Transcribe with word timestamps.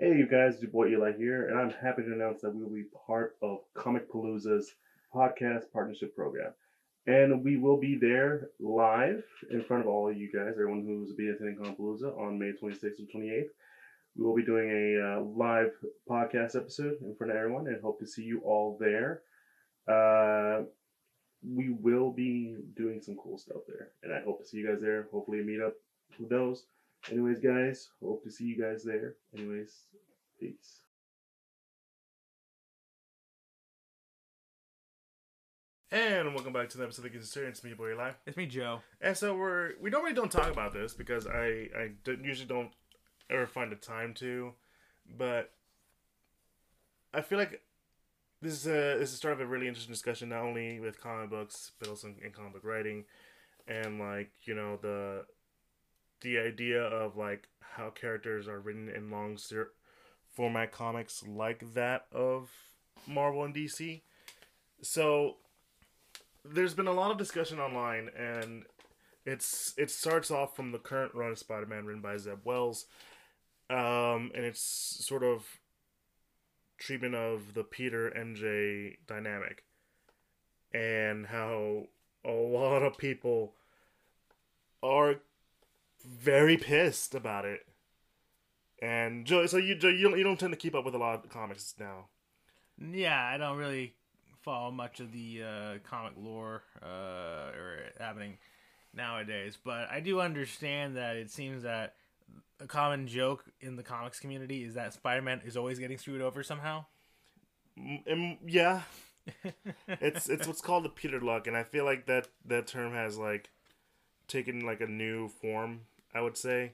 Hey, 0.00 0.16
you 0.16 0.28
guys, 0.28 0.54
it's 0.54 0.62
your 0.62 0.70
boy 0.70 0.90
Eli 0.90 1.16
here, 1.16 1.48
and 1.48 1.58
I'm 1.58 1.70
happy 1.70 2.02
to 2.02 2.12
announce 2.12 2.42
that 2.42 2.54
we 2.54 2.62
will 2.62 2.70
be 2.70 2.84
part 3.04 3.34
of 3.42 3.64
Comicpalooza's 3.74 4.72
podcast 5.12 5.72
partnership 5.72 6.14
program. 6.14 6.52
And 7.08 7.42
we 7.42 7.56
will 7.56 7.78
be 7.78 7.98
there 8.00 8.50
live 8.60 9.24
in 9.50 9.64
front 9.64 9.82
of 9.82 9.88
all 9.88 10.08
of 10.08 10.16
you 10.16 10.30
guys, 10.32 10.52
everyone 10.52 10.84
who's 10.86 11.16
be 11.16 11.30
attending 11.30 11.56
Comicpalooza 11.56 12.16
on 12.16 12.38
May 12.38 12.52
26th 12.52 13.00
and 13.00 13.10
28th. 13.12 13.48
We 14.16 14.24
will 14.24 14.36
be 14.36 14.44
doing 14.44 14.70
a 14.70 15.16
uh, 15.16 15.20
live 15.22 15.72
podcast 16.08 16.54
episode 16.54 16.98
in 17.02 17.16
front 17.16 17.32
of 17.32 17.36
everyone 17.36 17.66
and 17.66 17.82
hope 17.82 17.98
to 17.98 18.06
see 18.06 18.22
you 18.22 18.40
all 18.44 18.78
there. 18.78 19.22
Uh, 19.88 20.62
we 21.44 21.70
will 21.70 22.12
be 22.12 22.54
doing 22.76 23.02
some 23.02 23.16
cool 23.16 23.36
stuff 23.36 23.62
there, 23.66 23.88
and 24.04 24.12
I 24.12 24.20
hope 24.20 24.38
to 24.38 24.46
see 24.46 24.58
you 24.58 24.68
guys 24.68 24.80
there. 24.80 25.08
Hopefully, 25.10 25.42
meet 25.42 25.60
up 25.60 25.74
with 26.20 26.30
those. 26.30 26.66
Anyways, 27.10 27.38
guys, 27.38 27.88
hope 28.02 28.22
to 28.24 28.30
see 28.30 28.44
you 28.44 28.60
guys 28.60 28.84
there. 28.84 29.14
Anyways, 29.34 29.72
peace. 30.38 30.80
And 35.90 36.34
welcome 36.34 36.52
back 36.52 36.68
to 36.70 36.76
the 36.78 36.84
episode 36.84 37.06
of 37.06 37.12
the 37.12 37.18
Consider. 37.18 37.48
It's 37.48 37.64
me, 37.64 37.72
boy, 37.72 37.96
live. 37.96 38.16
It's 38.26 38.36
me, 38.36 38.44
Joe. 38.44 38.82
And 39.00 39.16
so 39.16 39.34
we're 39.34 39.72
we 39.80 39.88
normally 39.88 40.12
don't 40.12 40.30
talk 40.30 40.52
about 40.52 40.74
this 40.74 40.92
because 40.92 41.26
I 41.26 41.68
I 41.74 41.90
don't, 42.04 42.22
usually 42.22 42.46
don't 42.46 42.72
ever 43.30 43.46
find 43.46 43.72
the 43.72 43.76
time 43.76 44.12
to, 44.14 44.52
but 45.16 45.50
I 47.14 47.22
feel 47.22 47.38
like 47.38 47.62
this 48.42 48.52
is 48.52 48.66
a 48.66 48.98
this 48.98 49.12
is 49.12 49.16
start 49.16 49.32
of 49.32 49.40
a 49.40 49.46
really 49.46 49.66
interesting 49.66 49.94
discussion 49.94 50.28
not 50.28 50.42
only 50.42 50.78
with 50.78 51.00
comic 51.00 51.30
books 51.30 51.72
but 51.78 51.88
also 51.88 52.08
in 52.22 52.32
comic 52.32 52.52
book 52.52 52.64
writing, 52.64 53.04
and 53.66 53.98
like 53.98 54.30
you 54.44 54.54
know 54.54 54.76
the 54.82 55.24
the 56.20 56.38
idea 56.38 56.82
of 56.82 57.16
like 57.16 57.48
how 57.60 57.90
characters 57.90 58.48
are 58.48 58.60
written 58.60 58.88
in 58.88 59.10
long 59.10 59.38
ser- 59.38 59.72
format 60.34 60.72
comics 60.72 61.22
like 61.26 61.74
that 61.74 62.06
of 62.12 62.50
Marvel 63.06 63.44
and 63.44 63.54
DC. 63.54 64.02
So 64.82 65.36
there's 66.44 66.74
been 66.74 66.86
a 66.86 66.92
lot 66.92 67.10
of 67.10 67.18
discussion 67.18 67.58
online 67.58 68.10
and 68.16 68.64
it's 69.26 69.74
it 69.76 69.90
starts 69.90 70.30
off 70.30 70.56
from 70.56 70.72
the 70.72 70.78
current 70.78 71.14
run 71.14 71.32
of 71.32 71.38
Spider-Man 71.38 71.84
written 71.84 72.02
by 72.02 72.16
Zeb 72.16 72.44
Wells. 72.44 72.86
Um, 73.70 74.30
and 74.34 74.44
it's 74.44 74.60
sort 74.60 75.22
of 75.22 75.44
treatment 76.78 77.14
of 77.14 77.54
the 77.54 77.64
Peter 77.64 78.10
MJ 78.16 78.96
dynamic 79.06 79.64
and 80.72 81.26
how 81.26 81.88
a 82.24 82.30
lot 82.30 82.82
of 82.82 82.96
people 82.96 83.54
are 84.82 85.16
very 86.04 86.56
pissed 86.56 87.14
about 87.14 87.44
it. 87.44 87.60
And 88.80 89.26
Joe, 89.26 89.46
so 89.46 89.56
you 89.56 89.74
Joe, 89.74 89.88
you 89.88 90.08
don't 90.08 90.18
you 90.18 90.24
don't 90.24 90.38
tend 90.38 90.52
to 90.52 90.58
keep 90.58 90.74
up 90.74 90.84
with 90.84 90.94
a 90.94 90.98
lot 90.98 91.24
of 91.24 91.28
comics 91.30 91.74
now. 91.78 92.06
Yeah, 92.80 93.20
I 93.20 93.36
don't 93.36 93.58
really 93.58 93.94
follow 94.42 94.70
much 94.70 95.00
of 95.00 95.12
the 95.12 95.42
uh, 95.42 95.78
comic 95.88 96.12
lore 96.16 96.62
uh, 96.80 97.50
or 97.56 97.78
happening 97.98 98.38
nowadays, 98.94 99.58
but 99.62 99.90
I 99.90 100.00
do 100.00 100.20
understand 100.20 100.96
that 100.96 101.16
it 101.16 101.30
seems 101.30 101.64
that 101.64 101.94
a 102.60 102.66
common 102.66 103.06
joke 103.08 103.44
in 103.60 103.76
the 103.76 103.82
comics 103.82 104.20
community 104.20 104.62
is 104.62 104.74
that 104.74 104.94
Spider-Man 104.94 105.42
is 105.44 105.56
always 105.56 105.78
getting 105.78 105.98
screwed 105.98 106.20
over 106.20 106.42
somehow. 106.42 106.84
Mm, 107.78 108.38
yeah, 108.46 108.82
it's 109.88 110.28
it's 110.28 110.46
what's 110.46 110.60
called 110.60 110.84
the 110.84 110.88
Peter 110.88 111.20
luck, 111.20 111.46
and 111.46 111.56
I 111.56 111.62
feel 111.64 111.84
like 111.84 112.06
that 112.06 112.28
that 112.46 112.66
term 112.68 112.92
has 112.92 113.18
like 113.18 113.50
taken 114.28 114.60
like 114.60 114.80
a 114.80 114.86
new 114.86 115.28
form. 115.28 115.80
I 116.14 116.20
would 116.20 116.36
say 116.36 116.72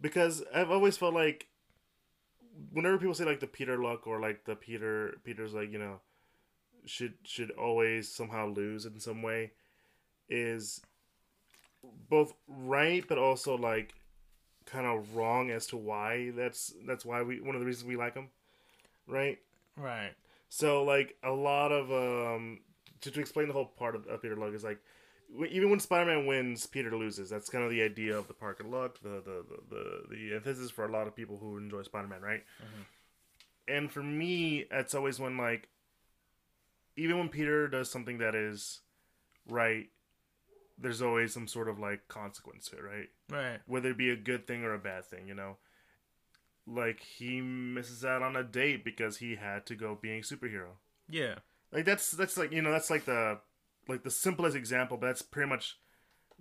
because 0.00 0.42
I've 0.54 0.70
always 0.70 0.96
felt 0.96 1.14
like 1.14 1.46
whenever 2.72 2.98
people 2.98 3.14
say 3.14 3.24
like 3.24 3.40
the 3.40 3.46
Peter 3.46 3.76
luck 3.78 4.06
or 4.06 4.20
like 4.20 4.44
the 4.44 4.56
Peter 4.56 5.18
Peter's 5.24 5.54
like 5.54 5.70
you 5.70 5.78
know 5.78 6.00
should 6.84 7.14
should 7.24 7.50
always 7.52 8.10
somehow 8.10 8.46
lose 8.48 8.86
in 8.86 8.98
some 9.00 9.22
way 9.22 9.52
is 10.28 10.80
both 12.08 12.32
right 12.48 13.04
but 13.08 13.18
also 13.18 13.56
like 13.56 13.94
kind 14.64 14.86
of 14.86 15.14
wrong 15.14 15.50
as 15.50 15.66
to 15.68 15.76
why 15.76 16.30
that's 16.36 16.72
that's 16.86 17.04
why 17.04 17.22
we 17.22 17.40
one 17.40 17.54
of 17.54 17.60
the 17.60 17.66
reasons 17.66 17.86
we 17.86 17.96
like 17.96 18.14
him 18.14 18.28
right 19.06 19.38
Right. 19.76 20.12
so 20.48 20.82
like 20.82 21.16
a 21.22 21.30
lot 21.30 21.70
of 21.70 21.90
um 21.92 22.60
to, 23.02 23.10
to 23.10 23.20
explain 23.20 23.46
the 23.46 23.52
whole 23.52 23.66
part 23.66 23.94
of, 23.94 24.06
of 24.06 24.22
Peter 24.22 24.36
Luck 24.36 24.54
is 24.54 24.64
like 24.64 24.78
even 25.48 25.70
when 25.70 25.80
Spider-Man 25.80 26.26
wins, 26.26 26.66
Peter 26.66 26.96
loses. 26.96 27.30
That's 27.30 27.48
kind 27.48 27.64
of 27.64 27.70
the 27.70 27.82
idea 27.82 28.16
of 28.16 28.28
the 28.28 28.34
Parker 28.34 28.64
Luck, 28.64 28.98
the 29.02 29.22
the 29.24 29.44
the 29.48 29.74
the, 29.74 30.16
the 30.16 30.34
emphasis 30.36 30.70
for 30.70 30.84
a 30.84 30.92
lot 30.92 31.06
of 31.06 31.16
people 31.16 31.38
who 31.38 31.58
enjoy 31.58 31.82
Spider-Man, 31.82 32.22
right? 32.22 32.44
Mm-hmm. 32.62 32.82
And 33.68 33.90
for 33.90 34.02
me, 34.02 34.66
it's 34.70 34.94
always 34.94 35.18
when 35.18 35.36
like 35.36 35.68
even 36.96 37.18
when 37.18 37.28
Peter 37.28 37.68
does 37.68 37.90
something 37.90 38.18
that 38.18 38.34
is 38.34 38.80
right, 39.48 39.88
there's 40.78 41.02
always 41.02 41.32
some 41.32 41.48
sort 41.48 41.68
of 41.68 41.78
like 41.78 42.08
consequence 42.08 42.68
to 42.68 42.76
it, 42.76 42.82
right? 42.82 43.08
Right. 43.30 43.60
whether 43.66 43.90
it 43.90 43.98
be 43.98 44.10
a 44.10 44.16
good 44.16 44.46
thing 44.46 44.62
or 44.62 44.72
a 44.72 44.78
bad 44.78 45.04
thing, 45.04 45.26
you 45.28 45.34
know. 45.34 45.56
Like 46.66 47.00
he 47.00 47.40
misses 47.40 48.04
out 48.04 48.22
on 48.22 48.34
a 48.36 48.42
date 48.42 48.84
because 48.84 49.18
he 49.18 49.36
had 49.36 49.66
to 49.66 49.74
go 49.74 49.96
being 50.00 50.20
a 50.20 50.22
superhero. 50.22 50.78
Yeah. 51.08 51.36
Like 51.72 51.84
that's 51.84 52.10
that's 52.12 52.36
like 52.36 52.52
you 52.52 52.62
know 52.62 52.72
that's 52.72 52.90
like 52.90 53.04
the 53.04 53.38
like 53.88 54.02
the 54.02 54.10
simplest 54.10 54.56
example, 54.56 54.96
but 54.96 55.06
that's 55.06 55.22
pretty 55.22 55.48
much 55.48 55.78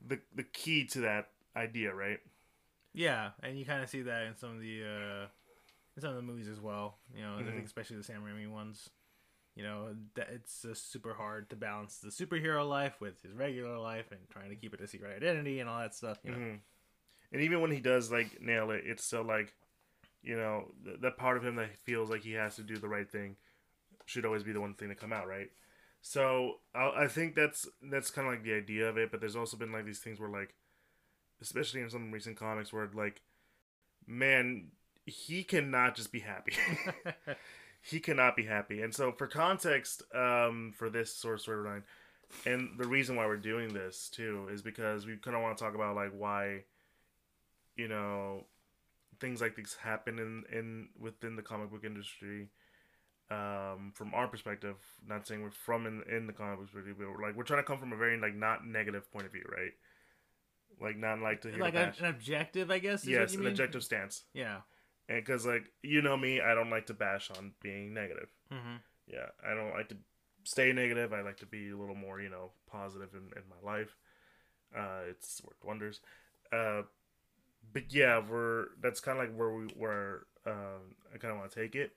the 0.06 0.19
the 0.33 0.44
key 0.44 0.85
to 0.88 1.01
that 1.01 1.29
idea, 1.56 1.94
right? 1.94 2.19
Yeah, 2.94 3.31
and 3.44 3.57
you 3.59 3.66
kind 3.66 3.83
of 3.83 3.89
see 3.89 4.03
that 4.03 4.23
in 4.28 4.35
some 4.35 4.56
of 4.56 4.61
the 4.61 4.83
uh, 4.83 5.28
in 5.95 6.01
some 6.01 6.11
of 6.11 6.16
the 6.16 6.22
movies 6.22 6.47
as 6.47 6.59
well. 6.59 6.97
You 7.16 7.23
know, 7.23 7.38
Mhm. 7.39 7.53
think 7.56 7.66
especially 7.66 7.97
the 7.97 8.03
Sam 8.03 8.23
Raimi 8.23 8.50
ones. 8.50 8.89
You 9.56 9.63
know, 9.63 9.95
that 10.16 10.29
it's 10.31 10.66
super 10.73 11.13
hard 11.13 11.50
to 11.50 11.56
balance 11.56 12.00
the 12.00 12.09
superhero 12.09 12.67
life 12.67 13.00
with 13.00 13.22
his 13.22 13.33
regular 13.33 13.77
life 13.77 14.12
and 14.12 14.19
trying 14.29 14.50
to 14.50 14.56
keep 14.56 14.73
it 14.73 14.81
a 14.81 14.88
secret 14.88 15.16
identity 15.16 15.62
and 15.62 15.69
all 15.69 15.79
that 15.79 15.95
stuff. 15.95 16.19
You 16.23 16.31
know, 16.31 16.38
hmm 16.38 16.56
And 17.33 17.41
even 17.41 17.62
when 17.62 17.72
he 17.72 17.79
does 17.79 18.12
like 18.12 18.41
nail 18.41 18.72
it, 18.72 18.83
it's 18.85 19.03
still 19.06 19.23
like, 19.23 19.53
you 20.23 20.38
know, 20.38 20.72
th- 20.85 21.00
that 21.01 21.17
part 21.17 21.38
of 21.38 21.45
him 21.45 21.56
that 21.57 21.69
feels 21.85 22.09
like 22.09 22.23
he 22.23 22.33
has 22.33 22.56
to 22.57 22.63
do 22.63 22.77
the 22.77 22.89
right 22.89 23.09
thing 23.09 23.38
should 24.06 24.25
always 24.25 24.44
be 24.44 24.53
the 24.53 24.62
one 24.62 24.73
thing 24.75 24.89
to 24.89 24.95
come 24.95 25.13
out, 25.13 25.27
right? 25.27 25.50
So 26.07 26.59
I, 26.75 27.05
I 27.05 27.07
think 27.07 27.33
that's 27.33 27.67
that's 27.81 28.11
kind 28.11 28.27
of 28.27 28.33
like 28.35 28.43
the 28.43 28.53
idea 28.53 28.88
of 28.88 28.95
it. 28.95 29.09
But 29.09 29.21
there's 29.21 29.35
also 29.35 29.57
been 29.57 29.71
like 29.71 29.85
these 29.85 29.97
things 29.97 30.19
where 30.19 30.29
like, 30.29 30.53
especially 31.41 31.81
in 31.81 31.89
some 31.89 32.11
recent 32.11 32.38
comics, 32.38 32.71
where 32.71 32.88
like, 32.93 33.23
man, 34.05 34.67
he 35.07 35.44
cannot 35.44 35.95
just 35.95 36.11
be 36.11 36.19
happy. 36.19 36.53
he 37.81 37.99
cannot 37.99 38.35
be 38.35 38.45
happy. 38.45 38.83
And 38.83 38.94
so 38.94 39.13
for 39.13 39.25
context, 39.25 40.03
um, 40.13 40.73
for 40.77 40.91
this 40.91 41.11
sort 41.11 41.39
of 41.39 41.44
storyline, 41.44 41.81
and 42.45 42.77
the 42.77 42.88
reason 42.88 43.15
why 43.15 43.25
we're 43.25 43.38
doing 43.38 43.73
this 43.73 44.07
too 44.07 44.47
is 44.51 44.61
because 44.61 45.07
we 45.07 45.17
kind 45.17 45.35
of 45.35 45.41
want 45.41 45.57
to 45.57 45.63
talk 45.63 45.73
about 45.73 45.95
like 45.95 46.11
why, 46.15 46.65
you 47.75 47.88
know, 47.88 48.45
things 49.19 49.41
like 49.41 49.55
this 49.55 49.73
happen 49.73 50.19
in 50.19 50.44
in 50.55 50.89
within 50.99 51.35
the 51.35 51.41
comic 51.41 51.71
book 51.71 51.83
industry. 51.83 52.49
Um, 53.31 53.91
from 53.96 54.13
our 54.13 54.28
perspective, 54.28 54.75
not 55.08 55.25
saying 55.28 55.41
we're 55.41 55.50
from 55.50 55.88
in, 55.88 56.03
in 56.16 56.28
the 56.28 56.34
comic 56.34 56.59
industry, 56.59 56.94
but 56.97 57.08
we're 57.08 57.22
like 57.22 57.36
we're 57.36 57.44
trying 57.44 57.59
to 57.59 57.63
come 57.68 57.80
from 57.80 57.91
a 57.91 57.96
very 57.97 58.19
like 58.19 58.36
not 58.36 58.66
negative 58.68 59.12
point 59.12 59.25
of 59.25 59.31
view, 59.31 59.44
right? 59.52 59.72
Like 60.80 60.97
not 60.97 61.19
like 61.19 61.41
to 61.41 61.50
hear 61.50 61.59
like 61.59 61.75
a, 61.75 61.94
an 62.00 62.06
objective, 62.06 62.69
I 62.69 62.80
guess. 62.80 63.03
Is 63.03 63.09
yes, 63.09 63.19
what 63.22 63.31
you 63.31 63.38
an 63.40 63.44
mean? 63.46 63.52
objective 63.53 63.84
stance, 63.84 64.24
Yeah. 64.34 64.58
and 65.09 65.24
because 65.25 65.46
like 65.46 65.72
you 65.81 66.02
know 66.02 66.16
me, 66.18 66.41
I 66.41 66.53
don't 66.53 66.69
like 66.69 66.86
to 66.88 66.94
bash 66.94 67.31
on 67.31 67.53
being 67.62 67.94
negative 67.94 68.30
hmm 68.52 68.75
yeah 69.08 69.28
i 69.47 69.53
don't 69.53 69.72
like 69.74 69.88
to 69.90 69.97
stay 70.44 70.72
negative 70.74 71.13
i 71.13 71.22
like 71.22 71.38
to 71.38 71.46
be 71.46 71.69
a 71.69 71.78
little 71.78 71.96
more 71.96 72.19
you 72.19 72.30
know 72.30 72.50
positive 72.72 73.09
in, 73.13 73.22
in 73.36 73.44
my 73.50 73.72
life 73.72 73.96
uh 74.75 75.02
it's 75.09 75.42
worked 75.44 75.63
wonders 75.63 76.00
uh 76.52 76.81
but 77.74 77.84
yeah 77.94 78.19
we're 78.19 78.66
that's 78.81 79.00
kind 79.00 79.19
of 79.19 79.25
like 79.28 79.36
where 79.36 79.52
we 79.52 79.68
were 79.75 80.25
um 80.47 80.95
i 81.13 81.18
kind 81.18 81.31
of 81.31 81.39
want 81.39 81.51
to 81.51 81.60
take 81.60 81.75
it 81.75 81.92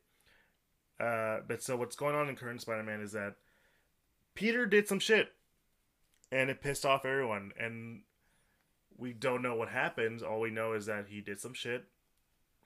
uh 1.01 1.39
but 1.47 1.63
so 1.63 1.77
what's 1.77 1.97
going 1.97 2.15
on 2.15 2.29
in 2.29 2.37
current 2.37 2.61
spider-man 2.61 3.01
is 3.01 3.13
that 3.13 3.35
peter 4.35 4.67
did 4.67 4.89
some 4.89 4.99
shit 4.99 5.33
and 6.33 6.51
it 6.51 6.61
pissed 6.61 6.85
off 6.85 7.05
everyone 7.05 7.53
and 7.59 8.03
we 8.97 9.13
don't 9.13 9.43
know 9.43 9.55
what 9.55 9.69
happened 9.69 10.23
all 10.23 10.41
we 10.41 10.51
know 10.51 10.73
is 10.73 10.87
that 10.87 11.07
he 11.09 11.21
did 11.21 11.41
some 11.41 11.55
shit 11.55 11.85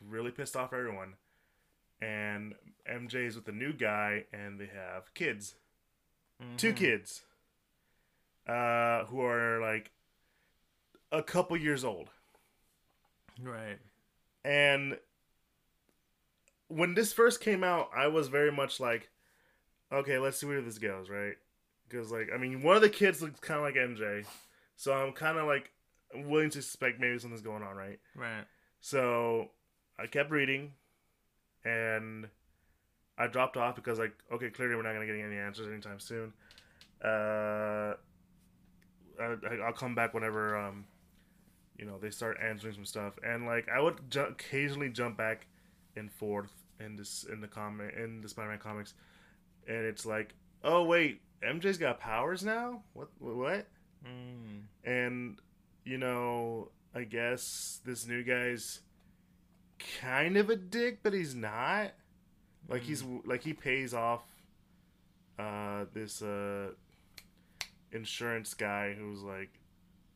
really 0.00 0.30
pissed 0.30 0.56
off 0.56 0.72
everyone 0.72 1.14
and 2.00 2.54
MJ 2.90 3.26
is 3.26 3.36
with 3.36 3.44
the 3.44 3.52
new 3.52 3.72
guy, 3.72 4.24
and 4.32 4.58
they 4.58 4.66
have 4.66 5.14
kids, 5.14 5.54
two 6.56 6.72
Mhm. 6.72 6.76
kids, 6.76 7.22
uh, 8.48 9.04
who 9.04 9.20
are 9.24 9.60
like 9.60 9.92
a 11.12 11.22
couple 11.22 11.56
years 11.56 11.84
old. 11.84 12.10
Right. 13.40 13.78
And 14.44 14.98
when 16.74 16.94
this 16.94 17.12
first 17.12 17.40
came 17.40 17.62
out, 17.62 17.90
I 17.94 18.06
was 18.06 18.28
very 18.28 18.50
much 18.50 18.80
like, 18.80 19.10
okay, 19.92 20.18
let's 20.18 20.38
see 20.38 20.46
where 20.46 20.60
this 20.60 20.78
goes, 20.78 21.10
right? 21.10 21.34
Because 21.88 22.10
like, 22.10 22.30
I 22.34 22.38
mean, 22.38 22.62
one 22.62 22.76
of 22.76 22.82
the 22.82 22.90
kids 22.90 23.20
looks 23.20 23.40
kind 23.40 23.58
of 23.58 23.64
like 23.64 23.74
MJ, 23.74 24.24
so 24.76 24.92
I'm 24.92 25.12
kind 25.12 25.38
of 25.38 25.46
like 25.46 25.70
willing 26.14 26.50
to 26.50 26.62
suspect 26.62 27.00
maybe 27.00 27.18
something's 27.18 27.42
going 27.42 27.62
on, 27.62 27.76
right? 27.76 28.00
Right. 28.16 28.44
So 28.80 29.50
I 29.98 30.06
kept 30.06 30.30
reading, 30.30 30.72
and 31.64 32.28
I 33.18 33.26
dropped 33.26 33.56
off 33.56 33.76
because 33.76 33.98
like 33.98 34.14
okay, 34.32 34.50
clearly 34.50 34.74
we're 34.74 34.82
not 34.82 34.94
gonna 34.94 35.06
get 35.06 35.16
any 35.16 35.36
answers 35.36 35.68
anytime 35.68 36.00
soon. 36.00 36.32
Uh, 37.04 37.94
I, 39.20 39.36
I'll 39.64 39.72
come 39.74 39.94
back 39.94 40.14
whenever 40.14 40.56
um, 40.56 40.86
you 41.76 41.84
know, 41.84 41.98
they 41.98 42.10
start 42.10 42.38
answering 42.42 42.74
some 42.74 42.84
stuff, 42.86 43.18
and 43.22 43.44
like 43.46 43.68
I 43.68 43.80
would 43.80 44.10
ju- 44.10 44.20
occasionally 44.30 44.88
jump 44.88 45.18
back 45.18 45.46
and 45.96 46.10
forth 46.10 46.61
in 46.80 46.96
this 46.96 47.24
in 47.30 47.40
the 47.40 47.48
comic 47.48 47.94
in 47.96 48.20
the 48.20 48.28
Spider-Man 48.28 48.58
comics, 48.58 48.94
and 49.66 49.84
it's 49.84 50.06
like, 50.06 50.34
oh 50.64 50.84
wait, 50.84 51.20
MJ's 51.42 51.78
got 51.78 52.00
powers 52.00 52.44
now. 52.44 52.82
What 52.94 53.08
what? 53.18 53.66
Mm. 54.06 54.62
And 54.84 55.38
you 55.84 55.98
know, 55.98 56.70
I 56.94 57.04
guess 57.04 57.80
this 57.84 58.06
new 58.06 58.22
guy's 58.22 58.80
kind 60.00 60.36
of 60.36 60.50
a 60.50 60.56
dick, 60.56 61.00
but 61.02 61.12
he's 61.12 61.34
not. 61.34 61.92
Like 62.68 62.82
he's 62.82 63.04
like 63.24 63.42
he 63.42 63.52
pays 63.52 63.92
off 63.92 64.22
uh 65.38 65.86
this 65.92 66.22
uh 66.22 66.68
insurance 67.90 68.54
guy 68.54 68.94
who's 68.94 69.22
like 69.22 69.50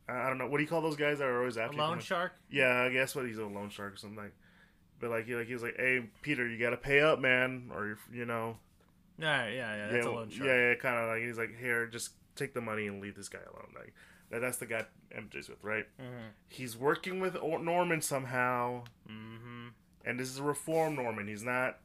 I 0.09 0.29
don't 0.29 0.39
know 0.39 0.47
what 0.47 0.59
do 0.59 0.63
you 0.63 0.69
call 0.69 0.83
those 0.83 0.97
guys 0.97 1.19
that 1.19 1.25
are 1.25 1.39
always 1.39 1.59
after 1.59 1.77
you 1.77 1.83
loan 1.83 1.99
shark. 2.01 2.33
yeah, 2.51 2.83
I 2.83 2.91
guess 2.91 3.15
what 3.15 3.27
he's 3.27 3.39
a 3.39 3.45
loan 3.45 3.71
shark 3.71 3.95
or 3.95 3.97
something 3.97 4.19
like. 4.19 4.35
But 5.01 5.11
like 5.11 5.27
he 5.27 5.35
like 5.35 5.47
he 5.47 5.53
was 5.53 5.63
like, 5.63 5.77
"Hey, 5.77 6.09
Peter, 6.23 6.49
you 6.49 6.59
gotta 6.59 6.77
pay 6.77 7.01
up, 7.01 7.19
man, 7.21 7.71
or 7.75 7.99
you're, 8.13 8.27
know." 8.27 8.57
Yeah, 9.19 9.47
yeah, 9.49 9.77
yeah. 9.77 9.89
That's 9.93 10.05
yeah, 10.07 10.11
a 10.11 10.15
loan 10.15 10.31
shark. 10.31 10.47
yeah, 10.49 10.69
yeah, 10.71 10.75
kind 10.75 10.97
of 10.97 11.09
like 11.09 11.23
he's 11.23 11.39
like, 11.39 11.59
"Here, 11.59 11.87
just 11.87 12.11
take 12.35 12.55
the 12.55 12.61
money 12.61 12.87
and 12.87 13.01
leave 13.01 13.15
this 13.15 13.29
guy 13.29 13.39
alone." 13.53 13.69
Like 13.75 13.93
that, 14.31 14.41
that's 14.41 14.57
the 14.59 14.67
guy 14.67 14.85
MJ's 15.17 15.49
with, 15.49 15.63
right? 15.63 15.87
Mm-hmm. 16.01 16.29
He's 16.49 16.77
working 16.77 17.21
with 17.21 17.37
Or- 17.37 17.59
Norman 17.59 18.01
somehow, 18.03 18.85
Mm-hmm. 19.11 19.69
and 20.05 20.19
this 20.21 20.29
is 20.31 20.39
a 20.39 20.43
reform 20.43 20.97
Norman. 20.97 21.29
He's 21.29 21.43
not 21.45 21.79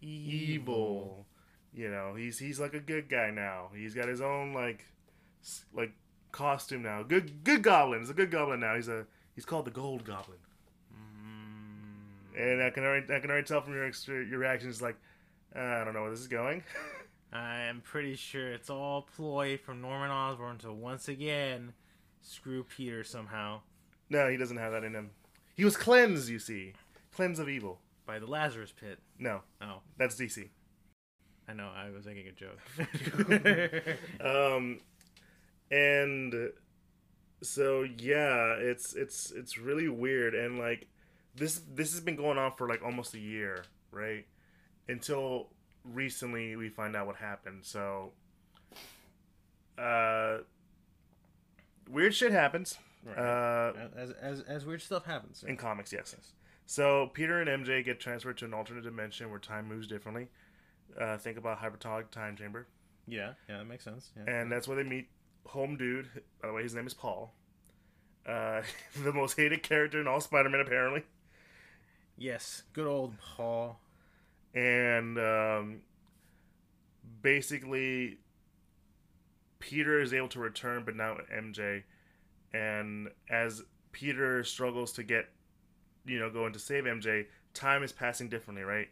evil. 0.00 1.26
You 1.72 1.90
know, 1.90 2.14
he's 2.14 2.38
he's 2.38 2.60
like 2.60 2.74
a 2.74 2.80
good 2.80 3.08
guy 3.08 3.30
now. 3.30 3.68
He's 3.74 3.94
got 3.94 4.08
his 4.08 4.20
own 4.20 4.52
like 4.52 4.84
like 5.74 5.92
costume 6.30 6.82
now. 6.82 7.02
Good 7.02 7.42
good 7.42 7.62
goblin. 7.62 8.00
He's 8.00 8.10
a 8.10 8.14
good 8.14 8.30
goblin 8.30 8.60
now. 8.60 8.76
He's 8.76 8.88
a 8.88 9.06
he's 9.34 9.44
called 9.44 9.64
the 9.64 9.70
Gold 9.72 10.04
Goblin. 10.04 10.38
And 12.36 12.62
I 12.62 12.70
can 12.70 12.84
already 12.84 13.12
I 13.14 13.20
can 13.20 13.30
already 13.30 13.46
tell 13.46 13.60
from 13.60 13.74
your 13.74 13.86
extra, 13.86 14.24
your 14.24 14.38
reactions 14.38 14.82
like 14.82 14.96
uh, 15.54 15.60
I 15.60 15.84
don't 15.84 15.94
know 15.94 16.02
where 16.02 16.10
this 16.10 16.20
is 16.20 16.28
going. 16.28 16.62
I 17.32 17.62
am 17.62 17.80
pretty 17.80 18.14
sure 18.16 18.52
it's 18.52 18.70
all 18.70 19.02
ploy 19.16 19.56
from 19.56 19.80
Norman 19.80 20.10
Osborn 20.10 20.58
to 20.58 20.72
once 20.72 21.08
again 21.08 21.72
screw 22.22 22.64
Peter 22.64 23.04
somehow 23.04 23.60
no, 24.10 24.28
he 24.28 24.36
doesn't 24.36 24.58
have 24.58 24.72
that 24.72 24.84
in 24.84 24.94
him. 24.94 25.10
He 25.56 25.64
was 25.64 25.76
cleansed, 25.76 26.28
you 26.28 26.38
see, 26.38 26.74
cleansed 27.14 27.40
of 27.40 27.48
evil. 27.48 27.80
by 28.06 28.18
the 28.18 28.26
Lazarus 28.26 28.72
Pit. 28.78 28.98
No, 29.18 29.40
Oh, 29.62 29.80
that's 29.96 30.14
DC. 30.16 30.50
I 31.48 31.52
know. 31.54 31.70
I 31.74 31.90
was 31.90 32.06
making 32.06 32.26
a 32.28 32.32
joke. 32.32 32.58
Um, 34.20 34.80
and 35.70 36.50
so 37.42 37.82
yeah, 37.82 38.54
it's 38.54 38.94
it's 38.94 39.30
it's 39.32 39.58
really 39.58 39.88
weird, 39.88 40.34
and 40.34 40.58
like 40.58 40.86
this 41.36 41.60
this 41.74 41.92
has 41.92 42.00
been 42.00 42.16
going 42.16 42.38
on 42.38 42.52
for 42.56 42.68
like 42.68 42.82
almost 42.82 43.14
a 43.14 43.18
year, 43.18 43.64
right? 43.90 44.26
Until 44.88 45.48
recently, 45.84 46.56
we 46.56 46.68
find 46.68 46.94
out 46.96 47.06
what 47.06 47.16
happened. 47.16 47.60
So, 47.64 48.12
uh, 49.78 50.38
weird 51.88 52.14
shit 52.14 52.32
happens. 52.32 52.78
Uh, 53.06 53.72
as, 53.96 54.10
as 54.12 54.40
as 54.42 54.64
weird 54.64 54.80
stuff 54.80 55.04
happens. 55.04 55.44
in 55.46 55.56
comics, 55.56 55.92
yes. 55.92 56.14
So 56.66 57.10
Peter 57.12 57.40
and 57.42 57.64
MJ 57.66 57.84
get 57.84 58.00
transferred 58.00 58.38
to 58.38 58.46
an 58.46 58.54
alternate 58.54 58.84
dimension 58.84 59.28
where 59.30 59.38
time 59.38 59.68
moves 59.68 59.86
differently. 59.86 60.28
Uh, 60.98 61.18
think 61.18 61.36
about 61.36 61.58
hyperbolic 61.58 62.10
time 62.10 62.36
chamber, 62.36 62.66
Yeah, 63.06 63.32
yeah, 63.48 63.58
that 63.58 63.64
makes 63.66 63.84
sense. 63.84 64.10
Yeah. 64.16 64.32
and 64.32 64.50
that's 64.52 64.66
where 64.68 64.76
they 64.76 64.88
meet 64.88 65.08
home 65.46 65.76
dude. 65.76 66.08
By 66.40 66.48
the 66.48 66.54
way, 66.54 66.62
his 66.62 66.74
name 66.74 66.86
is 66.86 66.94
Paul. 66.94 67.34
Uh, 68.26 68.62
the 69.02 69.12
most 69.12 69.36
hated 69.36 69.62
character 69.62 70.00
in 70.00 70.06
all 70.06 70.20
Spider-Man, 70.20 70.60
apparently. 70.60 71.02
Yes, 72.16 72.62
good 72.72 72.86
old 72.86 73.14
Paul. 73.18 73.78
And 74.54 75.18
um, 75.18 75.80
basically, 77.22 78.18
Peter 79.58 80.00
is 80.00 80.12
able 80.12 80.28
to 80.28 80.38
return, 80.38 80.82
but 80.84 80.94
now 80.94 81.16
MJ. 81.34 81.82
And 82.52 83.08
as 83.28 83.62
Peter 83.92 84.44
struggles 84.44 84.92
to 84.92 85.02
get, 85.02 85.28
you 86.04 86.18
know, 86.18 86.30
going 86.30 86.52
to 86.52 86.58
save 86.58 86.84
MJ, 86.84 87.26
time 87.52 87.82
is 87.82 87.92
passing 87.92 88.28
differently, 88.28 88.62
right? 88.62 88.88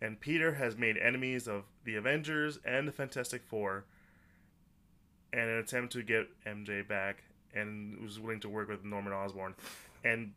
And 0.00 0.20
Peter 0.20 0.54
has 0.54 0.76
made 0.76 0.96
enemies 0.96 1.46
of 1.46 1.64
the 1.84 1.96
Avengers 1.96 2.58
and 2.64 2.86
the 2.86 2.92
Fantastic 2.92 3.42
Four 3.44 3.84
in 5.32 5.38
an 5.40 5.58
attempt 5.58 5.92
to 5.92 6.02
get 6.02 6.28
MJ 6.46 6.86
back 6.86 7.22
and 7.54 7.98
was 8.00 8.18
willing 8.18 8.40
to 8.40 8.48
work 8.48 8.68
with 8.68 8.84
Norman 8.84 9.12
Osborn. 9.12 9.54
And 10.04 10.32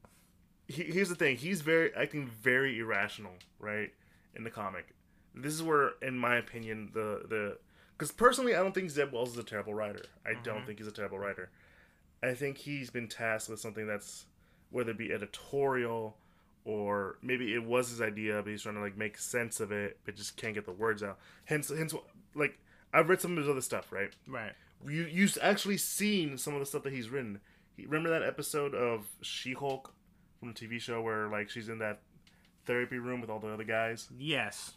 he, 0.69 0.83
here's 0.83 1.09
the 1.09 1.15
thing 1.15 1.35
he's 1.35 1.61
very 1.61 1.93
acting 1.95 2.27
very 2.27 2.79
irrational, 2.79 3.33
right? 3.59 3.91
In 4.35 4.43
the 4.45 4.49
comic. 4.49 4.93
This 5.35 5.53
is 5.53 5.61
where, 5.63 5.91
in 6.01 6.17
my 6.17 6.37
opinion, 6.37 6.91
the 6.93 7.23
the 7.27 7.57
because 7.97 8.11
personally, 8.13 8.55
I 8.55 8.59
don't 8.59 8.73
think 8.73 8.89
Zeb 8.89 9.11
Wells 9.11 9.31
is 9.33 9.37
a 9.37 9.43
terrible 9.43 9.73
writer. 9.73 10.03
I 10.25 10.33
don't 10.43 10.61
Mhm. 10.61 10.65
think 10.67 10.79
he's 10.79 10.87
a 10.87 10.91
terrible 10.91 11.19
writer. 11.19 11.49
I 12.23 12.33
think 12.33 12.57
he's 12.57 12.89
been 12.89 13.07
tasked 13.07 13.49
with 13.49 13.59
something 13.59 13.87
that's 13.87 14.25
whether 14.69 14.91
it 14.91 14.97
be 14.97 15.11
editorial 15.11 16.15
or 16.65 17.17
maybe 17.21 17.53
it 17.53 17.63
was 17.63 17.89
his 17.89 18.01
idea, 18.01 18.41
but 18.41 18.49
he's 18.51 18.61
trying 18.63 18.75
to 18.75 18.81
like 18.81 18.97
make 18.97 19.17
sense 19.17 19.59
of 19.59 19.71
it, 19.71 19.97
but 20.05 20.15
just 20.15 20.37
can't 20.37 20.53
get 20.53 20.65
the 20.65 20.71
words 20.71 21.01
out. 21.01 21.17
Hence, 21.45 21.69
hence, 21.69 21.93
like 22.35 22.57
I've 22.93 23.09
read 23.09 23.21
some 23.21 23.31
of 23.31 23.37
his 23.37 23.49
other 23.49 23.61
stuff, 23.61 23.91
right? 23.91 24.13
Right. 24.27 24.53
You 24.85 25.03
you've 25.03 25.37
actually 25.41 25.77
seen 25.77 26.37
some 26.37 26.53
of 26.53 26.59
the 26.59 26.65
stuff 26.65 26.83
that 26.83 26.93
he's 26.93 27.09
written. 27.09 27.39
He, 27.75 27.85
remember 27.85 28.09
that 28.09 28.23
episode 28.23 28.73
of 28.75 29.07
She 29.21 29.53
Hulk 29.53 29.93
from 30.39 30.53
the 30.53 30.53
TV 30.53 30.79
show 30.79 31.01
where 31.01 31.27
like 31.27 31.49
she's 31.49 31.69
in 31.69 31.79
that 31.79 32.01
therapy 32.65 32.97
room 32.97 33.21
with 33.21 33.29
all 33.29 33.39
the 33.39 33.49
other 33.49 33.63
guys? 33.63 34.07
Yes. 34.17 34.73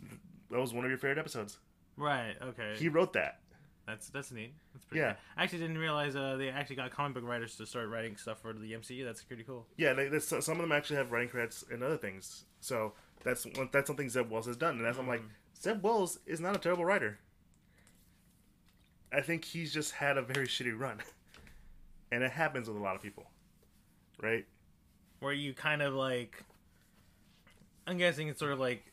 That 0.50 0.60
was 0.60 0.72
one 0.74 0.84
of 0.84 0.90
your 0.90 0.98
favorite 0.98 1.18
episodes. 1.18 1.58
Right. 1.96 2.34
Okay. 2.42 2.74
He 2.76 2.88
wrote 2.88 3.12
that. 3.14 3.38
That's 3.86 4.08
that's 4.10 4.30
neat. 4.30 4.54
That's 4.72 4.84
pretty 4.84 5.00
Yeah. 5.00 5.12
Cool. 5.12 5.20
I 5.36 5.42
actually 5.44 5.58
didn't 5.60 5.78
realize 5.78 6.14
uh, 6.14 6.36
they 6.36 6.48
actually 6.50 6.76
got 6.76 6.90
comic 6.92 7.14
book 7.14 7.24
writers 7.24 7.56
to 7.56 7.66
start 7.66 7.88
writing 7.88 8.16
stuff 8.16 8.40
for 8.40 8.52
the 8.52 8.72
MCU. 8.72 9.04
That's 9.04 9.22
pretty 9.24 9.42
cool. 9.42 9.66
Yeah, 9.76 9.92
they, 9.92 10.18
some 10.20 10.38
of 10.38 10.58
them 10.58 10.72
actually 10.72 10.96
have 10.96 11.10
writing 11.10 11.28
credits 11.28 11.64
and 11.70 11.82
other 11.82 11.96
things. 11.96 12.44
So 12.60 12.92
that's 13.24 13.46
that's 13.72 13.86
something 13.88 14.08
Zeb 14.08 14.30
Wells 14.30 14.46
has 14.46 14.56
done, 14.56 14.76
and 14.76 14.84
that's 14.84 14.98
I'm 14.98 15.08
like 15.08 15.22
Zeb 15.60 15.82
Wells 15.82 16.18
is 16.26 16.40
not 16.40 16.54
a 16.54 16.58
terrible 16.60 16.84
writer. 16.84 17.18
I 19.12 19.20
think 19.20 19.44
he's 19.44 19.74
just 19.74 19.92
had 19.92 20.16
a 20.16 20.22
very 20.22 20.46
shitty 20.46 20.78
run, 20.78 20.98
and 22.12 22.22
it 22.22 22.30
happens 22.30 22.68
with 22.68 22.76
a 22.76 22.80
lot 22.80 22.94
of 22.96 23.02
people, 23.02 23.26
right? 24.22 24.46
Where 25.22 25.32
you 25.32 25.54
kind 25.54 25.82
of 25.82 25.94
like, 25.94 26.42
I'm 27.86 27.96
guessing 27.96 28.28
it's 28.28 28.40
sort 28.40 28.52
of 28.52 28.58
like 28.58 28.92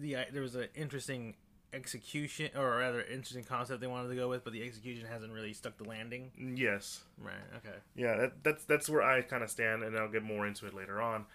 the 0.00 0.16
there 0.32 0.42
was 0.42 0.56
an 0.56 0.68
interesting 0.74 1.36
execution 1.72 2.50
or 2.56 2.78
rather 2.78 3.02
interesting 3.02 3.44
concept 3.44 3.80
they 3.80 3.86
wanted 3.86 4.08
to 4.08 4.16
go 4.16 4.28
with, 4.28 4.42
but 4.42 4.52
the 4.52 4.62
execution 4.62 5.06
hasn't 5.06 5.32
really 5.32 5.52
stuck 5.52 5.76
the 5.78 5.84
landing. 5.84 6.32
Yes, 6.56 7.04
Right. 7.18 7.34
Okay. 7.58 7.76
yeah, 7.94 8.16
that, 8.16 8.42
that's 8.42 8.64
that's 8.64 8.88
where 8.88 9.02
I 9.02 9.22
kind 9.22 9.42
of 9.44 9.50
stand, 9.50 9.82
and 9.84 9.96
I'll 9.96 10.10
get 10.10 10.24
more 10.24 10.46
into 10.46 10.66
it 10.66 10.74
later 10.74 11.00
on. 11.00 11.26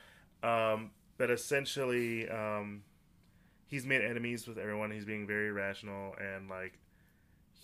Um, 0.44 0.92
but 1.18 1.32
essentially, 1.32 2.30
um, 2.30 2.84
he's 3.68 3.86
made 3.86 4.02
enemies 4.02 4.48
with 4.48 4.58
everyone. 4.58 4.92
He's 4.92 5.06
being 5.06 5.26
very 5.26 5.52
rational, 5.52 6.14
and 6.20 6.50
like 6.50 6.78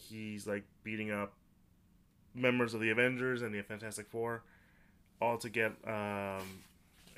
he's 0.08 0.48
like 0.48 0.64
beating 0.84 1.12
up 1.12 1.34
members 2.34 2.74
of 2.74 2.80
the 2.80 2.90
Avengers 2.92 3.42
and 3.42 3.54
the 3.54 3.62
Fantastic 3.62 4.08
Four, 4.08 4.44
all 5.22 5.38
to 5.38 5.50
get 5.50 5.72
um, 5.86 6.64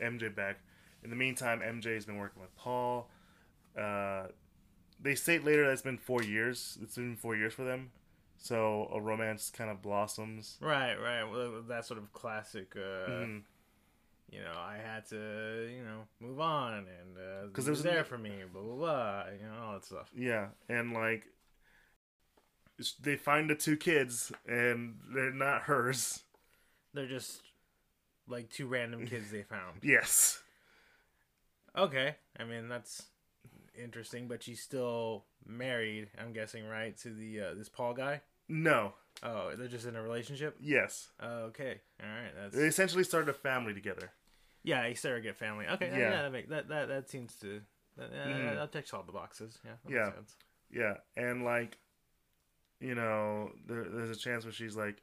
MJ 0.02 0.34
back. 0.34 0.58
In 1.04 1.10
the 1.10 1.16
meantime, 1.16 1.62
MJ's 1.62 2.06
been 2.06 2.18
working 2.18 2.42
with 2.42 2.56
Paul. 2.56 3.10
Uh, 3.78 4.28
they 5.02 5.16
state 5.16 5.44
later 5.44 5.66
that 5.66 5.72
it's 5.72 5.82
been 5.82 5.98
four 5.98 6.22
years. 6.24 6.78
It's 6.82 6.96
been 6.96 7.16
four 7.18 7.36
years 7.36 7.54
for 7.54 7.64
them, 7.64 7.92
so 8.38 8.90
a 8.94 9.02
romance 9.02 9.50
kind 9.50 9.70
of 9.70 9.82
blossoms. 9.82 10.58
Right. 10.62 10.96
Right. 10.96 11.24
Well, 11.24 11.62
that 11.68 11.86
sort 11.86 12.00
of 12.00 12.12
classic. 12.14 12.76
Uh, 12.76 13.10
Mhm. 13.10 13.44
You 14.32 14.40
know, 14.40 14.54
I 14.58 14.78
had 14.78 15.06
to, 15.10 15.70
you 15.72 15.84
know, 15.84 16.08
move 16.20 16.40
on, 16.40 16.74
and 16.74 17.18
uh, 17.18 17.48
'Cause 17.54 17.66
he 17.66 17.70
was 17.70 17.84
there 17.84 17.98
no- 17.98 18.04
for 18.04 18.18
me, 18.18 18.44
blah 18.52 18.62
blah 18.64 18.76
blah, 18.76 19.26
you 19.32 19.46
know, 19.46 19.62
all 19.62 19.74
that 19.74 19.86
stuff. 19.86 20.10
Yeah, 20.16 20.50
and 20.68 20.92
like 20.94 21.28
they 23.02 23.16
find 23.16 23.50
the 23.50 23.56
two 23.56 23.78
kids, 23.78 24.32
and 24.48 24.98
they're 25.14 25.30
not 25.32 25.64
hers. 25.64 26.24
They're 26.94 27.08
just 27.08 27.44
like 28.28 28.50
two 28.50 28.68
random 28.68 29.06
kids 29.06 29.32
they 29.32 29.44
found. 29.44 29.80
Yes. 29.84 30.42
Okay, 31.76 32.16
I 32.40 32.44
mean 32.44 32.68
that's 32.68 33.04
interesting, 33.82 34.28
but 34.28 34.44
she's 34.44 34.62
still 34.62 35.26
married. 35.46 36.10
I'm 36.20 36.32
guessing, 36.34 36.68
right, 36.68 36.96
to 37.00 37.10
the 37.10 37.40
uh, 37.42 37.54
this 37.56 37.70
Paul 37.70 37.94
guy. 37.94 38.22
No. 38.48 38.94
Oh, 39.24 39.52
they're 39.58 39.68
just 39.68 39.86
in 39.88 39.96
a 39.96 40.02
relationship. 40.02 40.56
Yes. 40.60 41.10
Okay, 41.24 41.82
all 42.02 42.10
right, 42.10 42.32
that's 42.36 42.56
They 42.56 42.66
essentially 42.68 43.04
started 43.04 43.30
a 43.30 43.34
family 43.34 43.74
together. 43.74 44.12
yeah, 44.64 44.84
a 44.86 44.94
surrogate 44.96 45.36
family. 45.38 45.66
Okay, 45.68 45.90
yeah, 45.92 45.98
Yeah. 45.98 46.22
that, 46.24 46.32
make, 46.32 46.50
that 46.50 46.68
that 46.70 46.88
that 46.90 47.10
seems 47.10 47.36
to 47.38 47.62
That, 47.98 48.06
uh, 48.12 48.28
Mhm. 48.28 48.56
that 48.56 48.72
ticks 48.72 48.94
all 48.94 49.04
the 49.04 49.12
boxes. 49.12 49.60
Yeah. 49.64 49.76
Yeah. 49.88 50.12
Yeah, 50.72 50.94
and 51.16 51.44
like, 51.44 51.78
you 52.80 52.96
know, 52.96 53.52
there, 53.68 53.84
there's 53.88 54.10
a 54.10 54.20
chance 54.20 54.44
where 54.46 54.52
she's 54.52 54.76
like, 54.76 55.02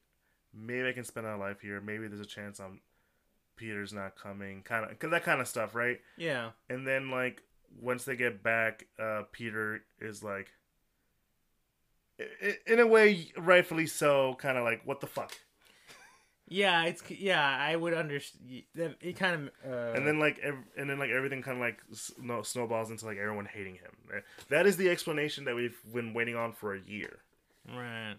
maybe 0.53 0.89
I 0.89 0.93
can 0.93 1.05
spend 1.05 1.25
our 1.27 1.39
life 1.39 1.61
here. 1.61 1.81
Maybe 1.81 2.09
there's 2.09 2.21
a 2.21 2.27
chance 2.27 2.59
I'm 2.59 2.81
Peter's 3.61 3.93
not 3.93 4.17
coming, 4.17 4.63
kind 4.63 4.91
of, 4.91 5.11
that 5.11 5.23
kind 5.23 5.41
of 5.41 5.47
stuff, 5.47 5.75
right? 5.75 6.01
Yeah. 6.17 6.51
And 6.71 6.87
then 6.87 7.11
like 7.11 7.43
once 7.79 8.05
they 8.05 8.17
get 8.17 8.43
back, 8.43 8.87
uh, 8.99 9.25
Peter 9.31 9.83
is 10.01 10.25
like, 10.25 10.49
in 12.67 12.81
a 12.81 12.87
way, 12.87 13.29
rightfully 13.37 13.87
so, 13.87 14.35
kind 14.39 14.57
of 14.57 14.65
like, 14.65 14.81
what 14.87 15.01
the 15.01 15.07
fuck? 15.07 15.33
Yeah, 16.53 16.85
it's 16.87 17.09
yeah. 17.09 17.41
I 17.41 17.77
would 17.77 17.95
understand. 17.95 18.65
It 18.75 19.17
kind 19.17 19.49
of. 19.65 19.73
Uh, 19.73 19.93
and 19.93 20.05
then 20.05 20.19
like 20.19 20.41
ev- 20.41 20.67
and 20.77 20.91
then 20.91 20.99
like 20.99 21.11
everything 21.11 21.43
kind 21.43 21.59
of 21.59 21.61
like 21.61 21.79
snow- 21.93 22.43
snowballs 22.43 22.91
into 22.91 23.07
like 23.07 23.19
everyone 23.19 23.47
hating 23.47 23.75
him 23.75 24.23
that 24.49 24.67
is 24.67 24.77
the 24.77 24.89
explanation 24.89 25.45
that 25.45 25.55
we've 25.55 25.79
been 25.95 26.13
waiting 26.13 26.35
on 26.35 26.53
for 26.53 26.75
a 26.75 26.81
year 26.81 27.21
right. 27.69 28.17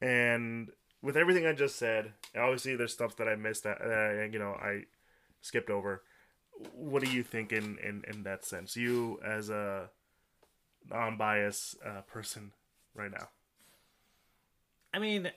and 0.00 0.70
with 1.04 1.16
everything 1.16 1.46
i 1.46 1.52
just 1.52 1.76
said 1.76 2.12
obviously 2.36 2.74
there's 2.76 2.92
stuff 2.92 3.14
that 3.16 3.28
i 3.28 3.36
missed 3.36 3.62
that 3.64 3.78
uh, 3.80 4.24
you 4.32 4.38
know 4.38 4.52
i 4.60 4.82
skipped 5.44 5.68
over. 5.70 6.02
What 6.74 7.02
do 7.04 7.10
you 7.10 7.22
think 7.22 7.52
in 7.52 7.76
in, 7.78 8.02
in 8.08 8.22
that 8.22 8.44
sense? 8.44 8.76
You 8.76 9.20
as 9.24 9.50
a 9.50 9.90
non-biased 10.88 11.76
uh, 11.84 12.00
person 12.02 12.52
right 12.94 13.10
now? 13.10 13.28
I 14.94 15.00
mean, 15.00 15.30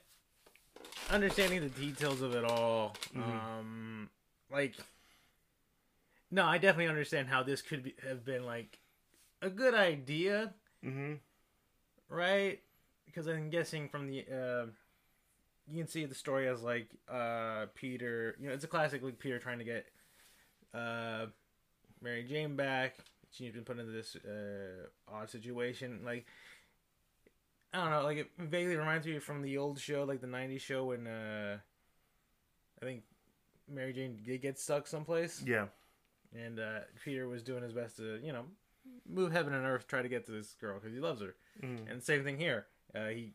understanding 1.09 1.61
the 1.61 1.69
details 1.69 2.21
of 2.21 2.35
it 2.35 2.45
all, 2.45 2.95
Mhm. 3.13 3.21
um, 3.23 4.09
like, 4.51 4.75
no, 6.31 6.45
I 6.45 6.57
definitely 6.57 6.87
understand 6.89 7.27
how 7.27 7.43
this 7.43 7.61
could 7.61 7.83
be, 7.83 7.95
have 8.07 8.23
been 8.23 8.45
like 8.45 8.79
a 9.41 9.49
good 9.49 9.73
idea, 9.73 10.53
mm-hmm. 10.85 11.15
Right? 12.09 12.61
Because 13.05 13.27
I'm 13.27 13.49
guessing 13.49 13.89
from 13.89 14.07
the, 14.07 14.25
uh, 14.31 14.65
you 15.69 15.77
can 15.77 15.87
see 15.87 16.05
the 16.05 16.15
story 16.15 16.47
as 16.47 16.61
like 16.61 16.89
uh, 17.11 17.65
Peter. 17.75 18.35
You 18.39 18.47
know, 18.47 18.53
it's 18.53 18.63
a 18.63 18.67
classic 18.67 19.03
like 19.03 19.19
Peter 19.19 19.39
trying 19.39 19.59
to 19.59 19.65
get 19.65 19.85
uh, 20.73 21.27
Mary 22.01 22.23
Jane 22.23 22.55
back. 22.55 22.97
She's 23.31 23.51
been 23.51 23.63
put 23.63 23.79
into 23.79 23.91
this 23.91 24.15
uh, 24.15 24.87
odd 25.11 25.29
situation, 25.29 26.01
like. 26.05 26.25
I 27.73 27.81
don't 27.81 27.91
know, 27.91 28.03
like 28.03 28.17
it 28.17 28.31
vaguely 28.39 28.77
reminds 28.77 29.05
me 29.05 29.19
from 29.19 29.41
the 29.41 29.57
old 29.57 29.77
show, 29.77 30.05
like 30.05 30.21
the 30.21 30.27
'90s 30.27 30.61
show 30.61 30.85
when 30.85 31.05
uh, 31.05 31.57
I 32.81 32.85
think 32.85 33.03
Mary 33.69 33.91
Jane 33.91 34.17
did 34.25 34.41
get 34.41 34.57
stuck 34.57 34.87
someplace, 34.87 35.43
yeah 35.45 35.65
and 36.35 36.59
uh, 36.59 36.79
Peter 37.03 37.27
was 37.27 37.43
doing 37.43 37.63
his 37.63 37.73
best 37.73 37.97
to, 37.97 38.19
you 38.23 38.31
know, 38.31 38.45
move 39.07 39.31
heaven 39.31 39.53
and 39.53 39.65
earth, 39.65 39.87
try 39.87 40.01
to 40.01 40.09
get 40.09 40.25
to 40.25 40.31
this 40.31 40.55
girl 40.59 40.79
because 40.79 40.93
he 40.93 40.99
loves 40.99 41.21
her. 41.21 41.35
mm 41.63 41.89
And 41.91 42.03
same 42.03 42.23
thing 42.23 42.37
here. 42.37 42.67
Uh, 42.95 43.07
he 43.07 43.31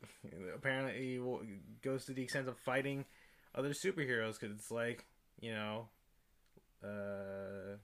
apparently 0.55 0.95
he 0.99 1.21
goes 1.83 2.05
to 2.07 2.13
the 2.13 2.23
extent 2.23 2.49
of 2.49 2.59
fighting 2.59 3.05
other 3.55 3.71
superheroes 3.71 4.41
because 4.41 4.57
it's 4.57 4.71
like, 4.71 5.05
you 5.41 5.53
know, 5.53 5.89
uh, 6.83 7.77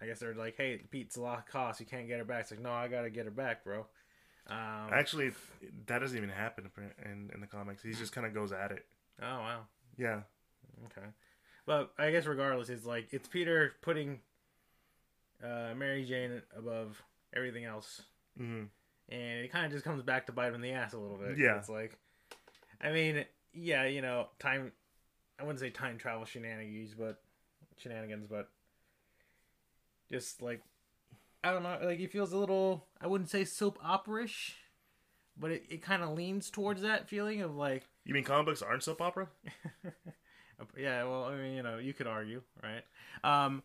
I 0.00 0.06
guess 0.06 0.18
they're 0.18 0.34
like, 0.34 0.56
hey, 0.56 0.82
Pete's 0.90 1.16
a 1.16 1.22
lot 1.22 1.38
of 1.38 1.46
cost. 1.46 1.80
You 1.80 1.86
can't 1.86 2.08
get 2.08 2.18
her 2.18 2.24
back. 2.24 2.42
It's 2.42 2.50
like, 2.50 2.60
no, 2.60 2.72
I 2.72 2.88
gotta 2.88 3.10
get 3.10 3.24
her 3.24 3.30
back, 3.30 3.64
bro. 3.64 3.86
Um, 4.48 4.90
actually 4.92 5.32
that 5.88 5.98
doesn't 5.98 6.16
even 6.16 6.28
happen 6.30 6.70
in, 7.04 7.32
in 7.34 7.40
the 7.40 7.48
comics 7.48 7.82
he 7.82 7.92
just 7.94 8.12
kind 8.12 8.24
of 8.24 8.32
goes 8.32 8.52
at 8.52 8.70
it 8.70 8.86
oh 9.20 9.24
wow. 9.26 9.60
yeah 9.98 10.20
Okay. 10.84 11.06
But 11.64 11.92
I 11.98 12.10
guess 12.10 12.26
regardless, 12.26 12.68
it's 12.68 12.84
like 12.86 13.08
it's 13.10 13.28
Peter 13.28 13.74
putting 13.82 14.20
uh, 15.42 15.74
Mary 15.76 16.04
Jane 16.04 16.42
above 16.56 17.02
everything 17.34 17.64
else, 17.64 18.02
mm 18.40 18.68
and 19.08 19.44
it 19.44 19.52
kind 19.52 19.66
of 19.66 19.72
just 19.72 19.84
comes 19.84 20.02
back 20.02 20.26
to 20.26 20.32
bite 20.32 20.48
him 20.48 20.56
in 20.56 20.60
the 20.60 20.72
ass 20.72 20.92
a 20.92 20.98
little 20.98 21.16
bit. 21.16 21.38
Yeah. 21.38 21.58
It's 21.58 21.68
like, 21.68 21.98
I 22.80 22.90
mean, 22.90 23.24
yeah, 23.52 23.84
you 23.84 24.02
know, 24.02 24.28
time. 24.38 24.72
I 25.38 25.42
wouldn't 25.42 25.60
say 25.60 25.70
time 25.70 25.98
travel 25.98 26.24
shenanigans, 26.24 26.94
but 26.94 27.20
shenanigans, 27.76 28.26
but 28.26 28.48
just 30.10 30.40
like 30.40 30.62
I 31.44 31.52
don't 31.52 31.62
know, 31.62 31.78
like 31.82 32.00
it 32.00 32.10
feels 32.10 32.32
a 32.32 32.38
little. 32.38 32.86
I 33.00 33.06
wouldn't 33.06 33.30
say 33.30 33.44
soap 33.44 33.78
opera-ish, 33.82 34.56
but 35.38 35.50
it, 35.50 35.64
it 35.68 35.82
kind 35.82 36.02
of 36.02 36.10
leans 36.10 36.50
towards 36.50 36.82
that 36.82 37.08
feeling 37.08 37.42
of 37.42 37.54
like 37.54 37.84
you 38.04 38.14
mean 38.14 38.24
comic 38.24 38.46
books 38.46 38.62
aren't 38.62 38.82
soap 38.82 39.00
opera 39.00 39.28
yeah, 40.76 41.04
well, 41.04 41.24
I 41.24 41.36
mean, 41.36 41.54
you 41.54 41.62
know, 41.62 41.78
you 41.78 41.92
could 41.92 42.06
argue, 42.06 42.42
right? 42.62 42.82
Um, 43.22 43.62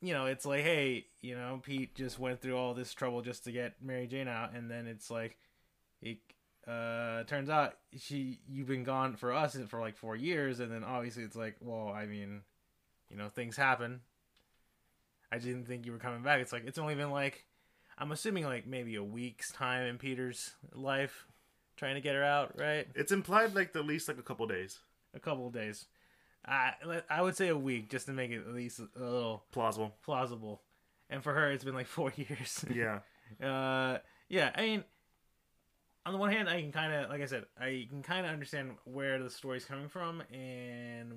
you 0.00 0.12
know, 0.12 0.26
it's 0.26 0.44
like, 0.44 0.62
hey, 0.62 1.06
you 1.20 1.34
know, 1.34 1.60
Pete 1.62 1.94
just 1.94 2.18
went 2.18 2.40
through 2.40 2.56
all 2.56 2.74
this 2.74 2.92
trouble 2.92 3.22
just 3.22 3.44
to 3.44 3.52
get 3.52 3.74
Mary 3.82 4.06
Jane 4.06 4.28
out, 4.28 4.54
and 4.54 4.70
then 4.70 4.86
it's 4.86 5.10
like, 5.10 5.38
it 6.02 6.18
uh 6.66 7.22
turns 7.24 7.48
out 7.48 7.74
she 7.96 8.40
you've 8.48 8.66
been 8.66 8.82
gone 8.82 9.14
for 9.14 9.32
us 9.32 9.56
for 9.68 9.80
like 9.80 9.96
four 9.96 10.16
years, 10.16 10.60
and 10.60 10.70
then 10.70 10.84
obviously 10.84 11.22
it's 11.22 11.36
like, 11.36 11.56
well, 11.60 11.88
I 11.88 12.06
mean, 12.06 12.42
you 13.10 13.16
know, 13.16 13.28
things 13.28 13.56
happen. 13.56 14.00
I 15.32 15.38
didn't 15.38 15.66
think 15.66 15.86
you 15.86 15.92
were 15.92 15.98
coming 15.98 16.22
back. 16.22 16.40
It's 16.40 16.52
like 16.52 16.66
it's 16.66 16.78
only 16.78 16.94
been 16.94 17.10
like, 17.10 17.44
I'm 17.98 18.12
assuming 18.12 18.44
like 18.44 18.66
maybe 18.66 18.96
a 18.96 19.02
week's 19.04 19.52
time 19.52 19.86
in 19.86 19.98
Peter's 19.98 20.54
life, 20.74 21.26
trying 21.76 21.94
to 21.94 22.00
get 22.00 22.14
her 22.14 22.24
out, 22.24 22.58
right? 22.58 22.86
it's 22.94 23.12
implied 23.12 23.54
like 23.54 23.74
at 23.74 23.86
least 23.86 24.08
like 24.08 24.18
a 24.18 24.22
couple 24.22 24.46
days 24.46 24.80
a 25.16 25.20
couple 25.20 25.48
of 25.48 25.52
days. 25.52 25.86
I 26.46 26.74
I 27.10 27.22
would 27.22 27.36
say 27.36 27.48
a 27.48 27.56
week 27.58 27.90
just 27.90 28.06
to 28.06 28.12
make 28.12 28.30
it 28.30 28.40
at 28.46 28.54
least 28.54 28.78
a 28.80 28.88
little 28.98 29.44
plausible 29.52 29.94
plausible. 30.04 30.62
And 31.10 31.22
for 31.22 31.32
her, 31.34 31.50
it's 31.52 31.64
been 31.64 31.74
like 31.74 31.86
four 31.98 32.12
years. 32.16 32.64
yeah 32.72 33.00
uh, 33.42 33.98
yeah. 34.28 34.50
I 34.54 34.62
mean, 34.62 34.84
on 36.04 36.12
the 36.12 36.18
one 36.18 36.30
hand, 36.30 36.48
I 36.48 36.60
can 36.60 36.70
kind 36.72 36.92
of, 36.92 37.10
like 37.10 37.20
I 37.20 37.26
said, 37.26 37.44
I 37.60 37.86
can 37.90 38.02
kind 38.02 38.24
of 38.26 38.32
understand 38.32 38.72
where 38.84 39.20
the 39.22 39.28
story's 39.30 39.64
coming 39.64 39.88
from 39.88 40.22
and 40.32 41.12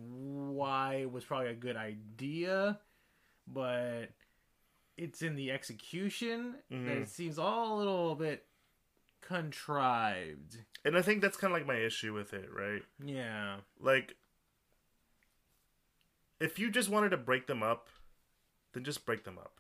why 0.56 0.96
it 1.02 1.12
was 1.12 1.24
probably 1.24 1.50
a 1.50 1.54
good 1.56 1.76
idea, 1.78 2.80
but 3.48 4.10
it's 4.98 5.22
in 5.22 5.36
the 5.36 5.52
execution 5.52 6.56
that 6.72 6.76
Mhm. 6.76 7.02
it 7.04 7.10
seems 7.10 7.38
all 7.38 7.76
a 7.76 7.80
little 7.80 8.16
bit 8.16 8.46
contrived. 9.22 10.58
and 10.86 10.98
i 10.98 11.02
think 11.02 11.22
that's 11.22 11.38
kind 11.38 11.54
of 11.54 11.58
like 11.60 11.68
my 11.68 11.76
issue 11.76 12.14
with 12.14 12.34
it 12.34 12.50
right 12.54 12.82
Yeah. 13.04 13.58
like 13.80 14.16
if 16.40 16.58
you 16.60 16.70
just 16.72 16.90
wanted 16.90 17.10
to 17.10 17.18
break 17.18 17.48
them 17.48 17.62
up 17.64 17.88
then 18.74 18.84
just 18.84 19.06
break 19.06 19.24
them 19.24 19.38
up 19.38 19.54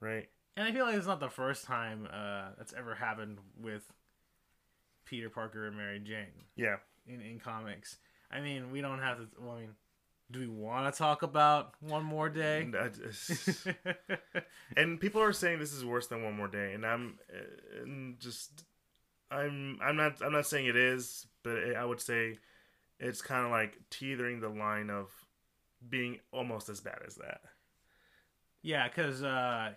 right 0.00 0.28
And 0.56 0.66
I 0.68 0.72
feel 0.72 0.84
like 0.86 0.94
it's 0.96 1.06
not 1.06 1.20
the 1.20 1.28
first 1.30 1.64
time 1.64 2.06
uh, 2.12 2.50
that's 2.58 2.72
ever 2.72 2.94
happened 2.94 3.38
with 3.60 3.82
Peter 5.04 5.28
Parker 5.30 5.66
and 5.66 5.76
Mary 5.76 5.98
Jane 6.00 6.44
yeah 6.56 6.76
in, 7.06 7.20
in 7.20 7.38
comics. 7.38 7.98
I 8.30 8.40
mean, 8.40 8.70
we 8.72 8.80
don't 8.80 9.00
have 9.00 9.18
to. 9.18 9.26
Well, 9.38 9.56
I 9.56 9.60
mean, 9.60 9.74
do 10.30 10.40
we 10.40 10.48
want 10.48 10.92
to 10.92 10.98
talk 10.98 11.22
about 11.22 11.74
One 11.80 12.02
More 12.04 12.28
Day? 12.30 12.62
And 12.62 12.74
just- 12.94 13.68
and 14.76 14.98
people 14.98 15.20
are 15.22 15.32
saying 15.32 15.58
this 15.58 15.72
is 15.72 15.84
worse 15.84 16.06
than 16.06 16.22
one 16.24 16.34
more 16.34 16.48
day 16.48 16.72
and 16.72 16.84
i'm 16.86 17.18
and 17.82 18.18
just 18.18 18.64
i'm 19.30 19.78
i'm 19.82 19.96
not 19.96 20.22
i'm 20.22 20.32
not 20.32 20.46
saying 20.46 20.66
it 20.66 20.76
is 20.76 21.26
but 21.42 21.76
i 21.76 21.84
would 21.84 22.00
say 22.00 22.38
it's 22.98 23.20
kind 23.22 23.44
of 23.44 23.50
like 23.52 23.78
teetering 23.90 24.40
the 24.40 24.48
line 24.48 24.88
of 24.90 25.10
being 25.88 26.18
almost 26.32 26.68
as 26.68 26.80
bad 26.80 26.98
as 27.06 27.16
that 27.16 27.40
yeah, 28.66 28.88
because 28.88 29.22
uh, 29.22 29.72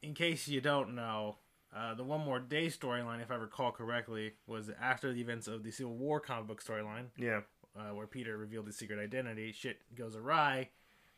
in 0.00 0.14
case 0.14 0.46
you 0.46 0.60
don't 0.60 0.94
know, 0.94 1.34
uh, 1.76 1.94
the 1.94 2.04
One 2.04 2.20
More 2.20 2.38
Day 2.38 2.68
storyline, 2.68 3.20
if 3.20 3.32
I 3.32 3.34
recall 3.34 3.72
correctly, 3.72 4.34
was 4.46 4.70
after 4.80 5.12
the 5.12 5.20
events 5.20 5.48
of 5.48 5.64
the 5.64 5.72
Civil 5.72 5.96
War 5.96 6.20
comic 6.20 6.46
book 6.46 6.64
storyline. 6.64 7.06
yeah 7.18 7.40
uh, 7.76 7.94
where 7.94 8.06
Peter 8.06 8.36
revealed 8.36 8.66
his 8.66 8.76
secret 8.76 8.98
identity. 8.98 9.52
Shit 9.52 9.78
goes 9.94 10.16
awry. 10.16 10.70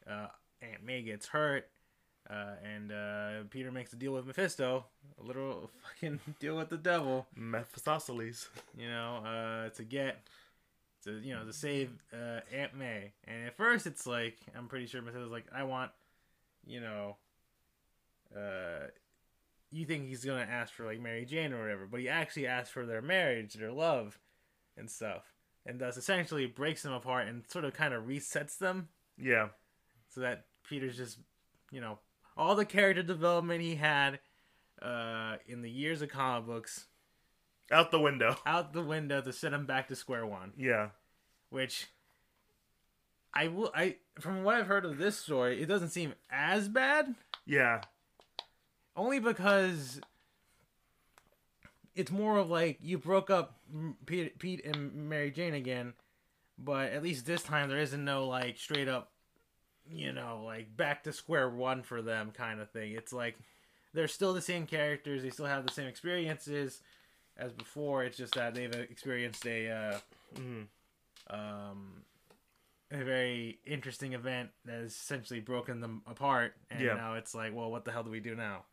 Uh, 0.08 0.26
Aunt 0.62 0.84
May 0.84 1.02
gets 1.02 1.26
hurt. 1.26 1.68
Uh, 2.28 2.54
and 2.62 2.92
uh, 2.92 3.44
Peter 3.48 3.72
makes 3.72 3.92
a 3.92 3.96
deal 3.96 4.12
with 4.12 4.26
Mephisto, 4.26 4.84
a 5.18 5.24
little 5.24 5.70
fucking 5.82 6.20
deal 6.40 6.56
with 6.56 6.68
the 6.68 6.76
devil, 6.76 7.26
mephistopheles 7.34 8.48
you 8.76 8.86
know, 8.86 9.22
uh, 9.24 9.70
to 9.70 9.82
get, 9.82 10.26
to 11.08 11.20
you 11.26 11.34
know, 11.34 11.44
to 11.44 11.52
save 11.52 11.90
uh, 12.12 12.40
Aunt 12.54 12.74
May. 12.76 13.12
And 13.26 13.46
at 13.46 13.56
first, 13.56 13.86
it's 13.86 14.06
like 14.06 14.36
I'm 14.56 14.68
pretty 14.68 14.86
sure 14.86 15.02
Mephisto's 15.02 15.30
like, 15.30 15.46
I 15.54 15.64
want, 15.64 15.90
you 16.66 16.80
know, 16.80 17.16
uh, 18.36 18.88
you 19.70 19.84
think 19.84 20.06
he's 20.06 20.24
gonna 20.24 20.46
ask 20.48 20.72
for 20.72 20.86
like 20.86 21.00
Mary 21.00 21.24
Jane 21.24 21.52
or 21.52 21.60
whatever, 21.60 21.86
but 21.90 22.00
he 22.00 22.08
actually 22.08 22.46
asks 22.46 22.70
for 22.70 22.86
their 22.86 23.02
marriage, 23.02 23.54
their 23.54 23.72
love, 23.72 24.18
and 24.76 24.90
stuff, 24.90 25.34
and 25.66 25.80
thus 25.80 25.96
essentially 25.96 26.46
breaks 26.46 26.82
them 26.82 26.92
apart 26.92 27.26
and 27.26 27.44
sort 27.48 27.64
of 27.64 27.74
kind 27.74 27.94
of 27.94 28.04
resets 28.04 28.58
them. 28.58 28.88
Yeah. 29.16 29.48
So 30.08 30.20
that 30.20 30.46
Peter's 30.68 30.96
just, 30.96 31.18
you 31.70 31.80
know, 31.80 31.98
all 32.36 32.54
the 32.54 32.64
character 32.64 33.02
development 33.02 33.60
he 33.60 33.74
had 33.74 34.20
uh, 34.80 35.36
in 35.46 35.62
the 35.62 35.70
years 35.70 36.02
of 36.02 36.08
comic 36.08 36.46
books 36.46 36.86
out 37.70 37.90
the 37.90 38.00
window. 38.00 38.36
out 38.46 38.72
the 38.72 38.82
window 38.82 39.20
to 39.20 39.32
set 39.32 39.52
him 39.52 39.66
back 39.66 39.88
to 39.88 39.96
square 39.96 40.26
one. 40.26 40.52
yeah 40.56 40.88
Which 41.50 41.86
I 43.34 43.48
will, 43.48 43.70
I 43.74 43.96
from 44.20 44.42
what 44.44 44.56
I've 44.56 44.66
heard 44.66 44.84
of 44.84 44.98
this 44.98 45.16
story, 45.16 45.62
it 45.62 45.66
doesn't 45.66 45.90
seem 45.90 46.14
as 46.30 46.68
bad. 46.68 47.14
yeah 47.46 47.80
only 48.96 49.20
because 49.20 50.00
it's 51.94 52.10
more 52.10 52.36
of 52.38 52.50
like 52.50 52.78
you 52.82 52.98
broke 52.98 53.30
up 53.30 53.56
Pete, 54.06 54.36
Pete 54.40 54.64
and 54.64 55.08
Mary 55.08 55.30
Jane 55.30 55.54
again, 55.54 55.94
but 56.58 56.90
at 56.92 57.02
least 57.02 57.24
this 57.24 57.44
time 57.44 57.68
there 57.68 57.78
isn't 57.80 58.04
no 58.04 58.26
like 58.26 58.58
straight 58.58 58.88
up, 58.88 59.12
you 59.88 60.12
know, 60.12 60.42
like 60.44 60.76
back 60.76 61.04
to 61.04 61.12
square 61.12 61.48
one 61.48 61.82
for 61.84 62.02
them 62.02 62.32
kind 62.32 62.60
of 62.60 62.70
thing. 62.70 62.92
It's 62.92 63.12
like 63.12 63.36
they're 63.94 64.08
still 64.08 64.34
the 64.34 64.40
same 64.40 64.66
characters, 64.66 65.22
they 65.22 65.30
still 65.30 65.46
have 65.46 65.64
the 65.64 65.72
same 65.72 65.86
experiences 65.86 66.80
as 67.36 67.52
before. 67.52 68.02
It's 68.02 68.16
just 68.16 68.34
that 68.34 68.54
they've 68.54 68.72
experienced 68.74 69.46
a 69.46 69.70
uh, 69.70 69.98
Mhm. 70.34 70.66
Um, 71.30 72.02
a 72.90 73.04
very 73.04 73.58
interesting 73.66 74.12
event 74.14 74.50
that 74.64 74.80
has 74.80 74.92
essentially 74.92 75.40
broken 75.40 75.80
them 75.80 76.02
apart, 76.06 76.54
and 76.70 76.80
Yeah. 76.80 76.94
now 76.94 77.14
it's 77.14 77.34
like, 77.34 77.54
well, 77.54 77.70
what 77.70 77.84
the 77.84 77.92
hell 77.92 78.02
do 78.02 78.10
we 78.10 78.20
do 78.20 78.34
now? 78.34 78.64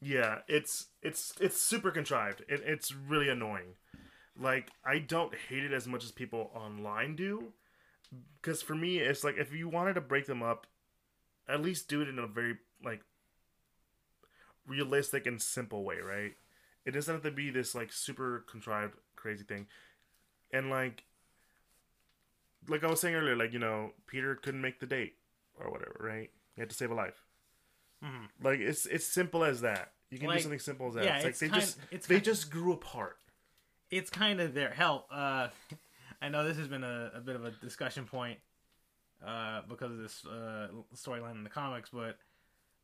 Yeah, 0.00 0.40
it's 0.48 0.88
it's 1.02 1.32
it's 1.40 1.60
super 1.60 1.90
contrived. 1.90 2.42
It, 2.48 2.62
it's 2.64 2.94
really 2.94 3.28
annoying. 3.28 3.76
Like 4.38 4.70
I 4.84 4.98
don't 4.98 5.34
hate 5.34 5.64
it 5.64 5.72
as 5.72 5.86
much 5.86 6.04
as 6.04 6.12
people 6.12 6.50
online 6.54 7.16
do, 7.16 7.52
because 8.40 8.62
for 8.62 8.74
me, 8.74 8.98
it's 8.98 9.24
like 9.24 9.36
if 9.38 9.52
you 9.52 9.68
wanted 9.68 9.94
to 9.94 10.00
break 10.00 10.26
them 10.26 10.42
up, 10.42 10.66
at 11.48 11.62
least 11.62 11.88
do 11.88 12.02
it 12.02 12.08
in 12.08 12.18
a 12.18 12.26
very 12.26 12.58
like 12.84 13.02
realistic 14.66 15.26
and 15.26 15.40
simple 15.40 15.84
way, 15.84 15.98
right? 15.98 16.32
It 16.84 16.92
doesn't 16.92 17.12
have 17.12 17.22
to 17.22 17.30
be 17.30 17.50
this 17.50 17.74
like 17.74 17.92
super 17.92 18.44
contrived, 18.50 18.94
crazy 19.16 19.44
thing, 19.44 19.66
and 20.52 20.70
like 20.70 21.04
like 22.68 22.84
I 22.84 22.88
was 22.88 23.00
saying 23.00 23.14
earlier, 23.14 23.36
like 23.36 23.52
you 23.52 23.58
know, 23.58 23.92
Peter 24.06 24.34
couldn't 24.36 24.60
make 24.60 24.80
the 24.80 24.86
date 24.86 25.14
or 25.58 25.70
whatever, 25.70 25.96
right? 26.00 26.30
He 26.54 26.60
had 26.60 26.70
to 26.70 26.76
save 26.76 26.90
a 26.90 26.94
life. 26.94 27.22
Mhm. 28.02 28.28
Like 28.42 28.60
it's 28.60 28.86
it's 28.86 29.06
simple 29.06 29.44
as 29.44 29.60
that. 29.62 29.92
You 30.10 30.18
can 30.18 30.28
Like, 30.28 30.38
do 30.38 30.42
something 30.42 30.58
simple 30.60 30.88
as 30.88 30.94
that. 30.94 31.04
yeah, 31.04 31.16
it's 31.16 31.24
like 31.24 31.38
they 31.38 31.48
just 31.58 31.78
it's 31.90 32.06
they 32.06 32.20
just 32.20 32.50
grew 32.50 32.72
apart. 32.72 33.18
It's 33.90 34.10
kind 34.10 34.40
of 34.40 34.54
their 34.54 34.70
hell. 34.70 35.06
Uh, 35.10 35.48
I 36.22 36.28
know 36.28 36.44
this 36.44 36.56
has 36.56 36.68
been 36.68 36.84
a, 36.84 37.10
a 37.14 37.20
bit 37.20 37.36
of 37.36 37.44
a 37.44 37.50
discussion 37.50 38.04
point 38.06 38.38
uh, 39.24 39.62
because 39.68 39.90
of 39.92 39.98
this 39.98 40.24
uh, 40.26 40.68
storyline 40.94 41.32
in 41.36 41.44
the 41.44 41.50
comics, 41.50 41.90
but 41.90 42.18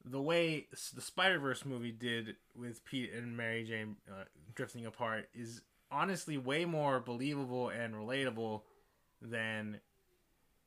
the 0.04 0.20
way 0.20 0.66
the 0.94 1.00
Spider 1.00 1.38
Verse 1.38 1.64
movie 1.64 1.92
did 1.92 2.36
with 2.54 2.84
Pete 2.84 3.12
and 3.12 3.36
Mary 3.36 3.64
Jane 3.64 3.96
uh, 4.10 4.24
drifting 4.54 4.86
apart 4.86 5.28
is 5.34 5.62
honestly 5.90 6.38
way 6.38 6.64
more 6.64 7.00
believable 7.00 7.68
and 7.68 7.94
relatable 7.94 8.62
than 9.20 9.80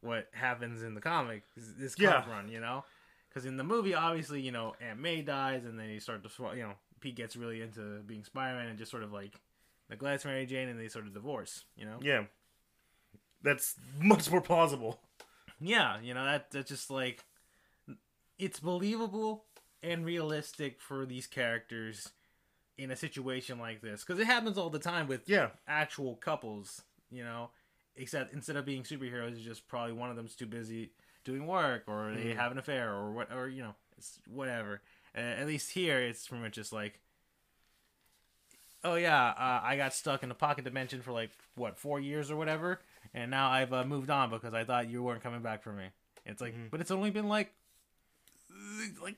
what 0.02 0.28
happens 0.34 0.84
in 0.84 0.96
the 0.96 1.02
comic. 1.02 1.44
This- 1.56 1.96
comic 1.96 2.26
Yeah. 2.26 2.30
run, 2.30 2.50
you 2.50 2.60
know, 2.60 2.84
because 3.30 3.46
in 3.46 3.58
the 3.58 3.64
movie, 3.64 3.94
obviously, 3.94 4.42
you 4.42 4.52
know, 4.52 4.76
Aunt 4.82 5.00
May 5.00 5.22
dies, 5.22 5.66
and 5.66 5.80
then 5.80 5.90
you 5.90 6.00
start 6.00 6.24
to, 6.24 6.44
you 6.56 6.64
know, 6.64 6.74
Pete 7.00 7.16
gets 7.16 7.36
really 7.36 7.62
into 7.62 8.02
being 8.04 8.24
Spider 8.24 8.58
Man 8.58 8.68
and 8.68 8.78
just 8.78 8.92
sort 8.92 9.04
of 9.04 9.12
like 9.12 9.40
neglects 9.90 10.26
Mary 10.26 10.46
Jane, 10.46 10.70
and 10.70 10.80
they 10.80 10.88
sort 10.88 11.06
of 11.06 11.14
divorce. 11.14 11.66
You 11.76 11.86
know, 11.86 12.00
Yeah, 12.02 12.26
that's 13.42 13.76
much 14.00 14.30
more 14.32 14.42
plausible. 14.42 15.00
yeah, 15.60 16.00
you 16.02 16.14
know 16.14 16.26
that 16.26 16.52
that's 16.52 16.70
just 16.70 16.90
like 16.90 17.24
it's 18.40 18.60
believable 18.60 19.46
and 19.82 20.06
realistic 20.06 20.82
for 20.82 21.06
these 21.06 21.28
characters 21.28 22.10
in 22.78 22.90
a 22.90 22.96
situation 22.96 23.60
like 23.60 23.82
this 23.82 24.04
because 24.04 24.20
it 24.20 24.26
happens 24.26 24.58
all 24.58 24.70
the 24.70 24.80
time 24.80 25.08
with 25.08 25.28
Yeah, 25.30 25.50
actual 25.68 26.16
couples, 26.16 26.82
you 27.12 27.24
know, 27.24 27.52
except 27.96 28.34
instead 28.34 28.56
of 28.56 28.66
being 28.66 28.84
superheroes, 28.84 29.34
it's 29.34 29.42
just 29.42 29.68
probably 29.68 29.94
one 29.94 30.10
of 30.10 30.16
them's 30.16 30.36
too 30.36 30.46
busy 30.46 30.92
doing 31.24 31.48
work 31.48 31.84
or 31.88 32.12
they 32.14 32.26
Mhm. 32.32 32.36
have 32.36 32.52
an 32.52 32.58
affair 32.58 32.94
or 32.94 33.12
what, 33.14 33.32
or, 33.32 33.48
you 33.48 33.62
know, 33.62 33.76
it's 33.98 34.20
whatever. 34.28 34.82
Uh, 35.16 35.20
at 35.20 35.48
least 35.48 35.72
here, 35.72 36.00
it's 36.00 36.28
pretty 36.28 36.44
much 36.44 36.54
just 36.54 36.74
like, 36.74 37.00
oh 38.84 38.96
yeah, 38.96 39.30
uh, 39.30 39.62
I 39.64 39.78
got 39.78 39.94
stuck 39.94 40.24
in 40.24 40.32
a 40.32 40.36
pocket 40.36 40.66
dimension 40.66 41.02
for 41.02 41.12
like, 41.12 41.32
what, 41.56 41.78
four 41.78 42.00
years 42.00 42.30
or 42.30 42.36
whatever, 42.36 42.82
and 43.14 43.32
now 43.32 43.50
I've 43.50 43.72
uh, 43.72 43.86
moved 43.86 44.10
on 44.10 44.30
because 44.30 44.54
I 44.54 44.64
thought 44.66 44.90
you 44.90 45.02
weren't 45.04 45.24
coming 45.24 45.42
back 45.42 45.64
for 45.64 45.72
me. 45.72 45.86
It's 46.26 46.42
like, 46.42 46.54
Mhm. 46.56 46.70
but 46.72 46.82
it's 46.82 46.92
only 46.92 47.12
been 47.12 47.28
like, 47.30 47.54
like 49.02 49.16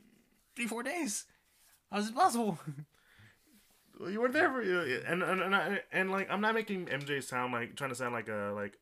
three, 0.56 0.68
four 0.68 0.84
days. 0.84 1.26
How 1.92 1.98
is 2.00 2.10
it 2.10 2.16
possible? 2.16 2.60
You 4.00 4.20
weren't 4.20 4.34
there 4.34 4.50
for 4.50 4.62
you, 4.62 5.02
and 5.08 5.24
and 5.24 5.42
and, 5.42 5.56
I, 5.56 5.82
and 5.92 6.12
like 6.12 6.30
I'm 6.30 6.42
not 6.42 6.54
making 6.54 6.88
MJ 6.88 7.22
sound 7.22 7.54
like 7.54 7.76
trying 7.76 7.92
to 7.92 7.96
sound 7.96 8.14
like 8.14 8.28
a 8.28 8.52
like 8.56 8.78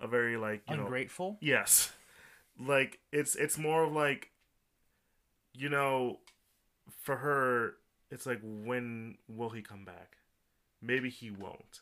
a 0.00 0.06
very 0.06 0.36
like 0.36 0.62
you 0.68 0.76
know 0.76 0.82
Ungrateful? 0.82 1.38
yes, 1.40 1.92
like 2.58 3.00
it's 3.12 3.34
it's 3.36 3.58
more 3.58 3.84
of 3.84 3.92
like 3.92 4.30
you 5.52 5.68
know 5.68 6.20
for 7.02 7.16
her 7.16 7.74
it's 8.10 8.26
like 8.26 8.40
when 8.42 9.18
will 9.28 9.50
he 9.50 9.62
come 9.62 9.84
back? 9.84 10.18
Maybe 10.80 11.10
he 11.10 11.30
won't. 11.30 11.80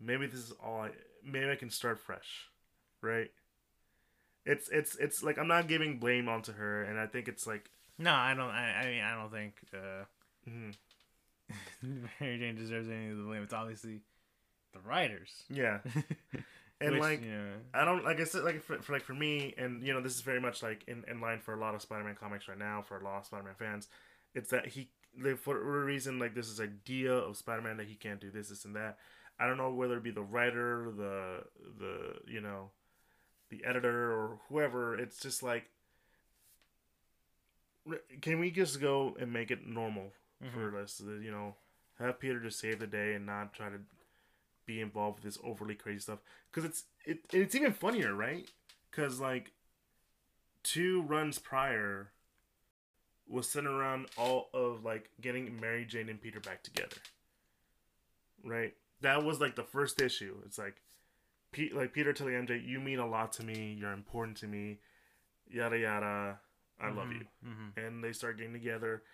Maybe 0.00 0.26
this 0.26 0.40
is 0.40 0.52
all 0.62 0.82
I 0.82 0.90
maybe 1.24 1.50
I 1.50 1.56
can 1.56 1.70
start 1.70 1.98
fresh, 1.98 2.48
right? 3.00 3.30
It's 4.46 4.68
it's 4.68 4.96
it's 4.96 5.22
like 5.22 5.38
I'm 5.38 5.48
not 5.48 5.66
giving 5.68 5.98
blame 5.98 6.28
onto 6.28 6.52
her, 6.52 6.84
and 6.84 6.98
I 6.98 7.06
think 7.06 7.28
it's 7.28 7.46
like 7.46 7.70
No, 7.98 8.12
I 8.12 8.34
don't. 8.34 8.50
I, 8.50 8.82
I 8.82 8.86
mean, 8.86 9.02
I 9.02 9.14
don't 9.14 9.32
think. 9.32 9.54
Uh, 9.72 10.04
mhm, 10.48 10.74
Mary 12.20 12.38
Jane 12.38 12.56
deserves 12.56 12.88
any 12.88 13.10
of 13.10 13.18
the 13.18 13.22
blame. 13.24 13.42
It's 13.42 13.52
obviously 13.52 14.00
the 14.72 14.80
writers. 14.80 15.44
yeah, 15.50 15.78
and 16.80 16.92
Which, 16.92 17.00
like 17.00 17.22
know, 17.22 17.52
I 17.72 17.84
don't 17.84 18.04
like 18.04 18.20
I 18.20 18.24
said 18.24 18.44
like 18.44 18.62
for, 18.62 18.80
for 18.82 18.92
like 18.92 19.04
for 19.04 19.14
me 19.14 19.54
and 19.56 19.82
you 19.82 19.92
know 19.92 20.00
this 20.00 20.14
is 20.14 20.22
very 20.22 20.40
much 20.40 20.62
like 20.62 20.84
in, 20.86 21.04
in 21.08 21.20
line 21.20 21.40
for 21.40 21.54
a 21.54 21.60
lot 21.60 21.74
of 21.74 21.82
Spider-Man 21.82 22.16
comics 22.18 22.48
right 22.48 22.58
now 22.58 22.82
for 22.82 22.98
a 22.98 23.04
lot 23.04 23.18
of 23.18 23.26
Spider-Man 23.26 23.54
fans. 23.58 23.88
It's 24.34 24.50
that 24.50 24.66
he 24.66 24.88
they, 25.16 25.34
for 25.34 25.56
a 25.56 25.84
reason 25.84 26.18
like 26.18 26.34
this 26.34 26.48
is 26.48 26.60
idea 26.60 27.12
of 27.12 27.36
Spider-Man 27.36 27.76
that 27.76 27.86
he 27.86 27.94
can't 27.94 28.20
do 28.20 28.30
this 28.30 28.48
this 28.48 28.64
and 28.64 28.76
that. 28.76 28.98
I 29.38 29.46
don't 29.46 29.56
know 29.56 29.72
whether 29.72 29.96
it 29.96 30.04
be 30.04 30.10
the 30.10 30.22
writer, 30.22 30.92
the 30.96 31.44
the 31.78 32.14
you 32.26 32.40
know, 32.40 32.70
the 33.50 33.64
editor 33.64 34.12
or 34.12 34.38
whoever. 34.48 34.98
It's 34.98 35.20
just 35.20 35.42
like 35.42 35.70
can 38.22 38.38
we 38.38 38.50
just 38.50 38.80
go 38.80 39.14
and 39.20 39.32
make 39.32 39.50
it 39.50 39.66
normal 39.66 40.12
for 40.52 40.78
us 40.78 40.98
to, 40.98 41.20
you 41.20 41.30
know 41.30 41.54
have 41.98 42.18
Peter 42.18 42.40
just 42.40 42.58
save 42.58 42.80
the 42.80 42.86
day 42.86 43.14
and 43.14 43.26
not 43.26 43.52
try 43.52 43.68
to 43.68 43.78
be 44.66 44.80
involved 44.80 45.22
with 45.22 45.34
this 45.34 45.42
overly 45.44 45.74
crazy 45.74 46.00
stuff. 46.00 46.18
Because 46.50 46.68
it's 46.68 46.84
it 47.04 47.20
it's 47.32 47.54
even 47.54 47.72
funnier 47.72 48.14
right? 48.14 48.48
Because 48.90 49.20
like 49.20 49.52
two 50.62 51.02
runs 51.02 51.38
prior 51.38 52.10
was 53.28 53.48
centered 53.48 53.78
around 53.78 54.06
all 54.18 54.48
of 54.52 54.84
like 54.84 55.10
getting 55.20 55.58
Mary 55.60 55.84
Jane 55.84 56.08
and 56.08 56.20
Peter 56.20 56.40
back 56.40 56.62
together. 56.62 56.96
Right? 58.44 58.74
That 59.00 59.24
was 59.24 59.40
like 59.40 59.56
the 59.56 59.62
first 59.62 60.00
issue. 60.00 60.36
It's 60.44 60.58
like 60.58 60.82
Pete 61.52 61.74
like 61.74 61.92
Peter 61.92 62.12
telling 62.12 62.34
MJ 62.34 62.66
you 62.66 62.80
mean 62.80 62.98
a 62.98 63.06
lot 63.06 63.32
to 63.34 63.44
me. 63.44 63.76
You're 63.78 63.92
important 63.92 64.36
to 64.38 64.46
me. 64.46 64.78
Yada 65.48 65.78
yada. 65.78 66.38
I 66.80 66.90
love 66.90 67.12
you. 67.12 67.20
Mm-hmm. 67.46 67.78
and 67.78 68.02
they 68.02 68.12
start 68.12 68.36
getting 68.36 68.52
together 68.52 69.04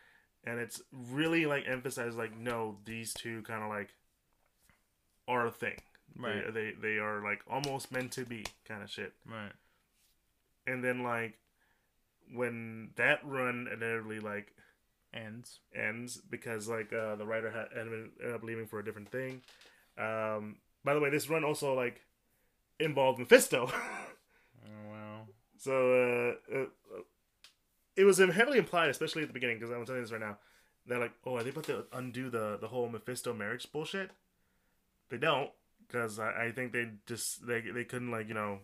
and 0.44 0.58
it's 0.58 0.80
really 1.10 1.46
like 1.46 1.64
emphasized 1.66 2.16
like 2.16 2.36
no 2.36 2.76
these 2.84 3.12
two 3.14 3.42
kind 3.42 3.62
of 3.62 3.68
like 3.68 3.88
are 5.28 5.46
a 5.46 5.50
thing 5.50 5.76
Right. 6.18 6.42
they, 6.52 6.72
they 6.72 6.72
they 6.80 6.98
are 6.98 7.22
like 7.22 7.40
almost 7.48 7.92
meant 7.92 8.12
to 8.12 8.24
be 8.24 8.44
kind 8.66 8.82
of 8.82 8.90
shit 8.90 9.12
Right. 9.26 9.52
and 10.66 10.82
then 10.82 11.02
like 11.02 11.34
when 12.34 12.90
that 12.96 13.20
run 13.24 13.68
inevitably 13.72 14.20
like 14.20 14.52
Ends. 15.12 15.58
ends 15.74 16.18
because 16.30 16.68
like 16.68 16.92
uh 16.92 17.16
the 17.16 17.26
writer 17.26 17.50
had 17.50 17.66
ended 17.76 18.10
up 18.32 18.44
leaving 18.44 18.66
for 18.68 18.78
a 18.78 18.84
different 18.84 19.10
thing 19.10 19.40
um 19.98 20.56
by 20.84 20.94
the 20.94 21.00
way 21.00 21.10
this 21.10 21.28
run 21.28 21.42
also 21.42 21.74
like 21.74 22.00
involved 22.78 23.18
mephisto 23.18 23.68
Oh 24.62 24.90
wow. 24.90 25.20
So 25.56 26.34
uh, 26.52 26.56
uh, 26.58 26.66
it 27.96 28.04
was 28.04 28.18
heavily 28.18 28.58
implied, 28.58 28.90
especially 28.90 29.22
at 29.22 29.28
the 29.28 29.34
beginning, 29.34 29.58
because 29.58 29.70
I'm 29.70 29.84
telling 29.84 30.00
you 30.00 30.04
this 30.06 30.12
right 30.12 30.20
now. 30.20 30.38
They're 30.86 30.98
like, 30.98 31.12
"Oh, 31.24 31.36
are 31.36 31.42
they 31.42 31.50
about 31.50 31.64
to 31.64 31.84
undo 31.92 32.30
the 32.30 32.58
the 32.60 32.68
whole 32.68 32.88
Mephisto 32.88 33.34
marriage 33.34 33.70
bullshit?" 33.70 34.10
They 35.08 35.18
don't, 35.18 35.50
because 35.86 36.18
I, 36.18 36.46
I 36.46 36.52
think 36.52 36.72
they 36.72 36.90
just 37.06 37.46
they 37.46 37.60
they 37.60 37.84
couldn't 37.84 38.10
like 38.10 38.28
you 38.28 38.34
know, 38.34 38.60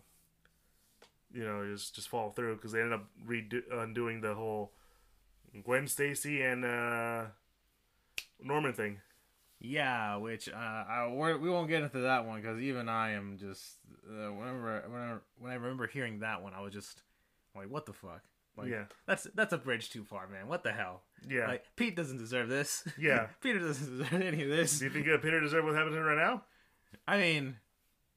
you 1.33 1.43
know 1.43 1.65
just 1.71 1.95
just 1.95 2.09
fall 2.09 2.31
through 2.31 2.55
because 2.55 2.71
they 2.71 2.81
ended 2.81 2.93
up 2.93 3.05
redo 3.25 3.61
undoing 3.71 4.21
the 4.21 4.33
whole 4.33 4.71
Gwen 5.63 5.87
Stacy 5.87 6.41
and 6.41 6.65
uh 6.65 7.25
Norman 8.41 8.73
thing. 8.73 9.01
Yeah, 9.59 10.17
which 10.17 10.49
uh, 10.49 10.55
I 10.55 11.07
we 11.09 11.49
won't 11.49 11.67
get 11.67 11.81
into 11.81 11.99
that 11.99 12.25
one 12.25 12.41
because 12.41 12.59
even 12.59 12.87
I 12.89 13.11
am 13.13 13.37
just 13.39 13.77
uh, 14.07 14.31
whenever 14.31 14.83
whenever 14.87 15.21
when 15.39 15.51
I 15.51 15.55
remember 15.55 15.87
hearing 15.87 16.19
that 16.19 16.43
one, 16.43 16.53
I 16.53 16.61
was 16.61 16.73
just 16.73 17.01
like, 17.55 17.69
what 17.69 17.85
the 17.87 17.93
fuck? 17.93 18.21
Like, 18.57 18.69
yeah, 18.69 18.85
That's 19.05 19.27
that's 19.35 19.53
a 19.53 19.57
bridge 19.57 19.89
too 19.91 20.03
far, 20.03 20.27
man. 20.27 20.47
What 20.47 20.63
the 20.63 20.71
hell? 20.71 21.03
yeah. 21.29 21.47
Like 21.47 21.63
Pete 21.75 21.95
doesn't 21.95 22.17
deserve 22.17 22.49
this. 22.49 22.87
Yeah. 22.97 23.27
Peter 23.41 23.59
doesn't 23.59 23.97
deserve 23.99 24.21
any 24.21 24.43
of 24.43 24.49
this. 24.49 24.79
Do 24.79 24.85
you 24.85 24.91
think 24.91 25.07
uh, 25.07 25.17
Peter 25.17 25.39
deserves 25.39 25.65
what 25.65 25.75
happened 25.75 25.93
to 25.93 25.99
him 25.99 26.05
right 26.05 26.17
now? 26.17 26.43
I 27.07 27.17
mean, 27.17 27.57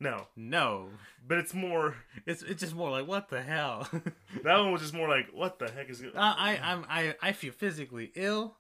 No, 0.01 0.27
No, 0.37 0.89
but 1.27 1.39
it's 1.39 1.53
more. 1.55 1.95
it's 2.27 2.43
it's 2.43 2.61
just 2.61 2.75
more 2.75 2.91
like 2.91 3.07
what 3.07 3.29
the 3.29 3.43
hell. 3.43 3.89
That 4.45 4.57
one 4.59 4.73
was 4.73 4.81
just 4.81 4.95
more 4.95 5.09
like, 5.09 5.27
what 5.35 5.59
the 5.59 5.71
heck 5.71 5.91
is? 5.91 6.03
Uh, 6.03 6.09
I 6.17 6.59
I'm 6.63 6.87
I 6.89 7.15
I 7.21 7.33
feel 7.33 7.53
physically 7.53 8.11
ill. 8.15 8.57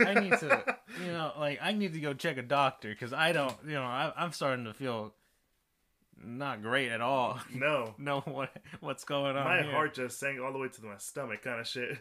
I 0.00 0.14
need 0.20 0.38
to, 0.38 0.76
you 1.04 1.10
know, 1.10 1.32
like 1.38 1.58
I 1.62 1.72
need 1.72 1.94
to 1.94 2.00
go 2.00 2.12
check 2.14 2.36
a 2.36 2.42
doctor 2.42 2.90
because 2.90 3.12
I 3.12 3.32
don't, 3.32 3.54
you 3.66 3.72
know, 3.74 3.82
I, 3.82 4.12
I'm 4.16 4.32
starting 4.32 4.66
to 4.66 4.74
feel 4.74 5.14
not 6.24 6.62
great 6.62 6.90
at 6.90 7.00
all. 7.00 7.38
no, 7.54 7.94
know 7.98 8.20
what 8.20 8.50
what's 8.80 9.04
going 9.04 9.36
on. 9.36 9.44
my 9.44 9.62
here. 9.62 9.70
heart 9.72 9.94
just 9.94 10.18
sank 10.18 10.40
all 10.40 10.52
the 10.52 10.58
way 10.58 10.68
to 10.68 10.84
my 10.84 10.96
stomach, 10.98 11.42
kind 11.42 11.60
of 11.60 11.66
shit. 11.68 11.98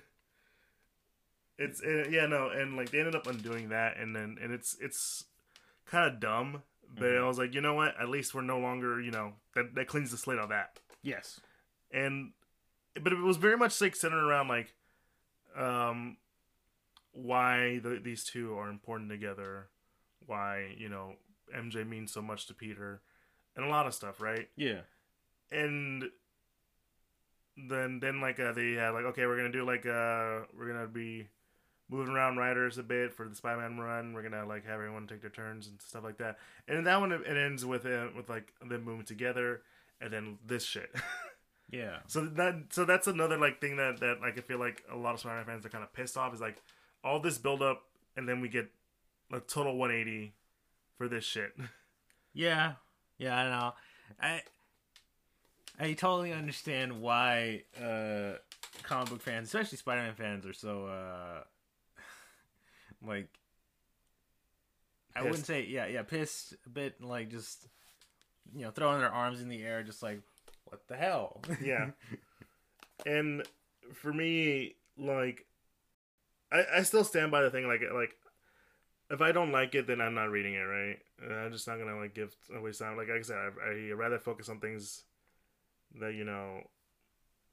It's 1.58 1.82
it, 1.82 2.12
yeah 2.12 2.26
no, 2.26 2.50
and 2.50 2.76
like 2.76 2.90
they 2.92 3.00
ended 3.00 3.16
up 3.16 3.28
undoing 3.28 3.70
that, 3.70 3.98
and 3.98 4.16
then 4.16 4.38
and 4.42 4.52
it's 4.52 4.76
it's 4.82 5.26
kind 5.86 6.12
of 6.12 6.20
dumb. 6.20 6.64
But 6.96 7.06
Mhm. 7.06 7.24
I 7.24 7.28
was 7.28 7.38
like, 7.40 7.54
you 7.56 7.62
know 7.62 7.74
what? 7.74 7.96
At 8.00 8.10
least 8.10 8.36
we're 8.36 8.42
no 8.42 8.60
longer, 8.60 9.00
you 9.02 9.12
know, 9.12 9.34
that 9.56 9.74
that 9.76 9.88
cleans 9.88 10.12
the 10.12 10.18
slate 10.18 10.40
of 10.40 10.50
that. 10.50 10.80
Yes. 11.02 11.40
and 11.92 12.32
but 13.02 13.12
it 13.12 13.18
was 13.20 13.38
very 13.38 13.58
much 13.58 13.80
like 13.82 13.96
centered 13.96 14.24
around 14.26 14.48
like 14.48 14.74
um 15.56 16.18
why 17.12 17.80
the, 17.84 18.00
these 18.04 18.24
two 18.24 18.56
are 18.58 18.70
important 18.70 19.10
together 19.10 19.68
why 20.26 20.74
you 20.78 20.88
know 20.90 21.14
mj 21.56 21.88
means 21.88 22.12
so 22.12 22.22
much 22.22 22.48
to 22.48 22.54
peter 22.54 23.02
and 23.56 23.66
a 23.66 23.70
lot 23.70 23.86
of 23.88 23.94
stuff 23.94 24.20
right 24.22 24.50
Yeah. 24.56 24.82
and 25.52 26.04
then 27.56 28.00
then 28.00 28.20
like 28.20 28.39
uh, 28.39 28.52
they 28.52 28.74
had 28.74 28.89
like 28.92 29.06
okay 29.06 29.26
we're 29.26 29.38
gonna 29.38 29.52
do 29.52 29.66
like 29.66 29.86
uh 29.86 30.42
we're 30.58 30.68
gonna 30.68 30.88
be 30.88 31.28
moving 31.89 32.13
around 32.16 32.38
writers 32.38 32.78
a 32.80 32.84
bit 32.84 33.13
for 33.13 33.28
the 33.30 33.36
spider-man 33.36 33.78
run 33.78 34.13
we're 34.13 34.24
gonna 34.24 34.46
like 34.46 34.66
have 34.66 34.76
everyone 34.76 35.06
take 35.06 35.22
their 35.22 35.30
turns 35.30 35.68
and 35.68 35.80
stuff 35.82 36.04
like 36.04 36.18
that 36.18 36.38
and 36.68 36.78
in 36.80 36.84
that 36.86 37.00
one 37.00 37.12
it, 37.12 37.22
it 37.22 37.38
ends 37.38 37.63
with 37.66 37.86
uh, 37.86 38.08
with 38.16 38.28
like 38.30 38.52
them 38.68 38.84
moving 38.84 39.06
together 39.06 39.62
and 40.02 40.12
then 40.12 40.38
this 40.46 40.63
shit 40.63 40.89
Yeah. 41.72 42.00
So 42.06 42.26
that 42.26 42.66
so 42.70 42.86
that's 42.86 43.08
another 43.08 43.36
like 43.38 43.60
thing 43.60 43.78
that 43.78 44.00
that 44.02 44.22
like 44.22 44.38
I 44.38 44.42
feel 44.42 44.60
like 44.60 44.84
a 44.92 44.96
lot 44.96 45.16
of 45.16 45.22
Spider-Man 45.22 45.46
fans 45.46 45.66
are 45.66 45.70
kind 45.70 45.84
of 45.84 45.92
pissed 45.92 46.18
off 46.18 46.32
is 46.32 46.42
like 46.42 46.62
all 47.04 47.20
this 47.20 47.39
build 47.39 47.63
up 47.63 47.82
and 48.16 48.30
then 48.30 48.42
we 48.42 48.50
get 48.50 48.70
a 49.32 49.39
total 49.39 49.76
180 49.78 50.34
for 50.98 51.08
this 51.08 51.24
shit. 51.24 51.54
Yeah. 52.36 52.74
Yeah. 53.24 53.38
I 53.38 53.50
know. 53.50 53.74
I 54.22 54.42
I 55.80 55.94
totally 55.94 56.32
understand 56.32 57.02
why 57.02 57.64
uh 57.82 58.34
comic 58.84 59.10
book 59.10 59.22
fans, 59.22 59.48
especially 59.48 59.78
Spider-Man 59.78 60.16
fans, 60.16 60.46
are 60.46 60.54
so 60.54 60.86
uh 60.88 61.44
like 63.08 63.30
I 65.16 65.22
wouldn't 65.22 65.46
say 65.46 65.66
yeah 65.66 65.86
yeah 65.88 66.04
pissed 66.04 66.56
a 66.66 66.70
bit 66.70 67.02
like 67.02 67.30
just 67.30 67.68
you 68.56 68.64
know 68.66 68.72
throwing 68.72 69.00
their 69.00 69.12
arms 69.12 69.42
in 69.42 69.50
the 69.50 69.64
air 69.64 69.84
just 69.84 70.04
like 70.04 70.22
what 70.66 70.88
the 70.88 70.96
hell 70.96 71.42
Yeah. 71.64 71.92
and 73.06 73.44
for 73.94 74.12
me 74.14 74.76
like 74.98 75.46
I 76.52 76.66
I 76.78 76.84
still 76.84 77.04
stand 77.04 77.32
by 77.32 77.42
the 77.42 77.52
thing 77.52 77.68
like 77.68 77.82
like 77.94 78.16
if 79.10 79.22
I 79.22 79.32
don't 79.32 79.52
like 79.52 79.76
it 79.76 79.88
then 79.88 80.02
I'm 80.02 80.16
not 80.16 80.32
reading 80.32 80.54
it, 80.56 80.60
right? 80.62 81.00
I'm 81.32 81.52
just 81.52 81.68
not 81.68 81.78
to 81.78 81.96
like 81.96 82.14
give 82.14 82.36
away 82.56 82.72
time 82.72 82.98
like, 82.98 83.08
like 83.08 83.20
I 83.20 83.22
said 83.22 83.38
I 83.38 83.70
I 83.70 83.92
rather 83.94 84.20
focus 84.20 84.50
on 84.50 84.60
things 84.60 85.04
that 86.00 86.14
you 86.14 86.26
know 86.26 86.62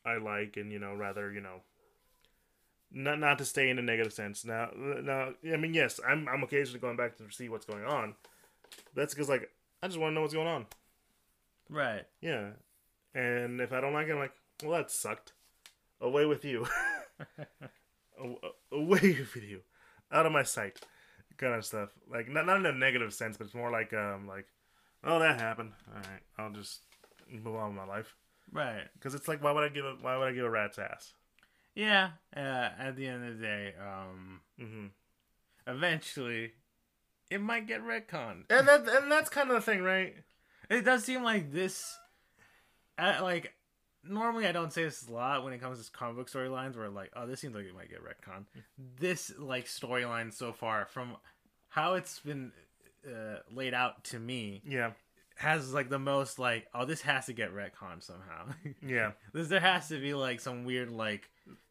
I 0.05 0.17
like 0.17 0.57
and 0.57 0.73
you 0.73 0.79
know 0.79 0.95
rather, 0.95 1.33
you 1.33 1.41
know 1.41 1.63
not 2.93 3.19
not 3.19 3.39
to 3.39 3.45
stay 3.45 3.71
in 3.71 3.79
a 3.79 3.83
negative 3.83 4.13
sense. 4.13 4.45
Now, 4.45 4.71
now, 4.75 5.33
I 5.53 5.57
mean, 5.57 5.75
yes, 5.75 6.01
I'm 6.07 6.29
I'm 6.29 6.43
occasionally 6.43 6.81
going 6.81 6.97
back 6.97 7.17
to 7.19 7.31
see 7.31 7.49
what's 7.49 7.67
going 7.67 7.85
on. 7.85 8.15
That's 8.95 9.15
because 9.15 9.29
like 9.29 9.51
I 9.83 9.87
just 9.87 9.99
want 9.99 10.11
to 10.11 10.15
know 10.15 10.23
what's 10.23 10.35
going 10.35 10.49
on. 10.49 10.67
right 11.69 12.05
Yeah, 12.21 12.51
and 13.15 13.61
if 13.61 13.73
I 13.73 13.81
don't 13.81 13.93
like 13.93 14.09
it, 14.09 14.13
I'm 14.13 14.19
like, 14.19 14.35
well, 14.63 14.73
that 14.73 14.91
sucked. 14.91 15.33
Away 16.01 16.25
with 16.25 16.45
you. 16.45 16.67
Away 18.73 19.19
with 19.35 19.45
you. 19.45 19.61
Out 20.13 20.27
of 20.27 20.33
my 20.33 20.43
sight. 20.43 20.81
Kind 21.41 21.55
of 21.55 21.65
stuff. 21.65 21.89
Like 22.11 22.29
not 22.29 22.45
not 22.45 22.59
in 22.59 22.67
a 22.67 22.73
negative 22.73 23.15
sense, 23.15 23.39
but 23.39 23.47
it's 23.47 23.55
more 23.55 23.71
like 23.71 23.95
um 23.95 24.27
like, 24.29 24.47
oh 25.05 25.19
that 25.19 25.41
happened. 25.41 25.73
All 25.89 25.97
right, 25.97 26.23
I'll 26.39 26.53
just 26.53 26.81
move 27.31 27.57
on 27.57 27.69
with 27.75 27.77
my 27.77 27.87
life. 27.87 28.15
right 28.53 28.85
Because 28.95 29.15
it's 29.15 29.27
like, 29.27 29.43
why 29.43 29.53
would 29.53 29.65
I 29.65 29.71
give 29.71 29.87
a 29.87 29.97
why 30.03 30.19
would 30.19 30.29
I 30.29 30.33
give 30.33 30.45
a 30.45 30.51
rat's 30.51 30.79
ass? 30.79 31.15
yeah 31.75 32.11
uh, 32.37 32.69
at 32.79 32.97
the 32.97 33.07
end 33.07 33.25
of 33.27 33.39
the 33.39 33.43
day 33.43 33.73
um 33.81 34.41
hmm 34.59 34.87
eventually 35.67 36.53
it 37.31 37.41
might 37.41 37.67
get 37.67 37.81
retconned 37.81 38.45
And 38.51 38.67
that 38.69 38.87
and 38.89 39.11
that's 39.11 39.31
kind 39.31 39.49
of 39.51 39.55
the 39.57 39.63
thing, 39.63 39.83
right? 39.83 40.15
It 40.69 40.85
does 40.85 41.05
seem 41.05 41.23
like 41.23 41.53
this, 41.53 41.97
uh, 42.99 43.21
like 43.23 43.55
normally 44.05 44.47
I 44.47 44.53
don't 44.53 44.73
say 44.73 44.85
this 44.85 45.07
a 45.09 45.13
lot 45.13 45.45
when 45.45 45.53
it 45.53 45.61
comes 45.61 45.85
to 45.85 45.91
comic 45.93 46.17
book 46.17 46.31
storylines, 46.31 46.77
where 46.77 46.89
like, 46.89 47.11
oh, 47.17 47.27
this 47.27 47.41
seems 47.41 47.55
like 47.55 47.65
it 47.65 47.75
might 47.75 47.91
get 47.91 48.01
retcon. 48.05 48.45
This 48.99 49.33
like 49.39 49.67
storyline 49.67 50.33
so 50.33 50.53
far, 50.53 50.87
from 50.87 51.17
how 51.69 51.95
it's 51.95 52.19
been 52.21 52.53
uh, 53.07 53.37
laid 53.53 53.75
out 53.75 54.05
to 54.05 54.19
me, 54.19 54.63
Yeah, 54.67 54.93
has 55.37 55.73
like 55.73 55.89
the 55.89 55.99
most 55.99 56.39
like, 56.39 56.67
oh, 56.75 56.85
this 56.85 57.01
has 57.03 57.27
to 57.27 57.33
get 57.33 57.55
retcon 57.55 58.03
somehow. 58.03 58.47
yeah. 58.87 59.13
this, 59.33 59.49
there 59.49 59.61
has 59.61 59.89
to 59.89 60.01
be 60.01 60.15
like 60.15 60.41
some 60.41 60.65
weird 60.65 60.91
like 60.91 61.29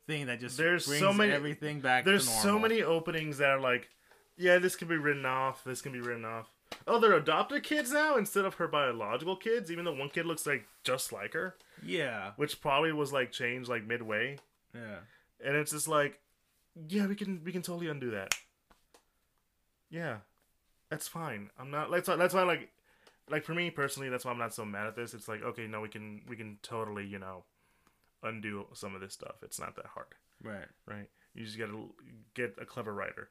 thing 0.08 0.28
that 0.28 0.40
just 0.40 0.58
There's 0.58 0.88
brings 0.88 1.02
so 1.02 1.14
many- 1.14 1.32
everything 1.32 1.82
back. 1.82 2.06
There's 2.06 2.28
so 2.28 2.58
many 2.58 2.82
openings 2.82 3.38
that 3.40 3.50
are 3.50 3.60
like, 3.60 3.90
yeah, 4.38 4.58
this 4.58 4.76
can 4.76 4.88
be 4.88 4.98
written 4.98 5.26
off. 5.26 5.64
This 5.64 5.82
can 5.82 5.92
be 5.92 6.00
written 6.00 6.26
off. 6.26 6.48
Oh, 6.88 7.00
they're 7.00 7.14
adopted 7.14 7.64
kids 7.64 7.92
now 7.92 8.18
instead 8.18 8.46
of 8.46 8.56
her 8.56 8.68
biological 8.68 9.36
kids. 9.36 9.72
Even 9.72 9.86
though 9.86 9.94
one 9.94 10.10
kid 10.10 10.26
looks 10.26 10.46
like 10.46 10.66
just 10.84 11.12
like 11.12 11.34
her, 11.34 11.56
Yeah, 11.86 12.32
which 12.36 12.62
probably 12.62 12.92
was 12.92 13.12
like 13.14 13.32
changed 13.32 13.70
like 13.70 13.86
midway, 13.86 14.38
yeah, 14.74 15.00
and 15.44 15.56
it's 15.56 15.72
just 15.72 15.88
like, 15.88 16.20
yeah, 16.88 17.08
we 17.08 17.16
can 17.16 17.42
we 17.44 17.52
can 17.52 17.62
totally 17.62 17.88
undo 17.88 18.12
that. 18.12 18.34
Yeah, 19.90 20.18
that's 20.90 21.08
fine. 21.08 21.50
I'm 21.60 21.72
not. 21.72 21.92
That's 21.92 22.08
why. 22.08 22.16
That's 22.16 22.34
why. 22.34 22.44
Like, 22.44 22.70
like 23.30 23.44
for 23.44 23.54
me 23.54 23.72
personally, 23.72 24.10
that's 24.10 24.26
why 24.26 24.32
I'm 24.32 24.38
not 24.38 24.54
so 24.54 24.66
mad 24.66 24.88
at 24.88 24.96
this. 24.96 25.14
It's 25.14 25.28
like, 25.28 25.44
okay, 25.44 25.68
no, 25.68 25.82
we 25.82 25.90
can 25.90 26.22
we 26.28 26.36
can 26.36 26.58
totally 26.62 27.06
you 27.06 27.20
know 27.20 27.44
undo 28.24 28.68
some 28.74 28.96
of 28.96 29.02
this 29.02 29.14
stuff. 29.14 29.36
It's 29.44 29.60
not 29.60 29.76
that 29.76 29.88
hard 29.88 30.14
right. 30.44 30.68
right? 30.86 31.10
You 31.34 31.46
just 31.46 31.58
gotta 31.58 31.78
get 32.34 32.56
a 32.60 32.66
clever 32.66 32.94
writer. 32.94 33.30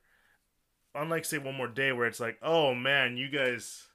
Unlike 0.95 1.25
say 1.25 1.39
one 1.39 1.55
more 1.55 1.69
day 1.69 1.93
where 1.93 2.07
it's 2.07 2.21
like, 2.21 2.39
oh 2.43 2.75
man, 2.75 3.17
you 3.17 3.29
guys, 3.29 3.87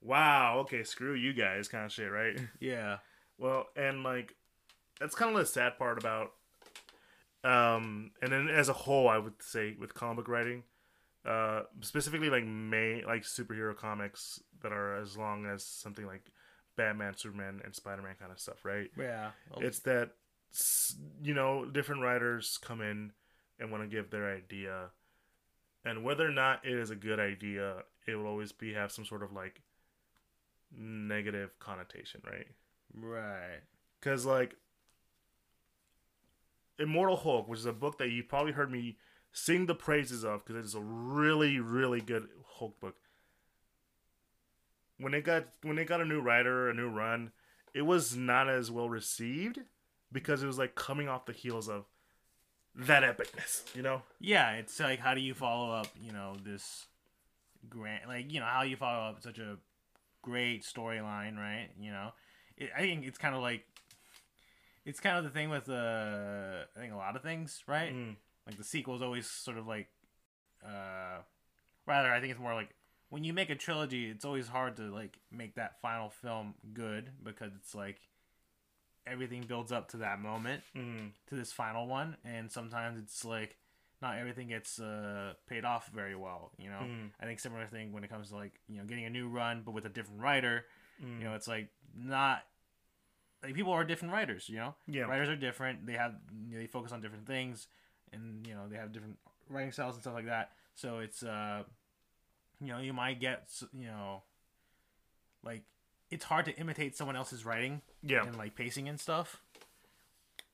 wow, 0.00 0.58
okay, 0.60 0.82
screw 0.82 1.14
you 1.14 1.32
guys, 1.32 1.68
kind 1.68 1.84
of 1.84 1.92
shit, 1.92 2.10
right? 2.10 2.38
Yeah, 2.60 2.98
Well, 3.38 3.66
and 3.76 4.02
like 4.02 4.34
that's 5.00 5.14
kind 5.14 5.30
of 5.30 5.38
the 5.38 5.46
sad 5.46 5.78
part 5.78 5.98
about, 5.98 6.32
um, 7.44 8.12
and 8.22 8.32
then 8.32 8.48
as 8.48 8.68
a 8.68 8.72
whole, 8.72 9.08
I 9.08 9.18
would 9.18 9.42
say 9.42 9.76
with 9.78 9.94
comic 9.94 10.26
writing, 10.28 10.64
uh, 11.24 11.62
specifically 11.80 12.30
like 12.30 12.44
May 12.44 13.02
like 13.06 13.22
superhero 13.22 13.76
comics 13.76 14.40
that 14.62 14.72
are 14.72 14.96
as 14.96 15.16
long 15.16 15.46
as 15.46 15.64
something 15.64 16.06
like 16.06 16.24
Batman, 16.76 17.16
Superman, 17.16 17.60
and 17.64 17.74
Spider 17.74 18.02
Man 18.02 18.14
kind 18.18 18.32
of 18.32 18.40
stuff, 18.40 18.64
right? 18.64 18.90
yeah. 19.60 19.66
it's 19.66 19.80
that 19.80 20.12
you 21.22 21.34
know 21.34 21.66
different 21.66 22.02
writers 22.02 22.58
come 22.62 22.80
in 22.80 23.12
and 23.58 23.70
want 23.70 23.82
to 23.82 23.88
give 23.88 24.10
their 24.10 24.34
idea 24.34 24.90
and 25.86 26.02
whether 26.02 26.26
or 26.26 26.32
not 26.32 26.60
it 26.64 26.76
is 26.76 26.90
a 26.90 26.96
good 26.96 27.20
idea 27.20 27.84
it 28.06 28.16
will 28.16 28.26
always 28.26 28.52
be 28.52 28.74
have 28.74 28.92
some 28.92 29.06
sort 29.06 29.22
of 29.22 29.32
like 29.32 29.62
negative 30.76 31.58
connotation 31.58 32.20
right 32.26 32.48
right. 32.94 33.60
because 33.98 34.26
like 34.26 34.56
immortal 36.78 37.16
hulk 37.16 37.48
which 37.48 37.60
is 37.60 37.66
a 37.66 37.72
book 37.72 37.96
that 37.98 38.10
you 38.10 38.22
probably 38.22 38.52
heard 38.52 38.70
me 38.70 38.98
sing 39.32 39.66
the 39.66 39.74
praises 39.74 40.24
of 40.24 40.44
because 40.44 40.56
it 40.56 40.64
is 40.66 40.74
a 40.74 40.80
really 40.80 41.58
really 41.60 42.00
good 42.00 42.28
hulk 42.56 42.78
book 42.80 42.96
when 44.98 45.14
it 45.14 45.24
got 45.24 45.46
when 45.62 45.78
it 45.78 45.86
got 45.86 46.00
a 46.00 46.04
new 46.04 46.20
writer 46.20 46.68
a 46.68 46.74
new 46.74 46.88
run 46.88 47.30
it 47.72 47.82
was 47.82 48.16
not 48.16 48.48
as 48.48 48.70
well 48.70 48.88
received 48.88 49.60
because 50.10 50.42
it 50.42 50.46
was 50.46 50.58
like 50.58 50.74
coming 50.74 51.08
off 51.08 51.26
the 51.26 51.32
heels 51.32 51.68
of 51.68 51.84
that 52.76 53.02
epicness 53.02 53.74
you 53.74 53.82
know 53.82 54.02
Yeah, 54.20 54.52
it's 54.52 54.78
like 54.78 54.98
how 55.00 55.14
do 55.14 55.20
you 55.20 55.34
follow 55.34 55.72
up, 55.72 55.88
you 56.00 56.12
know, 56.12 56.36
this 56.44 56.86
grand 57.68 58.02
like, 58.06 58.32
you 58.32 58.40
know, 58.40 58.46
how 58.46 58.62
you 58.62 58.76
follow 58.76 59.08
up 59.10 59.22
such 59.22 59.38
a 59.38 59.56
great 60.22 60.62
storyline, 60.62 61.36
right? 61.36 61.68
You 61.80 61.90
know. 61.90 62.12
It, 62.56 62.70
I 62.76 62.80
think 62.80 63.06
it's 63.06 63.18
kind 63.18 63.34
of 63.34 63.42
like 63.42 63.64
it's 64.84 65.00
kind 65.00 65.18
of 65.18 65.24
the 65.24 65.30
thing 65.30 65.50
with 65.50 65.68
uh 65.68 66.64
I 66.76 66.80
think 66.80 66.92
a 66.92 66.96
lot 66.96 67.16
of 67.16 67.22
things, 67.22 67.62
right? 67.66 67.92
Mm, 67.92 68.16
Like 68.46 68.56
the 68.56 68.64
sequel's 68.64 69.02
always 69.02 69.26
sort 69.28 69.58
of 69.58 69.66
like 69.66 69.88
uh 70.64 71.18
rather 71.86 72.10
I 72.12 72.20
think 72.20 72.32
it's 72.32 72.40
more 72.40 72.54
like 72.54 72.74
when 73.08 73.24
you 73.24 73.32
make 73.32 73.50
a 73.50 73.54
trilogy, 73.54 74.10
it's 74.10 74.24
always 74.24 74.48
hard 74.48 74.76
to 74.76 74.82
like 74.82 75.18
make 75.30 75.54
that 75.54 75.80
final 75.80 76.10
film 76.10 76.54
good 76.74 77.10
because 77.22 77.52
it's 77.56 77.74
like 77.74 78.00
everything 79.06 79.44
builds 79.46 79.72
up 79.72 79.88
to 79.88 79.98
that 79.98 80.20
moment 80.20 80.62
mm, 80.76 81.10
to 81.28 81.34
this 81.34 81.52
final 81.52 81.86
one 81.86 82.16
and 82.24 82.50
sometimes 82.50 82.98
it's 82.98 83.24
like 83.24 83.56
not 84.02 84.18
everything 84.18 84.48
gets 84.48 84.78
uh, 84.78 85.32
paid 85.48 85.64
off 85.64 85.88
very 85.94 86.14
well 86.14 86.50
you 86.58 86.68
know 86.68 86.80
mm. 86.82 87.10
i 87.20 87.24
think 87.24 87.40
similar 87.40 87.66
thing 87.66 87.92
when 87.92 88.04
it 88.04 88.10
comes 88.10 88.30
to 88.30 88.36
like 88.36 88.52
you 88.68 88.78
know 88.78 88.84
getting 88.84 89.04
a 89.04 89.10
new 89.10 89.28
run 89.28 89.62
but 89.64 89.72
with 89.72 89.86
a 89.86 89.88
different 89.90 90.20
writer 90.20 90.64
Mm. 91.04 91.18
You 91.18 91.24
know, 91.24 91.34
it's 91.34 91.48
like 91.48 91.68
not 91.94 92.42
like 93.42 93.54
people 93.54 93.72
are 93.72 93.84
different 93.84 94.14
writers. 94.14 94.48
You 94.48 94.56
know, 94.56 94.74
Yeah. 94.86 95.02
writers 95.02 95.28
are 95.28 95.36
different. 95.36 95.86
They 95.86 95.92
have 95.94 96.14
you 96.48 96.54
know, 96.54 96.58
they 96.58 96.66
focus 96.66 96.92
on 96.92 97.00
different 97.00 97.26
things, 97.26 97.68
and 98.12 98.46
you 98.46 98.54
know 98.54 98.68
they 98.68 98.76
have 98.76 98.92
different 98.92 99.18
writing 99.48 99.72
styles 99.72 99.94
and 99.96 100.02
stuff 100.02 100.14
like 100.14 100.26
that. 100.26 100.52
So 100.74 100.98
it's 100.98 101.22
uh, 101.22 101.64
you 102.60 102.68
know, 102.68 102.78
you 102.78 102.92
might 102.92 103.20
get 103.20 103.50
you 103.72 103.86
know, 103.86 104.22
like 105.42 105.64
it's 106.10 106.24
hard 106.24 106.44
to 106.46 106.56
imitate 106.58 106.96
someone 106.96 107.16
else's 107.16 107.44
writing 107.44 107.82
Yeah. 108.02 108.24
and 108.24 108.36
like 108.36 108.54
pacing 108.54 108.88
and 108.88 108.98
stuff. 109.00 109.42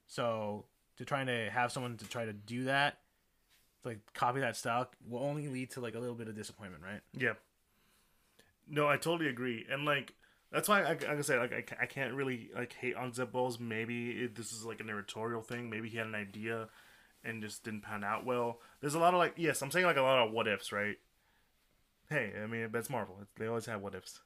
So 0.06 0.64
to 0.98 1.04
trying 1.04 1.26
to 1.26 1.50
have 1.50 1.72
someone 1.72 1.96
to 1.98 2.08
try 2.08 2.24
to 2.24 2.32
do 2.32 2.64
that, 2.64 2.98
to, 3.82 3.88
like 3.90 3.98
copy 4.14 4.40
that 4.40 4.56
style, 4.56 4.90
will 5.08 5.20
only 5.22 5.48
lead 5.48 5.70
to 5.72 5.80
like 5.80 5.94
a 5.94 5.98
little 5.98 6.14
bit 6.14 6.28
of 6.28 6.34
disappointment, 6.34 6.82
right? 6.82 7.00
Yeah. 7.16 7.34
No, 8.68 8.88
I 8.88 8.96
totally 8.96 9.28
agree, 9.28 9.66
and 9.70 9.84
like 9.84 10.14
that's 10.52 10.68
why, 10.68 10.82
I, 10.82 10.88
like 10.90 11.08
I 11.08 11.20
said, 11.22 11.38
like 11.40 11.52
I, 11.52 11.82
I 11.82 11.86
can't 11.86 12.12
really 12.14 12.50
like 12.54 12.74
hate 12.74 12.94
on 12.94 13.12
Zeb 13.12 13.34
Wells. 13.34 13.58
Maybe 13.58 14.10
it, 14.10 14.34
this 14.36 14.52
is 14.52 14.64
like 14.64 14.80
an 14.80 14.88
editorial 14.90 15.42
thing. 15.42 15.68
Maybe 15.70 15.88
he 15.88 15.96
had 15.96 16.06
an 16.06 16.14
idea 16.14 16.68
and 17.24 17.42
just 17.42 17.64
didn't 17.64 17.80
pan 17.82 18.04
out 18.04 18.24
well. 18.26 18.60
There's 18.80 18.94
a 18.94 18.98
lot 18.98 19.14
of 19.14 19.18
like, 19.18 19.34
yes, 19.36 19.62
I'm 19.62 19.70
saying 19.70 19.86
like 19.86 19.96
a 19.96 20.02
lot 20.02 20.26
of 20.26 20.32
what 20.32 20.46
ifs, 20.46 20.72
right? 20.72 20.96
Hey, 22.10 22.32
I 22.42 22.46
mean 22.46 22.68
that's 22.70 22.90
Marvel. 22.90 23.16
They 23.38 23.46
always 23.46 23.66
have 23.66 23.80
what 23.80 23.94
ifs. 23.94 24.20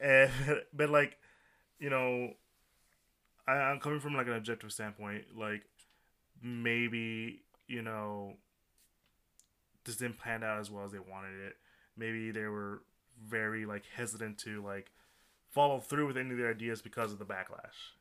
Eh, 0.00 0.28
and 0.48 0.62
but 0.72 0.90
like, 0.90 1.18
you 1.78 1.90
know, 1.90 2.32
I, 3.46 3.52
I'm 3.52 3.80
coming 3.80 4.00
from 4.00 4.14
like 4.14 4.26
an 4.26 4.34
objective 4.34 4.72
standpoint. 4.72 5.24
Like 5.36 5.62
maybe 6.42 7.42
you 7.66 7.82
know 7.82 8.34
this 9.84 9.96
didn't 9.96 10.18
plan 10.18 10.42
out 10.42 10.58
as 10.58 10.70
well 10.70 10.84
as 10.84 10.92
they 10.92 10.98
wanted 10.98 11.40
it. 11.46 11.56
Maybe 11.96 12.30
they 12.30 12.44
were 12.44 12.82
very 13.22 13.66
like 13.66 13.84
hesitant 13.94 14.38
to 14.38 14.62
like 14.64 14.90
follow 15.50 15.80
through 15.80 16.06
with 16.06 16.16
any 16.16 16.30
of 16.30 16.38
their 16.38 16.50
ideas 16.50 16.80
because 16.80 17.12
of 17.12 17.18
the 17.18 17.24
backlash. 17.24 17.94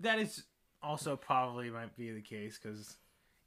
That 0.00 0.18
is 0.18 0.44
also 0.82 1.16
probably 1.16 1.70
might 1.70 1.96
be 1.96 2.10
the 2.10 2.20
case 2.20 2.58
because, 2.60 2.96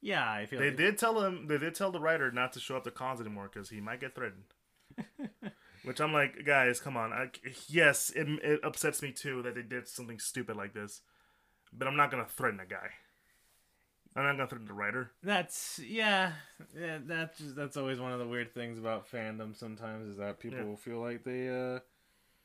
yeah, 0.01 0.29
I 0.29 0.45
feel 0.45 0.59
They 0.59 0.69
like 0.69 0.77
did 0.77 0.97
tell 0.97 1.21
him. 1.21 1.47
They 1.47 1.57
did 1.57 1.75
tell 1.75 1.91
the 1.91 1.99
writer 1.99 2.31
not 2.31 2.53
to 2.53 2.59
show 2.59 2.77
up 2.77 2.83
to 2.85 2.91
cons 2.91 3.19
anymore 3.19 3.49
because 3.51 3.69
he 3.69 3.81
might 3.81 3.99
get 3.99 4.15
threatened. 4.15 4.43
Which 5.87 6.01
I'm 6.01 6.11
like, 6.11 6.43
guys, 6.45 6.81
come 6.81 6.97
on. 6.97 7.13
I, 7.13 7.29
yes, 7.69 8.09
it, 8.13 8.27
it 8.43 8.59
upsets 8.61 9.01
me 9.01 9.13
too 9.13 9.41
that 9.43 9.55
they 9.55 9.61
did 9.61 9.87
something 9.87 10.19
stupid 10.19 10.57
like 10.57 10.73
this, 10.73 10.99
but 11.71 11.87
I'm 11.87 11.95
not 11.95 12.11
gonna 12.11 12.25
threaten 12.25 12.59
a 12.59 12.65
guy. 12.65 12.89
I'm 14.13 14.23
not 14.23 14.33
gonna 14.33 14.47
threaten 14.49 14.67
the 14.67 14.73
writer. 14.73 15.11
That's 15.23 15.79
yeah, 15.79 16.33
yeah. 16.77 16.97
That's 17.05 17.37
just, 17.37 17.55
that's 17.55 17.77
always 17.77 18.01
one 18.01 18.11
of 18.11 18.19
the 18.19 18.27
weird 18.27 18.53
things 18.53 18.77
about 18.77 19.09
fandom. 19.09 19.55
Sometimes 19.55 20.09
is 20.09 20.17
that 20.17 20.39
people 20.41 20.57
Yeah. 20.71 20.75
feel 20.75 20.99
like 20.99 21.23
they, 21.23 21.47
uh, 21.47 21.79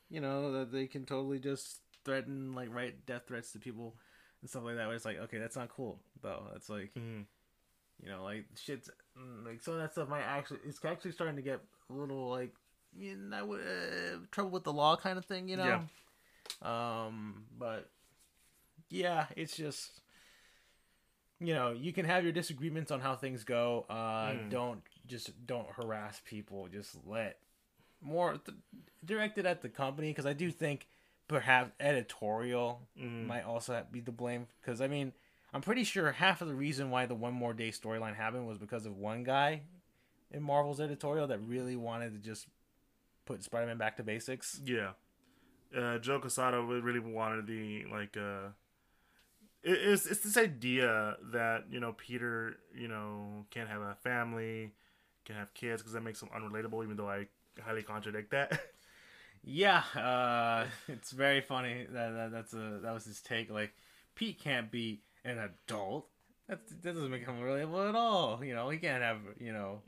you 0.09 0.21
know, 0.21 0.53
that 0.53 0.71
they 0.71 0.87
can 0.87 1.05
totally 1.05 1.39
just 1.39 1.81
threaten, 2.05 2.53
like, 2.53 2.73
write 2.73 3.05
death 3.05 3.23
threats 3.27 3.51
to 3.53 3.59
people 3.59 3.95
and 4.41 4.49
stuff 4.49 4.63
like 4.63 4.77
that. 4.77 4.87
Where 4.87 4.95
it's 4.95 5.03
like, 5.05 5.17
okay, 5.19 5.39
that's 5.39 5.57
not 5.57 5.67
cool, 5.67 5.99
though. 6.21 6.47
It's 6.55 6.69
like, 6.69 6.93
Mhm. 6.95 7.25
you 8.01 8.09
know, 8.09 8.23
like 8.23 8.45
shit's 8.55 8.89
mm, 9.19 9.45
like 9.45 9.61
some 9.61 9.73
of 9.73 9.81
that 9.81 9.91
stuff 9.91 10.07
might 10.07 10.21
actually 10.21 10.59
it's 10.65 10.83
actually 10.85 11.11
starting 11.11 11.35
to 11.35 11.41
get 11.41 11.59
a 11.89 11.93
little 11.93 12.29
like, 12.29 12.53
you 12.97 13.15
know, 13.15 13.53
uh, 13.55 14.17
trouble 14.31 14.51
with 14.51 14.63
the 14.63 14.73
law 14.73 14.95
kind 14.95 15.17
of 15.17 15.25
thing, 15.25 15.47
you 15.49 15.57
know. 15.57 15.65
Yeah. 15.65 15.81
Um, 16.61 17.45
but 17.57 17.89
yeah, 18.89 19.25
it's 19.35 19.55
just 19.55 20.01
you 21.39 21.53
know 21.53 21.71
you 21.71 21.91
can 21.91 22.05
have 22.05 22.23
your 22.23 22.31
disagreements 22.33 22.91
on 22.91 22.99
how 23.01 23.15
things 23.15 23.43
go. 23.43 23.85
Uh, 23.89 24.31
Mm. 24.33 24.49
Don't 24.49 24.81
just 25.07 25.45
don't 25.45 25.67
harass 25.71 26.21
people. 26.25 26.67
Just 26.67 26.95
let 27.05 27.37
more 28.01 28.37
th- 28.37 28.57
direct 29.03 29.37
it 29.37 29.45
at 29.45 29.61
the 29.61 29.69
company 29.69 30.09
because 30.09 30.25
I 30.25 30.33
do 30.33 30.51
think 30.51 30.87
perhaps 31.27 31.71
editorial 31.79 32.81
Mhm. 32.99 33.25
might 33.27 33.43
also 33.43 33.85
be 33.91 34.01
the 34.01 34.11
blame 34.11 34.47
because 34.61 34.81
I 34.81 34.87
mean 34.87 35.13
I'm 35.53 35.61
pretty 35.61 35.83
sure 35.83 36.11
half 36.11 36.41
of 36.41 36.47
the 36.47 36.55
reason 36.55 36.89
why 36.91 37.05
the 37.05 37.15
one 37.15 37.33
more 37.33 37.53
day 37.53 37.69
storyline 37.69 38.15
happened 38.15 38.47
was 38.47 38.57
because 38.57 38.85
of 38.85 38.97
one 38.97 39.23
guy 39.23 39.61
in 40.31 40.41
Marvel's 40.43 40.81
editorial 40.81 41.27
that 41.27 41.39
really 41.39 41.75
wanted 41.75 42.11
to 42.13 42.19
just 42.19 42.47
put 43.25 43.43
Spider-Man 43.43 43.77
back 43.77 43.97
to 43.97 44.03
basics. 44.03 44.59
Yeah. 44.65 44.91
Uh, 45.75 45.97
Joe 45.97 46.19
Quesada 46.19 46.63
would- 46.63 46.83
really 46.83 46.99
wanted 46.99 47.47
the 47.47 47.85
like 47.91 48.15
uh 48.15 48.49
it, 49.63 49.71
it's 49.71 50.05
it's 50.05 50.21
this 50.21 50.37
idea 50.37 51.17
that 51.31 51.65
you 51.71 51.79
know 51.79 51.93
Peter 51.93 52.57
you 52.75 52.87
know 52.87 53.45
can't 53.49 53.69
have 53.69 53.81
a 53.81 53.95
family, 54.03 54.73
can 55.25 55.35
have 55.35 55.53
kids 55.53 55.81
because 55.81 55.93
that 55.93 56.01
makes 56.03 56.21
him 56.21 56.29
unrelatable. 56.35 56.83
Even 56.83 56.95
though 56.97 57.09
I 57.09 57.27
highly 57.61 57.83
contradict 57.83 58.31
that. 58.31 58.59
Yeah, 59.45 59.83
uh, 59.95 60.67
it's 60.87 61.11
very 61.11 61.41
funny 61.41 61.85
that, 61.91 62.11
that 62.13 62.31
that's 62.31 62.53
a 62.53 62.79
that 62.81 62.93
was 62.93 63.03
his 63.03 63.19
take. 63.21 63.51
Like 63.51 63.73
Pete 64.15 64.39
can't 64.39 64.71
be 64.71 65.01
an 65.25 65.37
adult. 65.37 66.07
That 66.47 66.65
that 66.81 66.93
doesn't 66.93 67.11
make 67.11 67.25
him 67.25 67.41
relatable 67.41 67.89
at 67.89 67.95
all. 67.95 68.41
You 68.41 68.55
know, 68.55 68.69
he 68.69 68.77
can't 68.77 69.03
have 69.03 69.17
you 69.39 69.51
know 69.51 69.81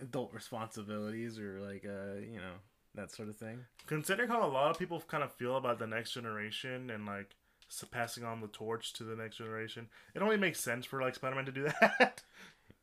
adult 0.00 0.32
responsibilities 0.32 1.38
or 1.38 1.60
like 1.60 1.84
uh 1.84 2.18
you 2.20 2.36
know 2.38 2.54
that 2.94 3.10
sort 3.12 3.28
of 3.28 3.36
thing. 3.36 3.60
Considering 3.86 4.28
how 4.28 4.44
a 4.44 4.50
lot 4.50 4.70
of 4.70 4.78
people 4.78 5.00
kind 5.06 5.22
of 5.22 5.32
feel 5.32 5.56
about 5.56 5.78
the 5.78 5.86
next 5.86 6.12
generation 6.12 6.90
and 6.90 7.06
like 7.06 7.36
passing 7.92 8.24
on 8.24 8.40
the 8.40 8.48
torch 8.48 8.92
to 8.94 9.04
the 9.04 9.14
next 9.14 9.36
generation, 9.36 9.88
it 10.14 10.22
only 10.22 10.36
makes 10.36 10.58
sense 10.58 10.84
for 10.84 11.00
like 11.00 11.14
Spider-Man 11.14 11.44
to 11.46 11.52
do 11.52 11.68
that. 11.80 12.22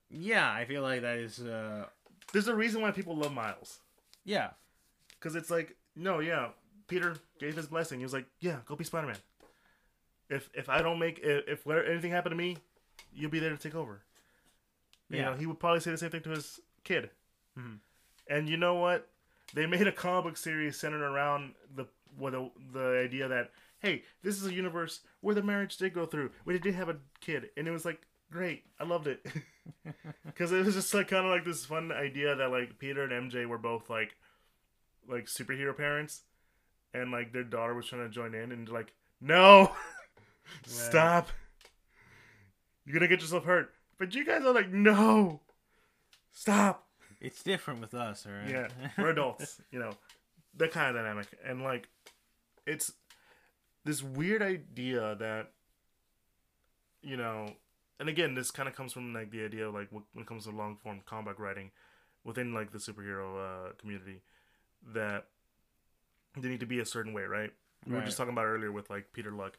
Yeah, 0.09 0.49
I 0.49 0.63
feel 0.65 0.81
like 0.81 1.01
that 1.01 1.17
is 1.17 1.39
uh 1.41 1.87
There's 2.31 2.47
a 2.47 2.55
reason 2.55 2.81
why 2.81 2.91
people 2.91 3.15
love 3.17 3.33
Miles. 3.33 3.79
yeah 4.23 4.51
Because 5.19 5.35
it's 5.35 5.51
like, 5.51 5.75
no, 5.95 6.19
yeah, 6.19 6.49
Peter 6.87 7.17
gave 7.39 7.55
his 7.57 7.67
blessing. 7.67 7.99
He 7.99 8.05
was 8.05 8.13
like, 8.13 8.27
yeah, 8.39 8.57
go 8.65 8.75
be 8.75 8.85
Spider 8.85 9.07
Man. 9.07 9.17
If 10.29 10.49
if 10.53 10.69
I 10.69 10.81
don't 10.81 10.99
make 10.99 11.19
if, 11.19 11.65
if 11.65 11.67
anything 11.67 12.11
happened 12.11 12.31
to 12.33 12.37
me, 12.37 12.57
you'll 13.13 13.31
be 13.31 13.39
there 13.39 13.49
to 13.49 13.57
take 13.57 13.75
over. 13.75 14.03
You 15.09 15.17
Yeah. 15.17 15.25
know, 15.25 15.33
he 15.35 15.45
would 15.45 15.59
probably 15.59 15.79
say 15.81 15.91
the 15.91 15.97
same 15.97 16.09
thing 16.11 16.21
to 16.23 16.29
his 16.31 16.59
kid. 16.87 17.09
Mhm. 17.57 17.79
And 18.29 18.49
you 18.49 18.57
know 18.57 18.75
what? 18.75 19.09
They 19.53 19.65
made 19.65 19.87
a 19.87 19.91
comic 19.91 20.23
book 20.25 20.37
series 20.37 20.79
centered 20.79 21.03
around 21.03 21.53
the 21.75 21.85
with 22.17 22.33
the, 22.33 22.49
the 22.73 23.01
idea 23.05 23.27
that 23.27 23.51
hey, 23.79 24.03
this 24.23 24.41
is 24.41 24.47
a 24.47 24.53
universe 24.53 25.01
where 25.21 25.35
the 25.35 25.43
marriage 25.43 25.77
did 25.77 25.93
go 25.93 26.05
through, 26.05 26.31
where 26.43 26.55
they 26.55 26.61
did 26.61 26.73
have 26.75 26.89
a 26.89 26.97
kid, 27.21 27.49
and 27.55 27.67
it 27.67 27.71
was 27.71 27.85
like 27.85 28.01
great. 28.31 28.63
I 28.79 28.83
loved 28.85 29.07
it 29.07 29.25
because 30.25 30.51
it 30.51 30.65
was 30.65 30.73
just 30.75 30.93
like 30.93 31.07
kind 31.09 31.25
of 31.25 31.31
like 31.31 31.45
this 31.45 31.65
fun 31.65 31.91
idea 31.91 32.35
that 32.35 32.51
like 32.51 32.79
Peter 32.79 33.03
and 33.03 33.31
MJ 33.31 33.45
were 33.45 33.57
both 33.57 33.89
like 33.89 34.15
like 35.07 35.25
superhero 35.25 35.75
parents, 35.75 36.23
and 36.93 37.11
like 37.11 37.31
their 37.33 37.43
daughter 37.43 37.73
was 37.75 37.85
trying 37.87 38.03
to 38.03 38.09
join 38.09 38.33
in, 38.33 38.51
and 38.51 38.67
like, 38.67 38.93
no, 39.21 39.71
stop, 40.65 41.29
you're 42.85 42.93
gonna 42.95 43.07
get 43.07 43.21
yourself 43.21 43.45
hurt. 43.45 43.73
But 43.97 44.13
you 44.13 44.25
guys 44.25 44.43
are 44.43 44.53
like, 44.53 44.69
no, 44.71 45.41
stop. 46.37 46.87
it's 47.19 47.41
different 47.41 47.81
with 47.81 47.93
us, 47.93 48.25
all 48.25 48.33
right? 48.33 48.49
Yeah, 48.49 48.67
we're 48.97 49.09
adults, 49.09 49.59
you 49.71 49.79
know, 49.79 49.91
that 50.57 50.71
kind 50.71 50.95
of 50.95 51.01
dynamic, 51.01 51.27
and 51.45 51.63
like, 51.63 51.89
it's 52.65 52.93
this 53.85 54.03
weird 54.03 54.41
idea 54.41 55.15
that, 55.15 55.51
you 57.01 57.17
know, 57.17 57.53
and 57.99 58.09
again, 58.09 58.35
this 58.35 58.51
kind 58.51 58.69
of 58.69 58.75
comes 58.75 58.93
from 58.93 59.13
like 59.13 59.31
the 59.31 59.43
idea 59.43 59.67
of 59.67 59.73
like 59.73 59.87
when 59.91 60.03
it 60.15 60.27
comes 60.27 60.43
to 60.43 60.51
long 60.51 60.75
form 60.75 61.01
combat 61.05 61.39
writing 61.39 61.71
within 62.23 62.53
like 62.53 62.71
the 62.71 62.77
superhero 62.77 63.69
uh, 63.69 63.71
community 63.79 64.21
that 64.93 65.25
they 66.37 66.49
need 66.49 66.59
to 66.59 66.65
be 66.67 66.79
a 66.79 66.85
certain 66.85 67.13
way, 67.13 67.23
right? 67.23 67.51
We 67.87 67.95
were 67.95 68.01
just 68.01 68.17
talking 68.17 68.33
about 68.33 68.45
earlier 68.45 68.71
with 68.71 68.89
like 68.89 69.13
Peter 69.13 69.31
Luck, 69.31 69.57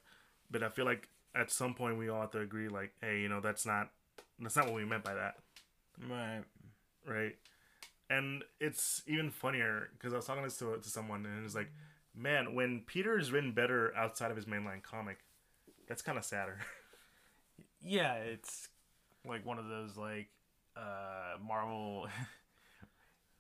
but 0.51 0.63
I 0.63 0.69
feel 0.69 0.85
like 0.85 1.09
at 1.35 1.51
some 1.51 1.75
point 1.75 1.99
we 1.99 2.09
all 2.09 2.21
have 2.21 2.31
to 2.33 2.41
agree, 2.41 2.69
like, 2.69 2.93
hey, 3.01 3.21
you 3.21 3.29
know, 3.29 3.41
that's 3.41 3.65
not 3.65 3.91
that's 4.39 4.55
not 4.55 4.67
what 4.67 4.75
we 4.75 4.85
meant 4.85 5.03
by 5.03 5.15
that 5.15 5.37
right. 6.09 6.43
Right? 7.09 7.37
And 8.11 8.43
it's 8.61 9.03
even 9.07 9.31
funnier 9.31 9.91
because 9.93 10.13
I 10.13 10.17
was 10.17 10.27
talking 10.27 10.43
this 10.43 10.59
to, 10.59 10.77
to 10.77 10.89
someone 10.89 11.27
and 11.27 11.45
it's 11.45 11.55
like, 11.55 11.71
man, 12.15 12.55
when 12.55 12.83
Peter 12.87 13.19
is 13.19 13.31
written 13.33 13.53
better 13.53 13.95
outside 13.97 14.31
of 14.31 14.37
his 14.37 14.47
mainline 14.47 14.83
comic, 14.83 15.19
that's 15.89 16.03
kind 16.03 16.19
of 16.19 16.25
sadder. 16.25 16.59
Yeah, 17.81 18.15
it's 18.15 18.69
like 19.25 19.47
one 19.47 19.59
of 19.59 19.69
those 19.69 19.97
like 19.97 20.29
uh 20.77 21.39
Marvel. 21.47 22.09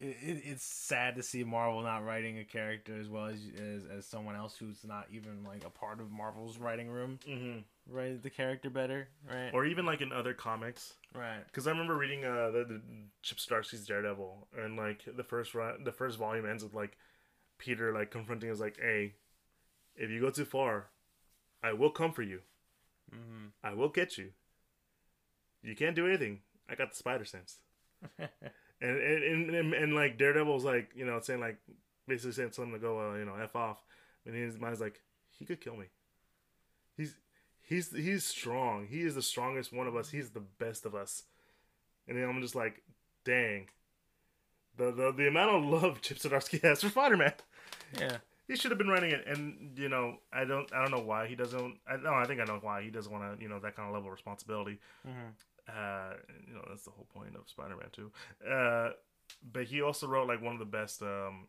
it, 0.01 0.17
it, 0.23 0.43
it's 0.45 0.65
sad 0.65 1.17
to 1.17 1.23
see 1.23 1.43
Marvel 1.43 1.83
not 1.83 2.05
writing 2.05 2.39
a 2.39 2.45
character 2.45 2.99
as 3.01 3.09
well 3.09 3.27
as, 3.27 3.41
as 3.57 3.83
as 3.99 4.07
someone 4.07 4.37
else 4.37 4.57
who's 4.57 4.85
not 4.85 5.07
even 5.13 5.43
like 5.45 5.65
a 5.65 5.71
part 5.71 6.01
of 6.01 6.11
Marvel's 6.11 6.59
writing 6.59 6.89
room 6.89 7.19
mm-hmm. 7.29 7.59
write 7.93 8.23
the 8.23 8.31
character 8.31 8.71
better, 8.71 9.09
right? 9.29 9.51
Or 9.53 9.65
even 9.65 9.85
like 9.87 10.01
in 10.01 10.13
other 10.13 10.35
comics, 10.35 10.95
right. 11.15 11.45
because 11.47 11.67
I 11.67 11.71
remember 11.71 11.97
reading 11.97 12.25
uh 12.25 12.51
the, 12.51 12.65
the 12.65 12.83
Chip 13.23 13.39
Zdarsky's 13.39 13.87
Daredevil, 13.87 14.49
and 14.57 14.77
like 14.77 15.05
the 15.17 15.25
first 15.25 15.55
run, 15.55 15.83
the 15.85 15.93
first 15.93 16.17
volume 16.19 16.49
ends 16.49 16.63
with 16.63 16.75
like 16.75 16.97
Peter 17.59 17.93
like 17.93 18.11
confronting 18.11 18.51
us 18.51 18.61
like, 18.61 18.79
hey, 18.81 19.15
if 19.97 20.11
you 20.11 20.21
go 20.21 20.31
too 20.31 20.45
far, 20.45 20.91
I 21.63 21.73
will 21.73 21.91
come 21.91 22.13
for 22.13 22.23
you. 22.23 22.41
hmm 23.11 23.47
I 23.65 23.75
will 23.75 23.89
get 23.89 24.17
you. 24.17 24.31
You 25.61 25.75
can't 25.75 25.97
do 25.97 26.07
anything. 26.07 26.41
I 26.71 26.77
got 26.77 26.91
the 26.91 26.97
spider 26.97 27.25
sense. 27.25 27.59
and 28.81 28.97
and, 28.97 29.25
and 29.25 29.55
and 29.55 29.75
and 29.75 29.95
like 29.95 30.19
Daredevil's 30.19 30.65
like 30.65 30.91
you 30.95 31.05
know 31.05 31.21
saying 31.21 31.41
like 31.41 31.59
basically 32.09 32.33
saying 32.33 32.53
something 32.53 32.73
to 32.73 32.79
go, 32.81 33.13
uh, 33.13 33.17
you 33.17 33.25
know, 33.25 33.35
f 33.37 33.55
off. 33.55 33.85
And 34.27 34.35
in 34.35 34.43
his 34.43 34.59
mind's 34.59 34.81
like, 34.81 35.01
he 35.39 35.45
could 35.45 35.61
kill 35.61 35.77
me. 35.77 35.87
He's 36.97 37.15
he's 37.63 37.95
he's 37.95 38.25
strong. 38.25 38.89
He 38.89 39.03
is 39.03 39.15
the 39.15 39.23
strongest 39.23 39.73
one 39.73 39.87
of 39.87 39.95
us. 39.95 40.11
He's 40.11 40.31
the 40.31 40.43
best 40.59 40.85
of 40.85 40.95
us. 40.95 41.23
And 42.09 42.17
then 42.17 42.29
I'm 42.29 42.43
just 42.43 42.57
like, 42.57 42.83
dang. 43.25 43.69
The 44.77 44.91
the, 44.91 45.13
the 45.13 45.29
amount 45.29 45.57
of 45.57 45.65
love 45.65 46.01
Chip 46.03 46.19
Zdarsky 46.19 46.61
has 46.63 46.83
for 46.83 46.89
Spider 46.89 47.17
Man. 47.17 47.35
Yeah. 47.99 48.17
He 48.49 48.57
should 48.57 48.71
have 48.71 48.79
been 48.79 48.89
running 48.89 49.11
it, 49.11 49.27
and 49.27 49.77
you 49.77 49.91
know, 49.91 50.21
I 50.33 50.47
don't, 50.47 50.73
I 50.73 50.81
don't 50.81 50.91
know 50.91 51.05
why 51.05 51.27
he 51.27 51.35
doesn't. 51.35 51.81
I 51.87 51.97
no, 51.97 52.15
I 52.15 52.25
think 52.25 52.41
I 52.41 52.45
know 52.45 52.59
why 52.63 52.83
he 52.83 52.89
doesn't 52.89 53.13
want 53.13 53.37
to, 53.37 53.43
you 53.43 53.47
know, 53.47 53.61
that 53.61 53.77
kind 53.77 53.87
of 53.87 53.95
level 53.95 54.09
of 54.09 54.13
responsibility. 54.13 54.79
Mm-hmm. 55.07 55.29
Uh, 55.69 56.15
you 56.47 56.55
know, 56.55 56.65
that's 56.69 56.85
the 56.85 56.91
whole 56.91 57.07
point 57.15 57.37
of 57.37 57.49
Spider 57.49 57.77
Man 57.77 57.89
too. 57.93 58.11
Uh, 58.49 58.91
but 59.53 59.65
he 59.65 59.83
also 59.83 60.07
wrote 60.07 60.27
like 60.29 60.43
one 60.43 60.55
of 60.55 60.59
the 60.59 60.65
best 60.65 61.03
um 61.03 61.47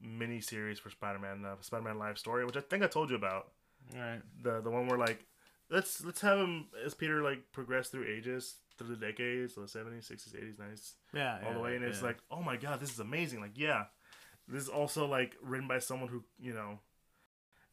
mini 0.00 0.40
series 0.40 0.78
for 0.78 0.90
Spider 0.90 1.18
Man, 1.18 1.44
uh, 1.44 1.56
Spider 1.60 1.84
Man 1.84 1.98
Life 1.98 2.18
Story, 2.18 2.44
which 2.44 2.56
I 2.56 2.60
think 2.60 2.82
I 2.82 2.86
told 2.86 3.10
you 3.10 3.16
about. 3.16 3.48
All 3.94 4.00
right. 4.00 4.22
The 4.42 4.60
the 4.60 4.70
one 4.70 4.86
where 4.88 4.98
like 4.98 5.24
let's 5.70 6.02
let's 6.04 6.20
have 6.22 6.38
him 6.38 6.66
as 6.84 6.94
Peter 6.94 7.22
like 7.22 7.52
progress 7.52 7.88
through 7.88 8.06
ages 8.06 8.56
through 8.78 8.88
the 8.88 8.96
decades, 8.96 9.54
so 9.54 9.62
the 9.62 9.68
seventies, 9.68 10.06
sixties, 10.06 10.34
eighties, 10.34 10.58
nineties, 10.58 10.94
Yeah. 11.14 11.38
all 11.46 11.54
the 11.54 11.60
way, 11.60 11.76
and 11.76 11.84
it's 11.84 12.02
like, 12.02 12.18
oh 12.30 12.42
my 12.42 12.56
god, 12.56 12.78
this 12.78 12.90
is 12.92 13.00
amazing. 13.00 13.40
Like, 13.40 13.52
yeah, 13.56 13.84
this 14.48 14.62
is 14.62 14.68
also 14.68 15.06
like 15.06 15.34
written 15.42 15.66
by 15.66 15.78
someone 15.78 16.08
who 16.08 16.22
you 16.38 16.52
know, 16.52 16.78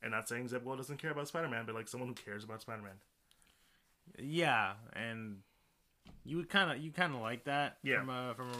and 0.01 0.11
not 0.11 0.29
saying 0.29 0.47
Zeb 0.47 0.63
Wells 0.65 0.77
doesn't 0.79 0.97
care 1.01 1.11
about 1.11 1.27
Spider 1.27 1.49
Man, 1.49 1.65
but 1.65 1.75
like 1.75 1.87
someone 1.89 2.07
who 2.09 2.15
cares 2.15 2.43
about 2.45 2.61
Spider 2.61 2.81
Man. 2.83 2.95
Yeah, 4.17 4.73
and 4.93 5.37
you 6.25 6.37
would 6.37 6.49
kind 6.49 6.71
of 6.71 6.77
you 6.83 6.91
kind 6.91 7.13
of 7.13 7.21
like 7.21 7.43
that 7.45 7.77
Yeah. 7.83 7.99
from 7.99 8.09
a 8.09 8.33
from 8.35 8.51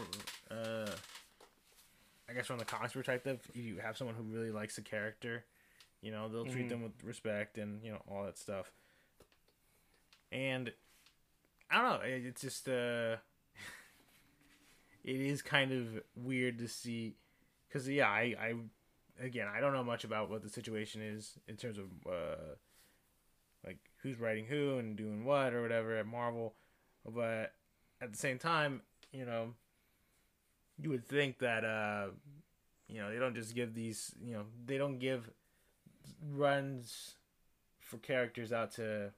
a, 0.50 0.54
uh, 0.54 0.90
I 2.28 2.32
guess 2.32 2.46
from 2.46 2.58
the 2.58 2.64
comics 2.64 2.92
perspective. 2.92 3.40
If 3.54 3.56
you 3.56 3.78
have 3.78 3.96
someone 3.96 4.16
who 4.16 4.22
really 4.24 4.50
likes 4.50 4.76
the 4.76 4.82
character, 4.82 5.44
you 6.00 6.10
know 6.10 6.28
they'll 6.28 6.44
treat 6.46 6.66
Mhm. 6.66 6.70
them 6.70 6.82
with 6.82 7.02
respect 7.04 7.58
and 7.58 7.82
you 7.84 7.90
know 7.92 8.02
all 8.08 8.24
that 8.24 8.38
stuff. 8.38 8.70
And 10.32 10.72
I 11.70 11.80
don't 11.82 12.00
know, 12.00 12.06
it- 12.06 12.26
it's 12.26 12.40
just 12.40 12.68
uh, 12.68 13.16
it 15.04 15.20
is 15.20 15.42
kind 15.42 15.72
of 15.72 16.02
weird 16.16 16.58
to 16.58 16.68
see, 16.68 17.16
because 17.68 17.88
yeah, 17.88 18.08
I 18.08 18.34
I 18.38 18.54
again 19.24 19.48
I 19.48 19.60
don't 19.60 19.72
know 19.72 19.84
much 19.84 20.04
about 20.04 20.30
what 20.30 20.42
the 20.42 20.48
situation 20.48 21.00
is 21.02 21.38
in 21.46 21.56
terms 21.56 21.78
of 21.78 21.86
uh 22.06 22.54
like 23.64 23.78
who's 24.02 24.18
writing 24.18 24.46
who 24.46 24.78
and 24.78 24.96
doing 24.96 25.24
what 25.24 25.54
or 25.54 25.62
whatever 25.62 25.96
at 25.96 26.06
Marvel, 26.06 26.54
but 27.08 27.52
at 28.00 28.12
the 28.12 28.18
same 28.18 28.38
time, 28.38 28.82
you 29.12 29.24
know, 29.24 29.54
you 30.78 30.90
would 30.90 31.06
think 31.06 31.38
that 31.38 31.64
uh, 31.64 32.06
you 32.88 33.00
know 33.00 33.12
they 33.12 33.18
don't 33.18 33.34
just 33.34 33.54
give 33.54 33.74
these, 33.74 34.14
you 34.22 34.34
know, 34.34 34.44
they 34.66 34.78
don't 34.78 34.98
give 34.98 35.30
runs 36.32 37.14
for 37.80 37.98
characters 37.98 38.52
out 38.52 38.72
to 38.72 39.10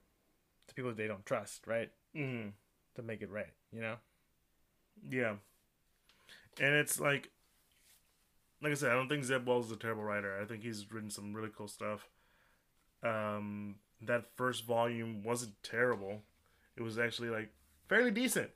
to 0.67 0.75
people 0.75 0.93
they 0.93 1.07
don't 1.07 1.25
trust, 1.25 1.67
right? 1.67 1.89
Mm-hmm. 2.15 2.49
To 2.95 3.01
make 3.03 3.21
it 3.21 3.31
right, 3.31 3.51
you 3.71 3.81
know. 3.81 3.95
Yeah. 5.09 5.35
And 6.59 6.73
it's 6.73 6.99
like 6.99 7.29
like 8.61 8.71
I 8.71 8.75
said, 8.75 8.91
I 8.91 8.95
don't 8.95 9.07
think 9.07 9.23
Zeb 9.23 9.47
Wells 9.47 9.67
is 9.67 9.71
a 9.71 9.77
terrible 9.77 10.03
writer. 10.03 10.39
I 10.41 10.45
think 10.45 10.63
he's 10.63 10.91
written 10.91 11.09
some 11.09 11.33
really 11.33 11.51
cool 11.55 11.67
stuff. 11.67 12.07
Um 13.03 13.75
that 14.01 14.25
first 14.35 14.65
volume 14.65 15.23
wasn't 15.23 15.61
terrible. 15.63 16.21
It 16.75 16.81
was 16.83 16.99
actually 16.99 17.29
like 17.29 17.49
fairly 17.87 18.11
decent. 18.11 18.49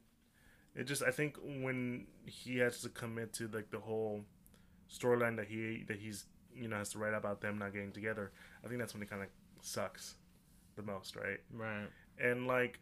It 0.76 0.86
just 0.86 1.04
I 1.04 1.12
think 1.12 1.38
when 1.44 2.08
he 2.26 2.58
has 2.60 2.82
to 2.82 2.90
commit 2.90 3.34
to 3.34 3.48
like 3.48 3.72
the 3.72 3.80
whole 3.80 4.22
storyline 4.90 5.36
that 5.38 5.48
he 5.48 5.84
that 5.88 6.00
he's 6.00 6.26
you 6.56 6.68
know 6.68 6.78
has 6.78 6.90
to 6.90 7.00
write 7.00 7.14
about 7.14 7.42
them 7.42 7.58
not 7.58 7.74
getting 7.74 7.92
together, 7.92 8.32
I 8.64 8.68
think 8.68 8.80
that's 8.80 8.94
when 8.94 9.04
it 9.04 9.10
kind 9.10 9.22
of 9.22 9.30
sucks 9.62 10.16
the 10.76 10.82
most, 10.84 11.16
right? 11.16 11.40
Right. 11.54 11.88
and 12.20 12.48
like 12.48 12.80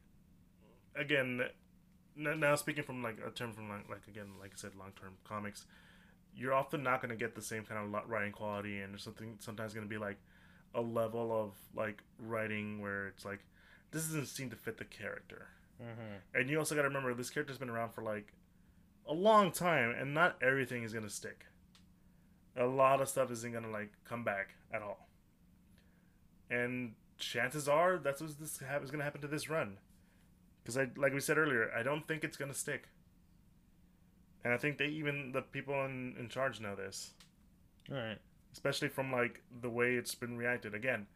again 0.96 1.42
now 2.16 2.56
speaking 2.56 2.84
from 2.84 3.02
like 3.02 3.18
a 3.26 3.32
term 3.32 3.54
from 3.54 3.70
like, 3.70 3.90
like 3.90 4.08
again 4.08 4.28
like 4.40 4.52
i 4.54 4.58
said 4.58 4.76
long-term 4.78 5.14
comics 5.24 5.66
you're 6.36 6.54
often 6.54 6.84
not 6.84 7.02
going 7.02 7.10
to 7.10 7.16
get 7.16 7.36
the 7.36 7.42
same 7.42 7.64
kind 7.64 7.80
of 7.96 8.10
writing 8.10 8.32
quality 8.32 8.80
and 8.80 8.94
there's 8.94 9.04
something 9.04 9.36
sometimes 9.40 9.74
going 9.74 9.86
to 9.86 9.90
be 9.90 9.98
like 9.98 10.18
a 10.76 10.82
level 10.82 11.32
of 11.32 11.54
like 11.76 12.04
writing 12.20 12.82
where 12.82 13.08
it's 13.08 13.26
like 13.26 13.40
this 13.92 14.04
doesn't 14.06 14.28
seem 14.28 14.50
to 14.50 14.56
fit 14.56 14.78
the 14.78 14.86
character 14.86 15.48
Mm-hmm. 15.82 16.38
and 16.40 16.50
you 16.50 16.60
also 16.60 16.76
got 16.76 16.82
to 16.82 16.88
remember 16.90 17.14
this 17.14 17.30
character's 17.30 17.58
been 17.58 17.70
around 17.70 17.94
for 17.94 18.02
like 18.04 18.34
a 19.08 19.14
long 19.14 19.52
time 19.52 19.96
and 19.98 20.14
not 20.14 20.36
everything 20.42 20.84
is 20.84 20.92
going 20.92 21.06
to 21.06 21.10
stick. 21.10 21.46
A 22.58 22.66
lot 22.66 23.00
of 23.02 23.08
stuff 23.08 23.32
isn't 23.32 23.52
going 23.54 23.64
to 23.64 23.70
like 23.70 23.92
come 24.04 24.24
back 24.26 24.56
at 24.74 24.82
all. 24.82 25.08
And 26.50 26.96
chances 27.18 27.68
are 27.70 27.98
that's 27.98 28.20
what's 28.22 28.36
this 28.36 28.60
ha- 28.60 28.78
is 28.84 28.92
going 28.92 29.00
to 29.00 29.04
happen 29.06 29.22
to 29.22 29.28
this 29.28 29.50
run. 29.50 29.78
Because 30.62 30.78
i 30.78 30.88
like 30.98 31.14
we 31.14 31.20
said 31.22 31.38
earlier 31.38 31.72
i 31.78 31.82
don't 31.84 32.08
think 32.08 32.24
it's 32.24 32.38
going 32.38 32.52
to 32.52 32.58
stick. 32.58 32.90
And 34.44 34.54
i 34.54 34.58
think 34.58 34.78
they 34.78 34.88
even 34.88 35.32
the 35.32 35.42
people 35.42 35.86
in, 35.86 36.16
in 36.20 36.28
charge 36.28 36.60
know 36.60 36.76
this. 36.76 37.12
Right. 37.90 38.18
especially 38.52 38.90
from 38.90 39.12
like 39.12 39.42
the 39.62 39.70
way 39.70 39.96
it's 39.96 40.14
been 40.14 40.38
reacted. 40.38 40.74
Again 40.76 41.08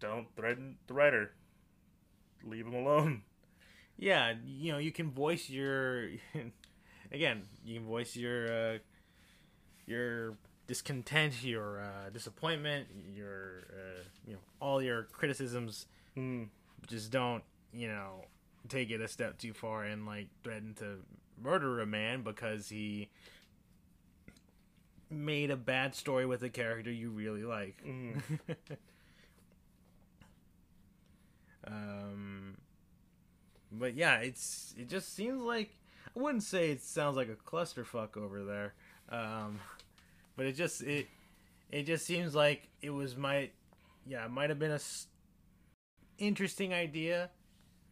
don't 0.00 0.26
threaten 0.36 0.76
the 0.86 0.94
writer 0.94 1.32
leave 2.44 2.66
him 2.66 2.74
alone 2.74 3.22
Yeah, 3.96 4.34
you 4.44 4.72
know, 4.72 4.78
you 4.78 4.92
can 4.92 5.10
voice 5.10 5.48
your 5.48 6.08
again, 7.12 7.42
you 7.64 7.78
can 7.78 7.86
voice 7.86 8.16
your 8.16 8.52
uh 8.52 8.78
your 9.86 10.36
discontent, 10.66 11.42
your 11.44 11.80
uh 11.80 12.10
disappointment, 12.12 12.88
your 13.14 13.64
uh 13.70 14.02
you 14.26 14.32
know, 14.34 14.40
all 14.60 14.82
your 14.82 15.04
criticisms 15.04 15.86
Hmm. 16.14 16.44
just 16.86 17.10
don't, 17.10 17.42
you 17.72 17.88
know, 17.88 18.24
take 18.68 18.90
it 18.90 19.00
a 19.00 19.08
step 19.08 19.36
too 19.38 19.52
far 19.52 19.84
and 19.84 20.06
like 20.06 20.28
threaten 20.44 20.74
to 20.74 20.98
murder 21.42 21.80
a 21.80 21.86
man 21.86 22.22
because 22.22 22.68
he 22.68 23.08
made 25.10 25.50
a 25.50 25.56
bad 25.56 25.94
story 25.94 26.26
with 26.26 26.42
a 26.42 26.48
character 26.48 26.90
you 26.90 27.10
really 27.10 27.42
like. 27.42 27.82
Mm. 27.86 28.22
um, 31.66 32.56
but 33.72 33.94
yeah, 33.94 34.16
it's 34.18 34.74
it 34.78 34.88
just 34.88 35.14
seems 35.14 35.40
like 35.42 35.70
I 36.16 36.20
wouldn't 36.20 36.42
say 36.42 36.70
it 36.70 36.82
sounds 36.82 37.16
like 37.16 37.28
a 37.28 37.34
clusterfuck 37.34 38.16
over 38.16 38.44
there, 38.44 38.74
um, 39.10 39.58
but 40.36 40.46
it 40.46 40.52
just 40.52 40.82
it 40.82 41.06
it 41.70 41.84
just 41.84 42.04
seems 42.06 42.34
like 42.34 42.68
it 42.82 42.90
was 42.90 43.16
my 43.16 43.50
yeah 44.06 44.24
it 44.24 44.30
might 44.30 44.50
have 44.50 44.58
been 44.58 44.70
a 44.70 44.74
s- 44.76 45.06
interesting 46.18 46.72
idea, 46.72 47.30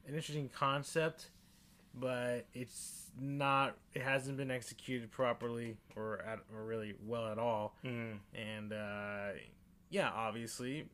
an 0.07 0.15
interesting 0.15 0.49
concept, 0.55 1.31
but 1.95 2.47
it's 2.55 3.11
not 3.21 3.77
it 3.95 4.03
hasn't 4.03 4.37
been 4.37 4.51
executed 4.51 5.11
properly 5.11 5.77
or 5.97 6.21
at, 6.23 6.39
or 6.55 6.65
really 6.65 6.95
well 7.07 7.27
at 7.29 7.39
all 7.39 7.75
Mm. 7.85 8.19
and 8.35 8.73
uh, 8.73 9.29
yeah, 9.91 10.11
obviously, 10.11 10.87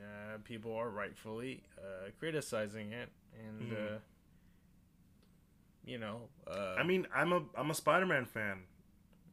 uh, 0.00 0.38
people 0.44 0.74
are 0.74 0.88
rightfully 0.90 1.62
uh, 1.78 2.10
criticizing 2.18 2.92
it, 2.92 3.08
and 3.46 3.72
Mhm. 3.72 3.96
uh, 3.96 3.98
you 5.84 5.98
know, 5.98 6.28
uh, 6.46 6.74
I 6.76 6.82
mean, 6.82 7.06
I'm 7.14 7.32
a 7.32 7.42
I'm 7.56 7.70
a 7.70 7.74
Spider-Man 7.74 8.24
fan. 8.26 8.62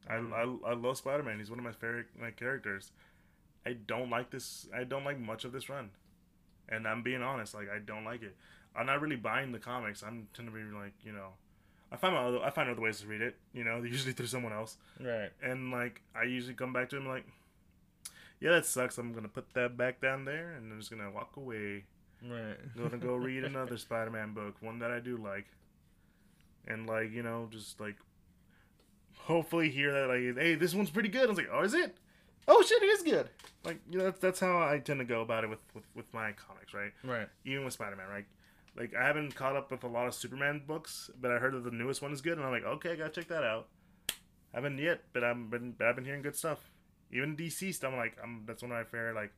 I, 0.08 0.16
I, 0.16 0.42
I 0.66 0.74
love 0.74 0.98
Spider-Man. 0.98 1.38
He's 1.38 1.50
one 1.50 1.58
of 1.58 1.64
my 1.64 1.72
favorite 1.72 2.06
like 2.20 2.36
characters. 2.36 2.92
I 3.66 3.72
don't 3.72 4.10
like 4.10 4.30
this. 4.30 4.68
I 4.74 4.84
don't 4.84 5.04
like 5.04 5.18
much 5.18 5.44
of 5.44 5.52
this 5.52 5.68
run, 5.68 5.90
and 6.68 6.86
I'm 6.86 7.02
being 7.02 7.22
honest. 7.22 7.54
Like 7.54 7.68
I 7.70 7.78
don't 7.78 8.04
like 8.04 8.22
it. 8.22 8.36
I'm 8.76 8.86
not 8.86 9.00
really 9.00 9.16
buying 9.16 9.52
the 9.52 9.58
comics. 9.58 10.02
I'm 10.02 10.28
tend 10.34 10.48
to 10.48 10.52
be 10.54 10.62
like 10.62 10.92
you 11.02 11.12
know, 11.12 11.30
I 11.90 11.96
find 11.96 12.14
my 12.14 12.24
other, 12.24 12.40
I 12.42 12.50
find 12.50 12.68
other 12.70 12.80
ways 12.80 13.00
to 13.00 13.06
read 13.06 13.22
it. 13.22 13.36
You 13.52 13.64
know, 13.64 13.82
usually 13.82 14.12
through 14.12 14.26
someone 14.26 14.52
else, 14.52 14.76
right, 15.00 15.30
and 15.42 15.70
like 15.72 16.02
I 16.14 16.24
usually 16.24 16.54
come 16.54 16.72
back 16.72 16.90
to 16.90 16.96
him 16.96 17.08
like, 17.08 17.24
yeah, 18.40 18.50
that 18.52 18.66
sucks. 18.66 18.98
I'm 18.98 19.12
gonna 19.12 19.28
put 19.28 19.52
that 19.54 19.76
back 19.76 20.00
down 20.00 20.24
there, 20.24 20.52
and 20.52 20.72
I'm 20.72 20.78
just 20.78 20.90
gonna 20.90 21.10
walk 21.10 21.36
away. 21.36 21.84
right, 22.22 22.56
gonna 22.76 22.98
go 22.98 23.14
read 23.14 23.44
another 23.44 23.76
Spider-Man 23.76 24.34
book, 24.34 24.56
one 24.60 24.78
that 24.80 24.90
I 24.90 25.00
do 25.00 25.16
like, 25.16 25.46
and 26.66 26.86
like 26.86 27.12
you 27.12 27.22
know, 27.22 27.48
just 27.50 27.80
like 27.80 27.96
hopefully 29.16 29.70
hear 29.70 29.92
that 29.92 30.08
like, 30.08 30.38
hey, 30.44 30.54
this 30.54 30.74
one's 30.74 30.90
pretty 30.90 31.08
good. 31.08 31.24
I 31.24 31.28
was 31.28 31.38
like, 31.38 31.48
oh, 31.52 31.62
is 31.62 31.74
it? 31.74 31.96
Oh 32.46 32.62
shit, 32.62 32.82
it 32.82 32.86
is 32.86 33.02
good. 33.02 33.30
Like 33.64 33.80
you 33.90 33.98
know, 33.98 34.04
that's 34.04 34.20
that's 34.20 34.40
how 34.40 34.58
I 34.58 34.78
tend 34.78 35.00
to 35.00 35.04
go 35.06 35.22
about 35.22 35.44
it 35.44 35.50
with 35.50 35.60
with, 35.74 35.84
with 35.94 36.12
my 36.12 36.32
comics, 36.32 36.74
right? 36.74 36.92
right, 37.02 37.28
Even 37.44 37.64
with 37.64 37.74
Spider-Man, 37.74 38.08
right? 38.08 38.26
Like 38.76 38.94
I 38.94 39.06
haven't 39.06 39.34
caught 39.34 39.56
up 39.56 39.70
with 39.70 39.84
a 39.84 39.88
lot 39.88 40.06
of 40.06 40.14
Superman 40.14 40.62
books, 40.66 41.10
but 41.20 41.30
I 41.30 41.38
heard 41.38 41.54
that 41.54 41.64
the 41.64 41.70
newest 41.70 42.02
one 42.02 42.12
is 42.12 42.20
good, 42.20 42.36
and 42.36 42.44
I'm 42.44 42.52
like, 42.52 42.64
okay, 42.64 42.92
I 42.92 42.96
gotta 42.96 43.10
check 43.10 43.28
that 43.28 43.44
out. 43.44 43.68
haven't 44.52 44.78
yet, 44.78 45.02
but 45.12 45.24
I've 45.24 45.50
been 45.50 45.74
but 45.78 45.86
I've 45.86 45.96
been 45.96 46.04
hearing 46.04 46.22
good 46.22 46.36
stuff. 46.36 46.70
Even 47.12 47.36
DC 47.36 47.72
stuff, 47.74 47.92
I'm 47.92 47.98
like, 47.98 48.16
I'm 48.22 48.42
that's 48.46 48.62
one 48.62 48.72
of 48.72 48.78
my 48.78 48.84
favorite 48.84 49.14
like 49.14 49.32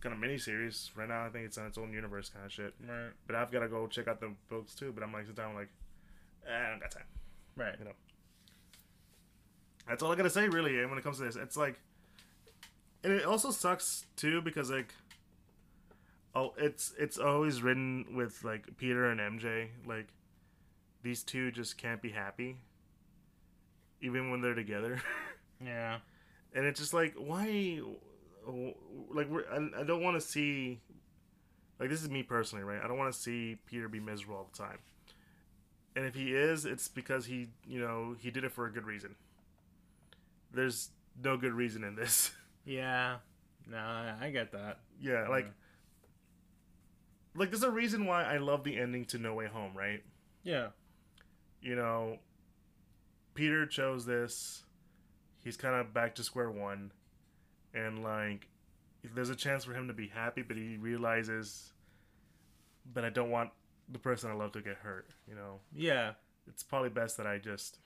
kind 0.00 0.14
of 0.14 0.20
miniseries 0.20 0.90
right 0.96 1.08
now. 1.08 1.24
I 1.24 1.28
think 1.30 1.46
it's 1.46 1.58
on 1.58 1.66
its 1.66 1.78
own 1.78 1.92
universe 1.92 2.28
kind 2.28 2.44
of 2.44 2.52
shit. 2.52 2.74
right, 2.86 3.10
But 3.26 3.36
I've 3.36 3.50
got 3.50 3.60
to 3.60 3.68
go 3.68 3.86
check 3.86 4.08
out 4.08 4.20
the 4.20 4.32
books 4.48 4.74
too. 4.74 4.92
But 4.92 5.02
I'm 5.02 5.12
like, 5.12 5.26
sometimes 5.26 5.48
I'm 5.50 5.54
like, 5.54 5.70
eh, 6.46 6.66
I 6.66 6.70
don't 6.70 6.80
got 6.80 6.90
time. 6.90 7.04
right. 7.56 7.74
You 7.78 7.86
know. 7.86 7.92
That's 9.88 10.02
all 10.02 10.12
I 10.12 10.16
gotta 10.16 10.30
say, 10.30 10.48
really. 10.48 10.84
When 10.84 10.98
it 10.98 11.04
comes 11.04 11.18
to 11.18 11.24
this, 11.24 11.36
it's 11.36 11.56
like, 11.56 11.78
and 13.04 13.12
it 13.12 13.24
also 13.24 13.50
sucks 13.52 14.04
too 14.16 14.42
because 14.42 14.68
like, 14.70 14.92
oh, 16.34 16.52
it's 16.58 16.92
it's 16.98 17.18
always 17.18 17.62
written 17.62 18.06
with 18.14 18.42
like 18.44 18.76
Peter 18.78 19.08
and 19.10 19.20
MJ. 19.20 19.68
Like, 19.86 20.08
these 21.02 21.22
two 21.22 21.52
just 21.52 21.78
can't 21.78 22.02
be 22.02 22.10
happy, 22.10 22.56
even 24.00 24.30
when 24.30 24.40
they're 24.40 24.54
together. 24.54 25.00
Yeah. 25.64 26.00
And 26.56 26.66
it's 26.66 26.80
just 26.80 26.92
like, 26.92 27.14
why? 27.16 27.80
Like, 29.12 29.28
we're, 29.30 29.44
I, 29.52 29.82
I 29.82 29.84
don't 29.84 30.02
want 30.02 30.20
to 30.20 30.26
see. 30.26 30.80
Like, 31.78 31.90
this 31.90 32.02
is 32.02 32.08
me 32.10 32.22
personally, 32.24 32.64
right? 32.64 32.80
I 32.82 32.88
don't 32.88 32.98
want 32.98 33.12
to 33.14 33.18
see 33.20 33.58
Peter 33.66 33.88
be 33.88 34.00
miserable 34.00 34.36
all 34.36 34.48
the 34.50 34.58
time. 34.58 34.78
And 35.94 36.04
if 36.06 36.14
he 36.14 36.34
is, 36.34 36.64
it's 36.64 36.88
because 36.88 37.26
he, 37.26 37.48
you 37.66 37.78
know, 37.80 38.16
he 38.18 38.30
did 38.30 38.44
it 38.44 38.52
for 38.52 38.66
a 38.66 38.72
good 38.72 38.84
reason. 38.86 39.14
There's 40.52 40.90
no 41.22 41.36
good 41.36 41.52
reason 41.52 41.84
in 41.84 41.94
this. 41.94 42.32
Yeah. 42.64 43.18
No, 43.70 43.76
I 43.78 44.14
I 44.22 44.30
get 44.30 44.50
that. 44.50 44.80
yeah, 45.00 45.28
like, 45.28 45.46
like 47.36 47.50
there's 47.50 47.62
a 47.62 47.70
reason 47.70 48.06
why 48.06 48.24
I 48.24 48.38
love 48.38 48.64
the 48.64 48.76
ending 48.76 49.04
to 49.06 49.18
No 49.18 49.34
Way 49.34 49.46
Home, 49.46 49.70
right? 49.76 50.02
Yeah. 50.42 50.68
You 51.60 51.76
know, 51.76 52.18
Peter 53.34 53.64
chose 53.66 54.04
this. 54.04 54.64
He's 55.46 55.56
kind 55.56 55.76
of 55.76 55.94
back 55.94 56.16
to 56.16 56.24
square 56.24 56.50
one, 56.50 56.90
and 57.72 58.02
like, 58.02 58.48
there's 59.14 59.30
a 59.30 59.36
chance 59.36 59.62
for 59.64 59.74
him 59.74 59.86
to 59.86 59.94
be 59.94 60.08
happy, 60.08 60.42
but 60.42 60.56
he 60.56 60.76
realizes, 60.76 61.72
but 62.92 63.04
I 63.04 63.10
don't 63.10 63.30
want 63.30 63.50
the 63.88 64.00
person 64.00 64.28
I 64.28 64.34
love 64.34 64.50
to 64.52 64.60
get 64.60 64.74
hurt. 64.78 65.08
You 65.28 65.36
know, 65.36 65.60
Yeah. 65.72 66.14
it's 66.48 66.64
probably 66.64 66.88
best 66.88 67.16
that 67.18 67.28
I 67.28 67.38
just 67.38 67.78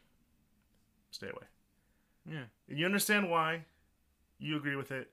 stay 1.11 1.27
away. 1.27 1.47
Yeah. 2.25 2.45
And 2.67 2.79
you 2.79 2.87
understand 2.87 3.31
why. 3.31 3.67
You 4.39 4.57
agree 4.57 4.77
with 4.77 4.91
it, 4.91 5.11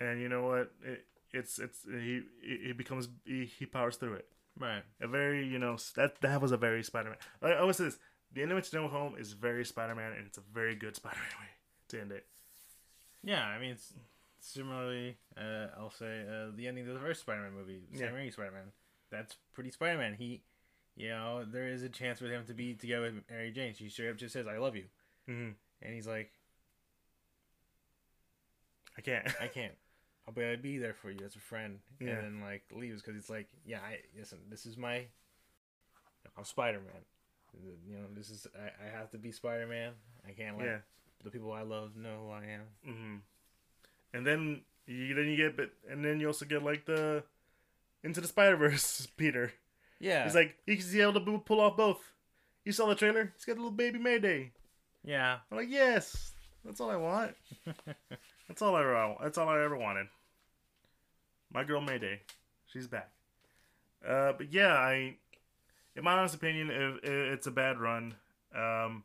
and 0.00 0.20
you 0.20 0.28
know 0.28 0.46
what? 0.46 0.70
It, 0.84 1.06
it's 1.32 1.58
it's 1.58 1.78
he 1.90 2.20
he 2.42 2.72
becomes 2.72 3.08
he, 3.24 3.46
he 3.46 3.64
powers 3.64 3.96
through 3.96 4.14
it. 4.16 4.26
Right. 4.58 4.82
A 5.00 5.08
very 5.08 5.46
you 5.46 5.58
know 5.58 5.78
that 5.94 6.20
that 6.20 6.42
was 6.42 6.52
a 6.52 6.58
very 6.58 6.82
Spider 6.82 7.08
Man. 7.08 7.18
I 7.40 7.54
I 7.54 7.58
always 7.60 7.76
say 7.78 7.84
this: 7.84 7.98
the 8.36 8.42
end 8.42 8.52
of 8.52 8.58
it 8.58 8.64
to 8.64 8.76
No 8.76 8.86
Home 8.88 9.14
is 9.18 9.32
very 9.32 9.64
Spider 9.64 9.94
Man, 9.96 10.12
and 10.12 10.26
it's 10.26 10.38
a 10.38 10.42
very 10.54 10.76
good 10.76 10.94
Spider 11.00 11.16
Man 11.16 11.40
way 11.40 11.48
to 11.88 12.00
end 12.00 12.12
it. 12.12 12.26
Yeah, 13.24 13.44
I 13.44 13.58
mean, 13.58 13.70
it's 13.70 13.92
similarly, 14.38 15.16
uh, 15.36 15.68
I'll 15.76 15.90
say, 15.90 16.22
uh, 16.28 16.52
the 16.54 16.68
ending 16.68 16.86
of 16.86 16.94
the 16.94 17.00
first 17.00 17.22
Spider-Man 17.22 17.52
movie, 17.54 17.80
Sam 17.94 18.14
Yeah. 18.14 18.20
Raimi 18.20 18.32
Spider-Man. 18.32 18.70
That's 19.10 19.34
pretty 19.52 19.70
Spider-Man. 19.72 20.14
He, 20.14 20.42
you 20.94 21.08
know, 21.08 21.44
there 21.44 21.66
is 21.66 21.82
a 21.82 21.88
chance 21.88 22.20
for 22.20 22.26
him 22.26 22.44
to 22.46 22.54
be 22.54 22.74
together 22.74 23.10
with 23.12 23.24
Mary 23.28 23.50
Jane. 23.50 23.74
She 23.74 23.88
straight 23.88 24.10
up 24.10 24.16
just 24.16 24.32
says, 24.34 24.46
"I 24.46 24.58
love 24.58 24.76
you," 24.76 24.84
Mm-hmm. 25.28 25.50
and 25.82 25.94
he's 25.94 26.06
like, 26.06 26.30
I 28.96 29.00
can't. 29.00 29.26
"I 29.40 29.48
can't. 29.48 29.74
I'll 30.28 30.34
be, 30.34 30.44
I'll 30.44 30.56
be 30.56 30.78
there 30.78 30.94
for 30.94 31.10
you 31.10 31.24
as 31.24 31.34
a 31.36 31.40
friend," 31.40 31.78
Yeah. 32.00 32.10
and 32.10 32.18
then 32.18 32.40
like 32.40 32.62
leaves 32.72 33.02
because 33.02 33.16
it's 33.18 33.30
like, 33.30 33.48
"Yeah, 33.64 33.78
I 33.78 33.98
listen. 34.18 34.38
This 34.50 34.66
is 34.66 34.76
my, 34.76 35.06
I'm 36.36 36.44
Spider-Man. 36.44 37.02
You 37.88 37.96
know, 37.96 38.06
this 38.14 38.30
is 38.30 38.46
I, 38.56 38.86
I 38.86 38.98
have 38.98 39.10
to 39.10 39.18
be 39.18 39.32
Spider-Man. 39.32 39.92
I 40.26 40.32
can't 40.32 40.58
let 40.58 40.66
yeah. 40.66 40.76
the 41.24 41.30
people 41.30 41.52
I 41.52 41.62
love 41.62 41.96
know 41.96 42.26
who 42.26 42.30
I 42.30 42.44
am." 42.44 42.62
Mm-hmm. 42.88 43.16
And 44.14 44.26
then 44.26 44.60
you 44.86 45.14
then 45.14 45.26
you 45.26 45.36
get 45.36 45.56
but 45.56 45.70
and 45.90 46.04
then 46.04 46.20
you 46.20 46.26
also 46.26 46.44
get 46.44 46.62
like 46.62 46.84
the 46.86 47.22
into 48.02 48.20
the 48.20 48.28
Spider 48.28 48.56
Verse 48.56 49.06
Peter. 49.16 49.52
Yeah, 49.98 50.24
He's 50.24 50.34
like 50.34 50.56
he's 50.66 50.94
able 50.96 51.14
to 51.14 51.38
pull 51.38 51.60
off 51.60 51.76
both. 51.76 52.12
You 52.64 52.72
saw 52.72 52.86
the 52.86 52.94
trailer. 52.94 53.32
He's 53.34 53.44
got 53.44 53.54
a 53.54 53.56
little 53.56 53.70
baby 53.70 53.98
Mayday. 53.98 54.52
yeah, 55.04 55.38
I'm 55.50 55.56
like 55.56 55.70
yes, 55.70 56.32
that's 56.64 56.80
all 56.80 56.90
I 56.90 56.96
want. 56.96 57.34
That's 58.48 58.62
all 58.62 58.76
I 58.76 58.80
ever. 58.80 59.16
That's 59.22 59.38
all 59.38 59.48
I 59.48 59.62
ever 59.62 59.76
wanted. 59.76 60.06
My 61.52 61.64
girl 61.64 61.80
Mayday, 61.80 62.20
she's 62.66 62.86
back. 62.86 63.10
Uh, 64.06 64.32
but 64.32 64.52
yeah, 64.52 64.72
I, 64.74 65.16
in 65.96 66.04
my 66.04 66.12
honest 66.12 66.34
opinion, 66.34 66.70
if, 66.70 66.96
if 67.02 67.10
it's 67.32 67.46
a 67.46 67.50
bad 67.50 67.78
run. 67.78 68.14
Um, 68.54 69.02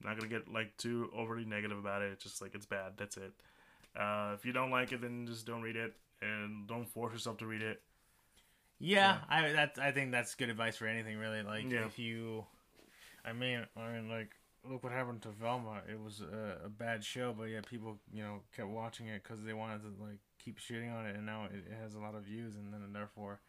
I'm 0.00 0.08
not 0.10 0.16
gonna 0.16 0.28
get 0.28 0.52
like 0.52 0.76
too 0.76 1.10
overly 1.16 1.44
negative 1.44 1.78
about 1.78 2.02
it. 2.02 2.10
It's 2.12 2.24
just 2.24 2.42
like 2.42 2.54
it's 2.54 2.66
bad. 2.66 2.94
That's 2.96 3.16
it. 3.16 3.32
Uh, 3.94 4.32
if 4.34 4.44
you 4.44 4.52
don't 4.52 4.70
like 4.70 4.90
it, 4.92 5.00
then 5.00 5.26
just 5.26 5.46
don't 5.46 5.62
read 5.62 5.76
it 5.76 5.94
and 6.20 6.66
don't 6.66 6.88
force 6.88 7.12
yourself 7.12 7.38
to 7.38 7.46
read 7.46 7.62
it. 7.62 7.80
Yeah, 8.80 9.18
I 9.28 9.52
that's 9.52 9.78
I 9.78 9.92
think 9.92 10.10
that's 10.10 10.34
good 10.34 10.48
advice 10.50 10.76
for 10.76 10.86
anything 10.86 11.16
really. 11.18 11.42
Like 11.42 11.70
Yeah. 11.70 11.86
if 11.86 11.98
you, 11.98 12.44
I 13.24 13.32
mean, 13.32 13.64
I 13.76 13.92
mean, 13.92 14.08
like 14.08 14.34
look 14.68 14.82
what 14.82 14.92
happened 14.92 15.22
to 15.22 15.28
Velma. 15.28 15.82
It 15.88 16.00
was 16.00 16.20
a, 16.20 16.66
a 16.66 16.68
bad 16.68 17.04
show, 17.04 17.32
but 17.36 17.44
yet 17.44 17.64
people 17.66 17.98
you 18.12 18.24
know 18.24 18.40
kept 18.56 18.68
watching 18.68 19.06
it 19.06 19.22
because 19.22 19.44
they 19.44 19.52
wanted 19.52 19.82
to 19.82 19.88
like 20.02 20.18
keep 20.44 20.58
shitting 20.58 20.92
on 20.92 21.06
it, 21.06 21.14
and 21.14 21.24
now 21.24 21.44
it, 21.44 21.64
it 21.70 21.76
has 21.80 21.94
a 21.94 22.00
lot 22.00 22.16
of 22.16 22.24
views, 22.24 22.56
and 22.56 22.72
then 22.72 22.80
therefore 22.92 23.40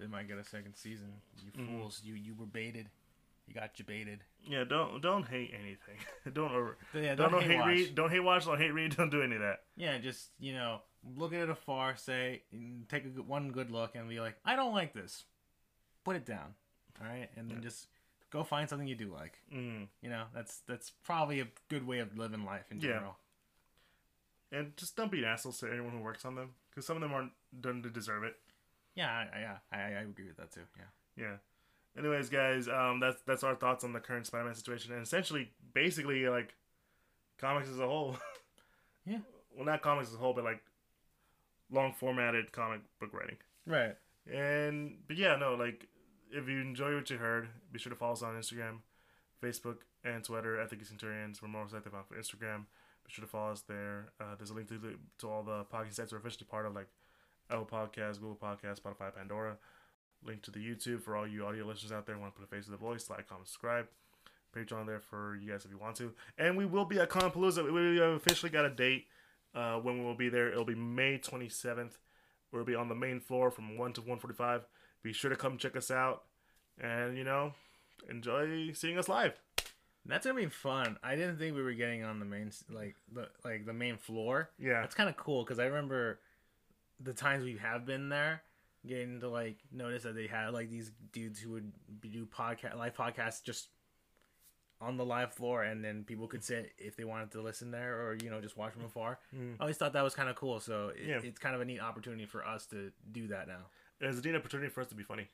it 0.00 0.10
might 0.10 0.28
get 0.28 0.38
a 0.38 0.44
second 0.44 0.74
season. 0.74 1.20
You 1.42 1.52
Mhm. 1.52 1.66
fools, 1.66 2.00
you 2.04 2.14
you 2.14 2.34
were 2.34 2.46
baited. 2.46 2.90
You 3.46 3.54
got 3.54 3.78
you 3.78 3.84
baited. 3.84 4.24
Yeah, 4.44 4.64
don't 4.64 5.00
don't 5.00 5.26
hate 5.26 5.52
anything. 5.54 5.96
don't 6.32 6.52
over. 6.52 6.76
Yeah, 6.94 7.14
Don't, 7.14 7.30
don't, 7.30 7.40
don't 7.40 7.42
hate 7.42 7.56
hate 7.60 7.66
read. 7.66 7.94
Don't 7.94 8.10
hate 8.10 8.20
watch. 8.20 8.44
Don't 8.44 8.58
hate 8.58 8.72
read. 8.74 8.94
Don't 8.96 9.10
do 9.10 9.22
any 9.22 9.36
of 9.36 9.40
that. 9.42 9.62
Yeah, 9.76 9.96
just 9.98 10.30
you 10.38 10.52
know, 10.52 10.82
look 11.16 11.32
at 11.32 11.40
it 11.40 11.48
afar, 11.50 11.96
say, 11.96 12.42
take 12.88 13.04
a 13.06 13.08
good, 13.08 13.26
one 13.26 13.50
good 13.50 13.70
look, 13.70 13.94
and 13.94 14.08
be 14.08 14.20
like, 14.20 14.36
I 14.44 14.54
don't 14.56 14.74
like 14.74 14.92
this. 14.92 15.24
Put 16.04 16.16
it 16.16 16.24
down, 16.26 16.54
all 17.00 17.06
right, 17.06 17.30
and 17.36 17.48
then 17.50 17.58
Yeah. 17.58 17.62
just 17.64 17.86
go 18.30 18.44
find 18.44 18.68
something 18.68 18.86
you 18.86 18.94
do 18.94 19.10
like. 19.12 19.40
Mm. 19.52 19.88
You 20.02 20.10
know, 20.10 20.26
that's 20.34 20.60
that's 20.60 20.90
probably 20.90 21.40
a 21.40 21.48
good 21.68 21.86
way 21.86 22.00
of 22.00 22.18
living 22.18 22.44
life 22.44 22.70
in 22.70 22.80
Yeah. 22.80 22.92
general. 22.94 23.18
And 24.50 24.76
just 24.76 24.96
don't 24.96 25.10
be 25.12 25.24
assholes 25.26 25.58
to 25.60 25.70
anyone 25.70 25.92
who 25.92 26.00
works 26.00 26.24
on 26.24 26.34
them, 26.34 26.54
because 26.70 26.86
some 26.86 26.96
of 26.96 27.02
them 27.02 27.12
aren't 27.12 27.32
done 27.60 27.82
to 27.82 27.90
deserve 27.90 28.24
it. 28.24 28.36
Yeah, 28.98 29.10
I, 29.12 29.36
I, 29.36 29.40
yeah, 29.40 29.56
I, 29.70 29.78
I 29.78 30.00
agree 30.00 30.26
with 30.26 30.38
that 30.38 30.50
too. 30.50 30.62
Yeah. 30.76 31.24
Yeah. 31.24 31.36
Anyways, 31.96 32.28
guys, 32.30 32.66
um, 32.68 32.98
that's 32.98 33.22
that's 33.22 33.44
our 33.44 33.54
thoughts 33.54 33.84
on 33.84 33.92
the 33.92 34.00
current 34.00 34.26
Spider-Man 34.26 34.56
situation, 34.56 34.92
and 34.92 35.02
essentially, 35.02 35.52
basically, 35.72 36.28
like 36.28 36.54
comics 37.38 37.68
as 37.68 37.78
a 37.78 37.86
whole. 37.86 38.16
Yeah. 39.06 39.20
Well, 39.56 39.64
not 39.64 39.80
comics 39.80 40.10
as 40.10 40.16
a 40.16 40.18
whole, 40.18 40.34
but 40.34 40.44
like 40.44 40.60
long 41.70 41.94
formatted 41.94 42.52
comic 42.52 42.82
book 43.00 43.14
writing. 43.14 43.36
Right. 43.66 43.96
And 44.30 44.98
but 45.06 45.16
yeah, 45.16 45.36
no, 45.36 45.54
like 45.54 45.86
if 46.30 46.46
you 46.46 46.60
enjoy 46.60 46.94
what 46.94 47.08
you 47.08 47.16
heard, 47.16 47.48
be 47.72 47.78
sure 47.78 47.88
to 47.88 47.96
follow 47.96 48.12
us 48.12 48.22
on 48.22 48.34
Instagram, 48.34 48.80
Facebook, 49.42 49.78
and 50.04 50.22
Twitter 50.22 50.60
at 50.60 50.68
the 50.68 50.76
Geek 50.76 50.88
Centurions. 50.88 51.40
We're 51.40 51.48
most 51.48 51.74
active 51.74 51.94
on 51.94 52.02
Instagram. 52.18 52.66
Be 53.06 53.10
sure 53.10 53.24
to 53.24 53.30
follow 53.30 53.52
us 53.52 53.62
there. 53.62 54.10
Uh, 54.20 54.34
there's 54.36 54.50
a 54.50 54.54
link 54.54 54.68
to 54.68 54.76
the, 54.76 54.96
to 55.20 55.30
all 55.30 55.42
the 55.42 55.64
podcast 55.72 55.94
sites 55.94 56.12
we're 56.12 56.18
officially 56.18 56.46
part 56.50 56.66
of, 56.66 56.74
like 56.74 56.88
Apple 57.50 57.66
Podcasts, 57.66 58.20
Google 58.20 58.38
Podcasts, 58.40 58.80
Spotify, 58.80 59.14
Pandora. 59.14 59.56
Link 60.24 60.42
to 60.42 60.50
the 60.50 60.58
YouTube 60.58 61.02
for 61.02 61.16
all 61.16 61.26
you 61.26 61.44
audio 61.46 61.64
listeners 61.64 61.92
out 61.92 62.06
there. 62.06 62.18
Want 62.18 62.34
to 62.34 62.40
put 62.40 62.46
a 62.46 62.54
face 62.54 62.64
to 62.64 62.70
the 62.70 62.76
voice? 62.76 63.08
Like, 63.08 63.28
comment, 63.28 63.46
subscribe. 63.46 63.86
Patreon 64.54 64.86
there 64.86 65.00
for 65.00 65.36
you 65.36 65.50
guys 65.50 65.64
if 65.64 65.70
you 65.70 65.78
want 65.78 65.96
to. 65.96 66.12
And 66.38 66.56
we 66.56 66.66
will 66.66 66.84
be 66.84 66.98
at 66.98 67.10
Palooza. 67.10 67.64
We 67.64 67.70
we 67.70 67.98
have 67.98 68.14
officially 68.14 68.50
got 68.50 68.64
a 68.64 68.70
date 68.70 69.06
uh, 69.54 69.76
when 69.76 69.98
we 69.98 70.04
will 70.04 70.14
be 70.14 70.28
there. 70.28 70.50
It'll 70.50 70.64
be 70.64 70.74
May 70.74 71.18
27th. 71.18 71.98
We'll 72.50 72.64
be 72.64 72.74
on 72.74 72.88
the 72.88 72.94
main 72.94 73.20
floor 73.20 73.50
from 73.50 73.76
1 73.76 73.92
to 73.94 74.00
145. 74.00 74.66
Be 75.02 75.12
sure 75.12 75.30
to 75.30 75.36
come 75.36 75.58
check 75.58 75.76
us 75.76 75.90
out. 75.90 76.22
And, 76.80 77.16
you 77.16 77.24
know, 77.24 77.52
enjoy 78.08 78.72
seeing 78.72 78.98
us 78.98 79.08
live. 79.08 79.34
That's 80.06 80.26
gonna 80.26 80.40
be 80.40 80.46
fun. 80.46 80.96
I 81.02 81.16
didn't 81.16 81.36
think 81.38 81.54
we 81.54 81.62
were 81.62 81.74
getting 81.74 82.02
on 82.02 82.18
the 82.18 82.24
main 82.24 82.50
like 82.70 82.96
the 83.12 83.28
like 83.44 83.66
the 83.66 83.74
main 83.74 83.98
floor. 83.98 84.48
Yeah. 84.58 84.80
That's 84.80 84.94
kind 84.94 85.10
of 85.10 85.18
cool 85.18 85.44
because 85.44 85.58
I 85.58 85.66
remember 85.66 86.20
the 87.00 87.12
times 87.12 87.44
we 87.44 87.56
have 87.58 87.84
been 87.86 88.08
there, 88.08 88.42
getting 88.86 89.20
to 89.20 89.28
like 89.28 89.58
notice 89.72 90.02
that 90.04 90.14
they 90.14 90.26
had 90.26 90.52
like 90.52 90.70
these 90.70 90.90
dudes 91.12 91.38
who 91.40 91.50
would 91.52 91.72
do 92.00 92.26
podcast 92.26 92.76
live 92.76 92.94
podcasts 92.94 93.42
just 93.42 93.68
on 94.80 94.96
the 94.96 95.04
live 95.04 95.32
floor, 95.32 95.64
and 95.64 95.84
then 95.84 96.04
people 96.04 96.28
could 96.28 96.44
sit 96.44 96.72
if 96.78 96.96
they 96.96 97.04
wanted 97.04 97.32
to 97.32 97.40
listen 97.42 97.70
there 97.70 98.00
or 98.00 98.16
you 98.22 98.30
know 98.30 98.40
just 98.40 98.56
watch 98.56 98.72
from 98.72 98.84
afar. 98.84 99.18
Mm. 99.36 99.54
I 99.58 99.62
always 99.62 99.76
thought 99.76 99.92
that 99.94 100.02
was 100.04 100.14
kind 100.14 100.28
of 100.28 100.36
cool. 100.36 100.60
So 100.60 100.88
it, 100.96 101.06
Yeah. 101.06 101.20
it's 101.22 101.38
kind 101.38 101.54
of 101.54 101.60
a 101.60 101.64
neat 101.64 101.80
opportunity 101.80 102.26
for 102.26 102.46
us 102.46 102.66
to 102.66 102.92
do 103.12 103.26
that 103.28 103.48
now. 103.48 103.66
It's 104.00 104.18
a 104.18 104.22
neat 104.22 104.36
opportunity 104.36 104.68
for 104.70 104.80
us 104.80 104.86
to 104.88 104.94
be 104.94 105.02
funny. 105.02 105.26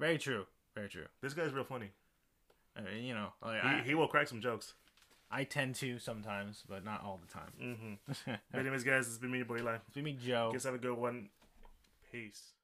Very 0.00 0.18
true. 0.18 0.46
Very 0.74 0.88
true. 0.88 1.06
This 1.20 1.34
guy's 1.34 1.52
real 1.52 1.62
funny. 1.64 1.90
I 2.76 2.80
mean, 2.80 3.04
you 3.04 3.14
know, 3.14 3.28
like, 3.40 3.62
He, 3.62 3.68
I, 3.68 3.82
he 3.82 3.94
will 3.94 4.08
crack 4.08 4.26
some 4.26 4.40
jokes. 4.40 4.74
I 5.30 5.44
tend 5.44 5.74
to 5.76 5.98
sometimes, 5.98 6.62
but 6.68 6.84
not 6.84 7.02
all 7.02 7.20
the 7.24 7.32
time. 7.32 7.52
Mm-hmm. 7.60 8.32
But 8.52 8.60
anyways, 8.60 8.84
guys, 8.84 9.06
it's 9.06 9.18
been 9.18 9.30
me, 9.30 9.38
your 9.38 9.46
boy 9.46 9.58
Eli. 9.58 9.76
It's 9.88 9.96
me, 9.96 10.12
Joe. 10.12 10.50
Guess 10.52 10.64
have 10.64 10.74
a 10.74 10.78
good 10.78 10.96
one. 10.96 11.28
Peace. 12.10 12.54